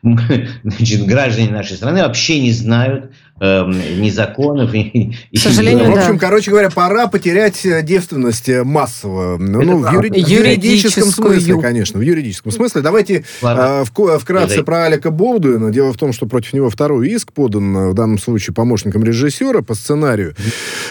Значит, 0.63 1.07
граждане 1.07 1.51
нашей 1.51 1.77
страны 1.77 2.03
вообще 2.03 2.41
не 2.41 2.53
знают 2.53 3.13
ни 3.41 4.11
законов. 4.11 4.73
И, 4.75 5.13
К 5.35 5.39
сожалению, 5.39 5.93
В 5.93 5.97
общем, 5.97 6.19
короче 6.19 6.51
говоря, 6.51 6.71
пора 6.71 7.07
потерять 7.07 7.65
э, 7.67 7.83
девственность 7.83 8.49
э, 8.49 8.65
массово. 8.65 9.37
Ну, 9.39 9.63
ну 9.63 9.79
в, 9.79 9.93
юри... 9.93 10.09
в 10.09 10.29
юридическом 10.29 11.11
смысле, 11.11 11.61
конечно. 11.61 11.99
В 11.99 12.03
юридическом 12.03 12.53
смысле. 12.53 12.81
Давайте 12.81 13.25
э, 13.43 13.85
в, 13.85 14.19
вкратце 14.19 14.63
про 14.63 14.85
Алика 14.85 15.11
Болдуина. 15.11 15.71
Дело 15.71 15.93
в 15.93 15.99
том, 15.99 16.13
что 16.13 16.27
против 16.27 16.55
него 16.55 16.71
второй 16.71 17.11
иск 17.11 17.33
подан, 17.33 17.91
в 17.91 17.95
данном 17.95 18.19
случае, 18.19 18.55
помощником 18.55 19.05
режиссера 19.05 19.61
по 19.61 19.75
сценарию. 19.75 20.35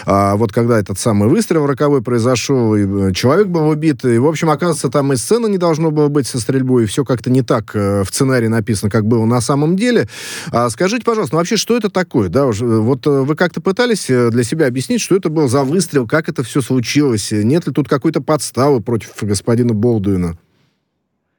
А, 0.04 0.36
вот 0.36 0.52
когда 0.52 0.78
этот 0.78 0.98
самый 0.98 1.28
выстрел 1.28 1.66
роковой 1.66 2.02
произошел, 2.02 2.76
и 2.76 3.12
человек 3.12 3.48
был 3.48 3.68
убит, 3.68 4.04
и, 4.04 4.18
в 4.18 4.26
общем, 4.26 4.50
оказывается, 4.50 4.88
там 4.88 5.12
и 5.12 5.16
сцена 5.16 5.46
не 5.46 5.58
должно 5.58 5.90
было 5.90 6.08
быть 6.08 6.28
со 6.28 6.38
стрельбой, 6.38 6.84
и 6.84 6.86
все 6.86 7.04
как-то 7.04 7.30
не 7.30 7.42
так 7.42 7.74
в 7.74 8.06
сценарии 8.06 8.48
написано, 8.48 8.90
как 8.90 9.06
было 9.06 9.24
на 9.24 9.40
самом 9.40 9.76
деле. 9.76 10.08
А, 10.52 10.70
скажите, 10.70 11.04
пожалуйста, 11.04 11.34
ну, 11.34 11.38
вообще, 11.38 11.56
что 11.56 11.76
это 11.76 11.90
такое? 11.90 12.28
Да, 12.36 12.44
уже, 12.44 12.66
вот 12.66 13.06
э, 13.06 13.10
вы 13.22 13.34
как-то 13.34 13.62
пытались 13.62 14.10
э, 14.10 14.30
для 14.30 14.44
себя 14.44 14.66
объяснить, 14.66 15.00
что 15.00 15.16
это 15.16 15.30
был 15.30 15.48
за 15.48 15.64
выстрел, 15.64 16.06
как 16.06 16.28
это 16.28 16.42
все 16.42 16.60
случилось, 16.60 17.32
нет 17.32 17.66
ли 17.66 17.72
тут 17.72 17.88
какой-то 17.88 18.20
подставы 18.20 18.82
против 18.82 19.14
господина 19.22 19.72
Болдуина? 19.72 20.36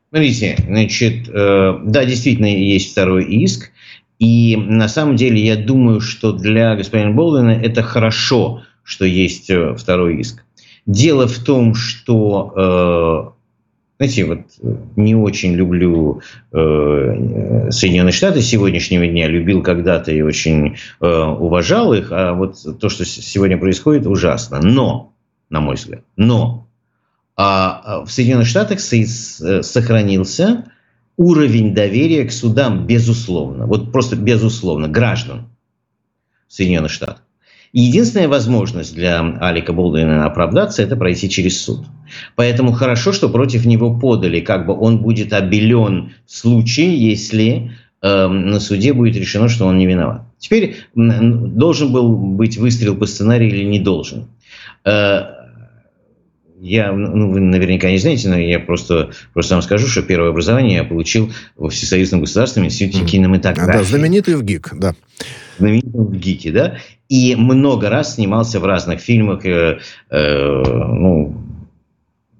Смотрите, 0.09 0.57
значит, 0.67 1.29
э, 1.29 1.79
да, 1.83 2.03
действительно 2.03 2.47
есть 2.47 2.93
второй 2.93 3.25
иск, 3.25 3.69
и 4.17 4.55
на 4.57 4.87
самом 4.87 5.17
деле 5.17 5.39
я 5.39 5.55
думаю, 5.55 6.01
что 6.01 6.31
для 6.31 6.75
господина 6.75 7.11
Болдуина 7.11 7.51
это 7.51 7.83
хорошо, 7.83 8.63
что 8.81 9.05
есть 9.05 9.51
э, 9.51 9.75
второй 9.75 10.19
иск. 10.21 10.43
Дело 10.87 11.27
в 11.27 11.37
том, 11.37 11.75
что 11.75 13.35
знаете, 13.97 14.25
вот 14.25 14.39
э, 14.61 14.75
не 14.95 15.15
очень 15.15 15.53
люблю 15.53 16.21
э, 16.51 17.69
Соединенные 17.71 18.11
Штаты 18.11 18.41
сегодняшнего 18.41 19.07
дня, 19.07 19.27
любил 19.27 19.63
когда-то 19.63 20.11
и 20.11 20.21
очень 20.21 20.77
э, 21.01 21.07
уважал 21.07 21.93
их, 21.93 22.11
а 22.11 22.33
вот 22.33 22.57
то, 22.79 22.89
что 22.89 23.05
сегодня 23.05 23.57
происходит, 23.57 24.05
ужасно. 24.05 24.59
Но, 24.61 25.13
на 25.49 25.61
мой 25.61 25.75
взгляд, 25.75 26.03
но 26.15 26.67
а, 27.35 27.81
а 27.83 28.05
в 28.05 28.11
Соединенных 28.11 28.47
Штатах 28.47 28.79
э, 28.79 29.61
сохранился 29.63 30.71
уровень 31.17 31.73
доверия 31.73 32.25
к 32.25 32.31
судам, 32.31 32.85
безусловно, 32.85 33.65
вот 33.65 33.91
просто 33.91 34.15
безусловно, 34.15 34.87
граждан 34.87 35.49
Соединенных 36.47 36.91
Штатов. 36.91 37.21
Единственная 37.73 38.27
возможность 38.27 38.95
для 38.95 39.19
Алика 39.39 39.73
Болдуина 39.73 40.25
оправдаться– 40.25 40.81
это 40.83 40.95
пройти 40.95 41.29
через 41.29 41.61
суд. 41.61 41.85
Поэтому 42.35 42.71
хорошо, 42.71 43.11
что 43.11 43.29
против 43.29 43.65
него 43.65 43.99
подали, 43.99 44.39
как 44.39 44.65
бы 44.65 44.77
он 44.77 44.99
будет 44.99 45.33
обелен 45.33 46.13
в 46.25 46.31
случае, 46.31 46.97
если 46.97 47.71
э, 48.01 48.27
на 48.27 48.59
суде 48.59 48.93
будет 48.93 49.15
решено, 49.15 49.49
что 49.49 49.65
он 49.65 49.77
не 49.77 49.85
виноват. 49.85 50.23
Теперь 50.39 50.77
должен 50.95 51.91
был 51.91 52.15
быть 52.15 52.57
выстрел 52.57 52.95
по 52.95 53.05
сценарию 53.05 53.49
или 53.49 53.63
не 53.63 53.79
должен. 53.79 54.27
Э, 54.85 55.36
я, 56.59 56.91
ну, 56.91 57.31
вы 57.31 57.39
наверняка 57.39 57.89
не 57.89 57.97
знаете, 57.97 58.29
но 58.29 58.37
я 58.37 58.59
просто, 58.59 59.11
просто 59.33 59.55
вам 59.55 59.61
скажу, 59.61 59.87
что 59.87 60.01
первое 60.01 60.29
образование 60.29 60.77
я 60.77 60.83
получил 60.83 61.31
во 61.55 61.69
Всесоюзном 61.69 62.21
государственном 62.21 62.67
институте 62.67 63.03
mm. 63.03 63.05
кинематографии. 63.05 63.77
Да, 63.77 63.83
знаменитый 63.83 64.35
в 64.35 64.43
ГИК, 64.43 64.73
да. 64.73 64.95
Знаменитый 65.59 66.01
в 66.01 66.15
ГИКе, 66.15 66.51
да. 66.51 66.77
И 67.09 67.35
много 67.35 67.89
раз 67.89 68.15
снимался 68.15 68.59
в 68.59 68.65
разных 68.65 68.99
фильмах, 68.99 69.45
э, 69.45 69.79
э, 70.09 70.63
ну, 70.65 71.35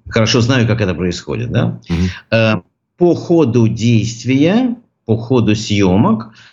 хорошо 0.08 0.40
знаю, 0.40 0.66
как 0.66 0.80
это 0.80 0.94
происходит. 0.94 1.50
Да? 1.50 1.80
Угу. 1.88 2.62
По 2.98 3.14
ходу 3.14 3.68
действия, 3.68 4.76
по 5.04 5.16
ходу 5.16 5.54
съемок 5.54 6.32
Э, 6.32 6.47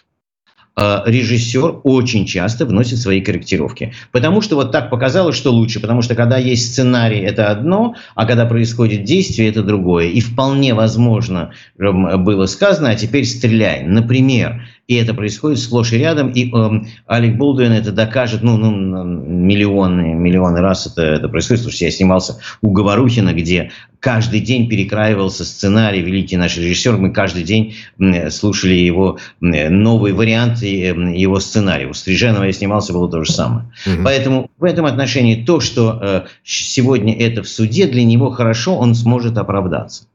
режиссер 0.78 1.82
очень 1.84 2.26
часто 2.26 2.66
вносит 2.66 3.00
свои 3.00 3.22
корректировки. 3.22 3.94
Потому 4.12 4.42
что 4.42 4.56
вот 4.56 4.72
так 4.72 4.90
показалось, 4.90 5.38
что 5.38 5.52
лучше. 5.52 5.80
Потому 5.80 6.02
что 6.02 6.16
когда 6.16 6.38
есть 6.38 6.74
сценарий, 6.74 7.20
это 7.20 7.50
одно, 7.50 7.96
а 8.14 8.26
когда 8.26 8.46
происходит 8.46 9.04
действие, 9.04 9.50
это 9.50 9.64
другое. 9.64 10.08
И 10.08 10.20
вполне 10.20 10.74
возможно 10.74 11.52
было 11.78 12.46
сказано, 12.46 12.90
а 12.90 12.96
теперь 12.96 13.26
стреляй. 13.26 13.84
Например, 13.84 14.64
и 14.88 14.96
это 14.96 15.14
происходит 15.14 15.60
сплошь 15.60 15.94
и 15.94 15.98
рядом, 15.98 16.30
и 16.30 16.52
э, 16.52 16.70
Алек 17.08 17.38
Болдуин 17.38 17.72
это 17.72 17.92
докажет, 17.92 18.44
ну, 18.44 18.58
ну, 18.58 19.04
миллионы, 19.04 20.14
миллионы 20.14 20.62
раз 20.62 20.86
это, 20.86 21.02
это 21.02 21.28
происходит. 21.28 21.64
Слушайте, 21.64 21.86
я 21.86 21.92
снимался 21.92 22.40
у 22.62 22.72
Говорухина, 22.72 23.34
где 23.34 23.72
каждый 24.00 24.42
день 24.42 24.70
перекраивался 24.70 25.44
сценарий, 25.44 26.02
великий 26.02 26.38
наш 26.38 26.58
режиссер, 26.58 26.98
мы 26.98 27.12
каждый 27.12 27.44
день 27.44 27.76
слушали 28.30 28.76
его 28.76 29.18
новые 29.40 30.14
варианты 30.14 30.68
его 30.68 31.40
сценария. 31.40 31.88
У 31.88 31.94
Стриженова 31.94 32.44
я 32.44 32.54
снимался, 32.54 32.94
было 32.94 33.10
то 33.10 33.24
же 33.24 33.32
самое. 33.32 33.66
Угу. 33.88 34.04
Поэтому 34.04 34.52
в 34.60 34.64
этом 34.64 34.86
отношении 34.86 35.44
то, 35.44 35.60
что 35.60 36.00
э, 36.00 36.22
сегодня 36.44 37.18
это 37.18 37.42
в 37.42 37.48
суде, 37.48 37.88
для 37.88 38.04
него 38.04 38.30
хорошо, 38.30 38.78
он 38.78 38.94
сможет 38.94 39.40
оправдаться. 39.40 40.06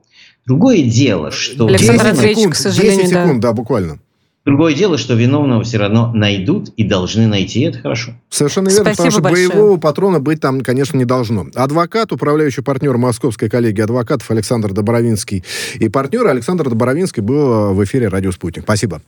Другое 0.47 0.83
дело, 0.83 1.33
что... 1.33 1.67
Александр 1.67 2.13
10 2.13 2.39
секунд, 2.39 2.55
к 2.55 2.57
сожалению, 2.57 3.03
10 3.03 3.11
секунд, 3.11 3.41
да, 3.41 3.49
да 3.49 3.53
буквально. 3.53 3.99
Другое 4.47 4.73
дело, 4.75 4.97
что 4.97 5.15
виновного 5.15 5.63
все 5.65 5.77
равно 5.77 6.13
найдут 6.15 6.71
и 6.71 6.83
должны 6.85 7.27
найти. 7.27 7.61
Это 7.61 7.79
хорошо. 7.79 8.13
Совершенно 8.31 8.69
верно, 8.69 8.95
Спасибо 8.95 8.97
потому 8.97 9.11
что 9.11 9.23
большое. 9.23 9.49
боевого 9.49 9.77
патрона 9.79 10.19
быть 10.19 10.41
там, 10.41 10.63
конечно, 10.63 10.97
не 10.97 11.05
должно. 11.05 11.47
Адвокат, 11.55 12.11
управляющий 12.11 12.63
партнер 12.63 12.97
Московской 12.97 13.51
коллегии 13.51 13.83
адвокатов 13.83 14.31
Александр 14.31 14.73
Добровинский 14.73 15.45
и 15.75 15.89
партнер 15.91 16.27
Александр 16.27 16.71
Добровинский 16.71 17.23
был 17.23 17.75
в 17.75 17.85
эфире 17.85 18.09
«Радио 18.09 18.33
Спутник». 18.33 18.63
Спасибо. 18.65 19.03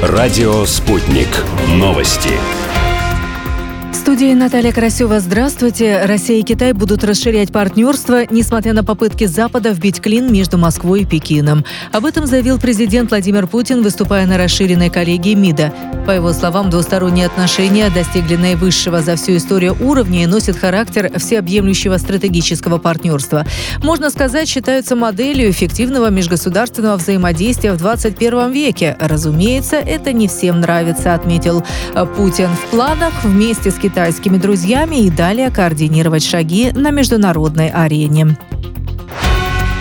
Радио 0.00 0.64
«Спутник». 0.64 1.28
Новости 1.74 2.30
студии 4.06 4.34
Наталья 4.34 4.70
Карасева. 4.70 5.18
Здравствуйте. 5.18 6.02
Россия 6.04 6.38
и 6.38 6.42
Китай 6.44 6.72
будут 6.72 7.02
расширять 7.02 7.50
партнерство, 7.50 8.20
несмотря 8.30 8.72
на 8.72 8.84
попытки 8.84 9.24
Запада 9.24 9.70
вбить 9.70 10.00
клин 10.00 10.32
между 10.32 10.58
Москвой 10.58 11.00
и 11.00 11.04
Пекином. 11.04 11.64
Об 11.90 12.04
этом 12.04 12.24
заявил 12.24 12.60
президент 12.60 13.10
Владимир 13.10 13.48
Путин, 13.48 13.82
выступая 13.82 14.24
на 14.26 14.38
расширенной 14.38 14.90
коллегии 14.90 15.34
МИДа. 15.34 15.72
По 16.06 16.12
его 16.12 16.32
словам, 16.32 16.70
двусторонние 16.70 17.26
отношения 17.26 17.90
достигли 17.90 18.36
наивысшего 18.36 19.00
за 19.00 19.16
всю 19.16 19.38
историю 19.38 19.76
уровня 19.80 20.22
и 20.22 20.26
носят 20.26 20.56
характер 20.56 21.10
всеобъемлющего 21.16 21.96
стратегического 21.96 22.78
партнерства. 22.78 23.44
Можно 23.82 24.10
сказать, 24.10 24.48
считаются 24.48 24.94
моделью 24.94 25.50
эффективного 25.50 26.10
межгосударственного 26.10 26.96
взаимодействия 26.96 27.72
в 27.72 27.78
21 27.78 28.52
веке. 28.52 28.96
Разумеется, 29.00 29.78
это 29.78 30.12
не 30.12 30.28
всем 30.28 30.60
нравится, 30.60 31.12
отметил 31.12 31.64
Путин. 32.16 32.50
В 32.50 32.70
планах 32.70 33.12
вместе 33.24 33.72
с 33.72 33.74
Китаем 33.74 33.95
китайскими 33.96 34.36
друзьями 34.36 35.06
и 35.06 35.10
далее 35.10 35.50
координировать 35.50 36.22
шаги 36.22 36.70
на 36.70 36.90
международной 36.90 37.70
арене. 37.70 38.36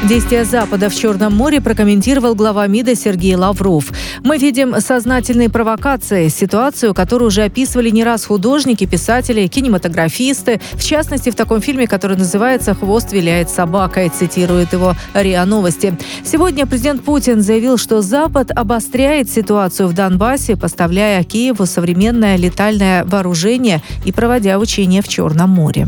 Действия 0.03 0.45
Запада 0.45 0.89
в 0.89 0.95
Черном 0.95 1.35
море 1.35 1.61
прокомментировал 1.61 2.35
глава 2.35 2.67
МИДа 2.67 2.95
Сергей 2.95 3.33
Лавров. 3.35 3.91
Мы 4.23 4.37
видим 4.37 4.79
сознательные 4.79 5.49
провокации, 5.49 6.27
ситуацию, 6.27 6.93
которую 6.93 7.29
уже 7.29 7.41
описывали 7.41 7.89
не 7.89 8.03
раз 8.03 8.25
художники, 8.25 8.85
писатели, 8.85 9.47
кинематографисты. 9.47 10.61
В 10.73 10.83
частности, 10.83 11.31
в 11.31 11.35
таком 11.35 11.59
фильме, 11.59 11.87
который 11.87 12.17
называется 12.17 12.75
«Хвост 12.75 13.13
виляет 13.13 13.49
собакой», 13.49 14.09
цитирует 14.09 14.73
его 14.73 14.93
РИА 15.15 15.43
Новости. 15.45 15.97
Сегодня 16.23 16.67
президент 16.67 17.03
Путин 17.03 17.41
заявил, 17.41 17.77
что 17.77 18.03
Запад 18.03 18.51
обостряет 18.51 19.31
ситуацию 19.31 19.87
в 19.87 19.93
Донбассе, 19.93 20.55
поставляя 20.55 21.23
Киеву 21.23 21.65
современное 21.65 22.35
летальное 22.35 23.05
вооружение 23.05 23.81
и 24.05 24.11
проводя 24.11 24.59
учения 24.59 25.01
в 25.01 25.07
Черном 25.07 25.49
море. 25.49 25.87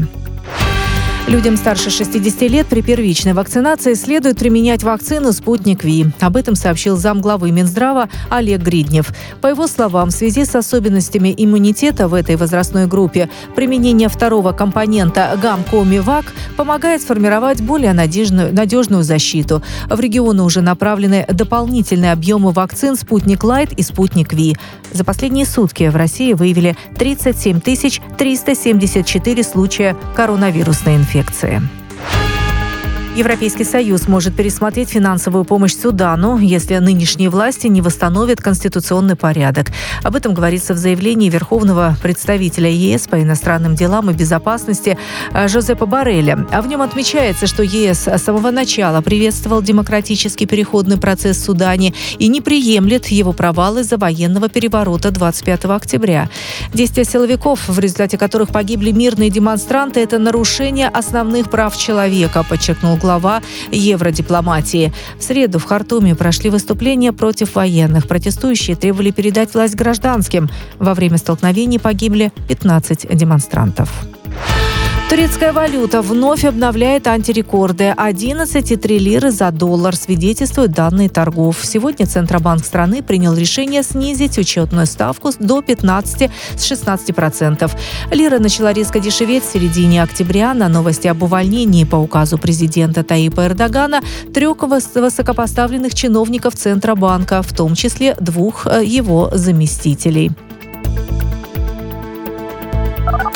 Людям 1.28 1.58
старше 1.58 1.90
60 1.90 2.42
лет 2.44 2.68
при 2.68 2.82
первичной 2.82 3.34
вакцинации 3.34 3.96
следует 3.96 4.40
применять 4.40 4.84
вакцину 4.84 5.34
«Спутник 5.34 5.84
Ви». 5.84 6.06
Об 6.22 6.38
этом 6.38 6.56
сообщил 6.56 6.96
замглавы 6.96 7.52
Минздрава 7.52 8.08
Олег 8.30 8.62
Гриднев. 8.62 9.12
По 9.42 9.48
его 9.48 9.68
словам, 9.68 10.08
в 10.08 10.14
связи 10.14 10.46
с 10.46 10.56
особенностями 10.56 11.36
иммунитета 11.38 12.08
в 12.08 12.14
этой 12.14 12.38
возрастной 12.38 12.88
группе, 12.88 13.30
применение 13.58 14.08
второго 14.08 14.54
компонента 14.54 15.38
гам-коми-вак 15.42 16.34
помогает 16.56 17.02
сформировать 17.02 17.60
более 17.60 17.92
надежную, 17.92 18.54
надежную 18.54 19.04
защиту. 19.04 19.62
В 19.90 20.00
регионы 20.00 20.44
уже 20.44 20.62
направлены 20.62 21.26
дополнительные 21.28 22.14
объемы 22.14 22.52
вакцин 22.52 22.96
«Спутник 22.96 23.44
Лайт» 23.44 23.74
и 23.74 23.84
«Спутник 23.84 24.32
Ви». 24.32 24.56
За 24.94 25.04
последние 25.04 25.46
сутки 25.46 25.90
в 25.90 25.96
России 25.98 26.32
выявили 26.32 26.78
37 26.98 27.60
374 27.60 29.44
случая 29.44 29.98
коронавирусной 30.16 30.96
инфекции 30.96 31.17
инфекции. 31.18 31.77
Европейский 33.18 33.64
Союз 33.64 34.08
может 34.08 34.36
пересмотреть 34.36 34.90
финансовую 34.90 35.44
помощь 35.44 35.74
Судану, 35.74 36.38
если 36.38 36.78
нынешние 36.78 37.32
власти 37.32 37.66
не 37.66 37.82
восстановят 37.82 38.42
конституционный 38.42 39.16
порядок. 39.16 39.72
Об 40.04 40.16
этом 40.16 40.36
говорится 40.36 40.76
в 40.76 40.78
заявлении 40.78 41.28
Верховного 41.28 41.98
представителя 42.04 42.70
ЕС 42.70 43.08
по 43.08 43.20
иностранным 43.20 43.74
делам 43.74 44.12
и 44.12 44.14
безопасности 44.14 45.00
Жозепа 45.48 45.88
Барреля. 45.88 46.46
А 46.52 46.62
в 46.62 46.68
нем 46.68 46.84
отмечается, 46.84 47.48
что 47.48 47.64
ЕС 47.64 48.08
с 48.08 48.24
самого 48.24 48.52
начала 48.52 49.02
приветствовал 49.02 49.64
демократический 49.64 50.46
переходный 50.46 51.00
процесс 51.00 51.38
в 51.38 51.44
Судане 51.44 51.96
и 52.20 52.28
не 52.28 52.40
приемлет 52.40 53.08
его 53.08 53.34
провал 53.34 53.80
из-за 53.80 53.98
военного 53.98 54.48
переворота 54.48 55.10
25 55.10 55.66
октября. 55.66 56.30
Действия 56.72 57.04
силовиков, 57.04 57.68
в 57.68 57.80
результате 57.80 58.20
которых 58.20 58.50
погибли 58.50 58.92
мирные 58.92 59.32
демонстранты, 59.32 60.02
это 60.02 60.20
нарушение 60.20 60.88
основных 60.88 61.50
прав 61.50 61.76
человека, 61.76 62.46
подчеркнул 62.48 62.96
глава 62.96 63.07
евродипломатии. 63.72 64.94
В 65.20 65.24
среду 65.24 65.60
в 65.60 65.66
Хартуме 65.66 66.16
прошли 66.16 66.50
выступления 66.50 67.14
против 67.14 67.56
военных. 67.56 68.08
Протестующие 68.08 68.76
требовали 68.76 69.12
передать 69.12 69.54
власть 69.54 69.76
гражданским. 69.76 70.50
Во 70.80 70.94
время 70.94 71.18
столкновений 71.18 71.80
погибли 71.80 72.32
15 72.48 73.08
демонстрантов. 73.16 73.90
Турецкая 75.10 75.54
валюта 75.54 76.02
вновь 76.02 76.44
обновляет 76.44 77.08
антирекорды. 77.08 77.94
11,3 77.96 78.98
лиры 78.98 79.32
за 79.32 79.52
доллар 79.52 79.96
свидетельствуют 79.96 80.74
данные 80.74 81.08
торгов. 81.08 81.60
Сегодня 81.64 82.06
Центробанк 82.06 82.66
страны 82.66 83.02
принял 83.02 83.34
решение 83.34 83.84
снизить 83.84 84.38
учетную 84.38 84.86
ставку 84.86 85.32
до 85.40 85.62
15 85.62 86.30
с 86.58 86.72
16%. 86.72 87.72
Лира 88.12 88.40
начала 88.40 88.74
резко 88.74 89.00
дешеветь 89.00 89.46
в 89.46 89.52
середине 89.54 90.04
октября. 90.04 90.54
На 90.54 90.68
новости 90.68 91.08
об 91.08 91.24
увольнении 91.24 91.86
по 91.86 91.96
указу 91.96 92.38
президента 92.38 93.06
Таипа 93.06 93.46
Эрдогана 93.46 94.02
трех 94.34 94.62
высокопоставленных 94.62 95.94
чиновников 95.94 96.56
Центробанка, 96.56 97.42
в 97.44 97.54
том 97.54 97.76
числе 97.76 98.18
двух 98.20 98.68
э, 98.68 98.84
его 98.84 99.30
заместителей. 99.32 100.32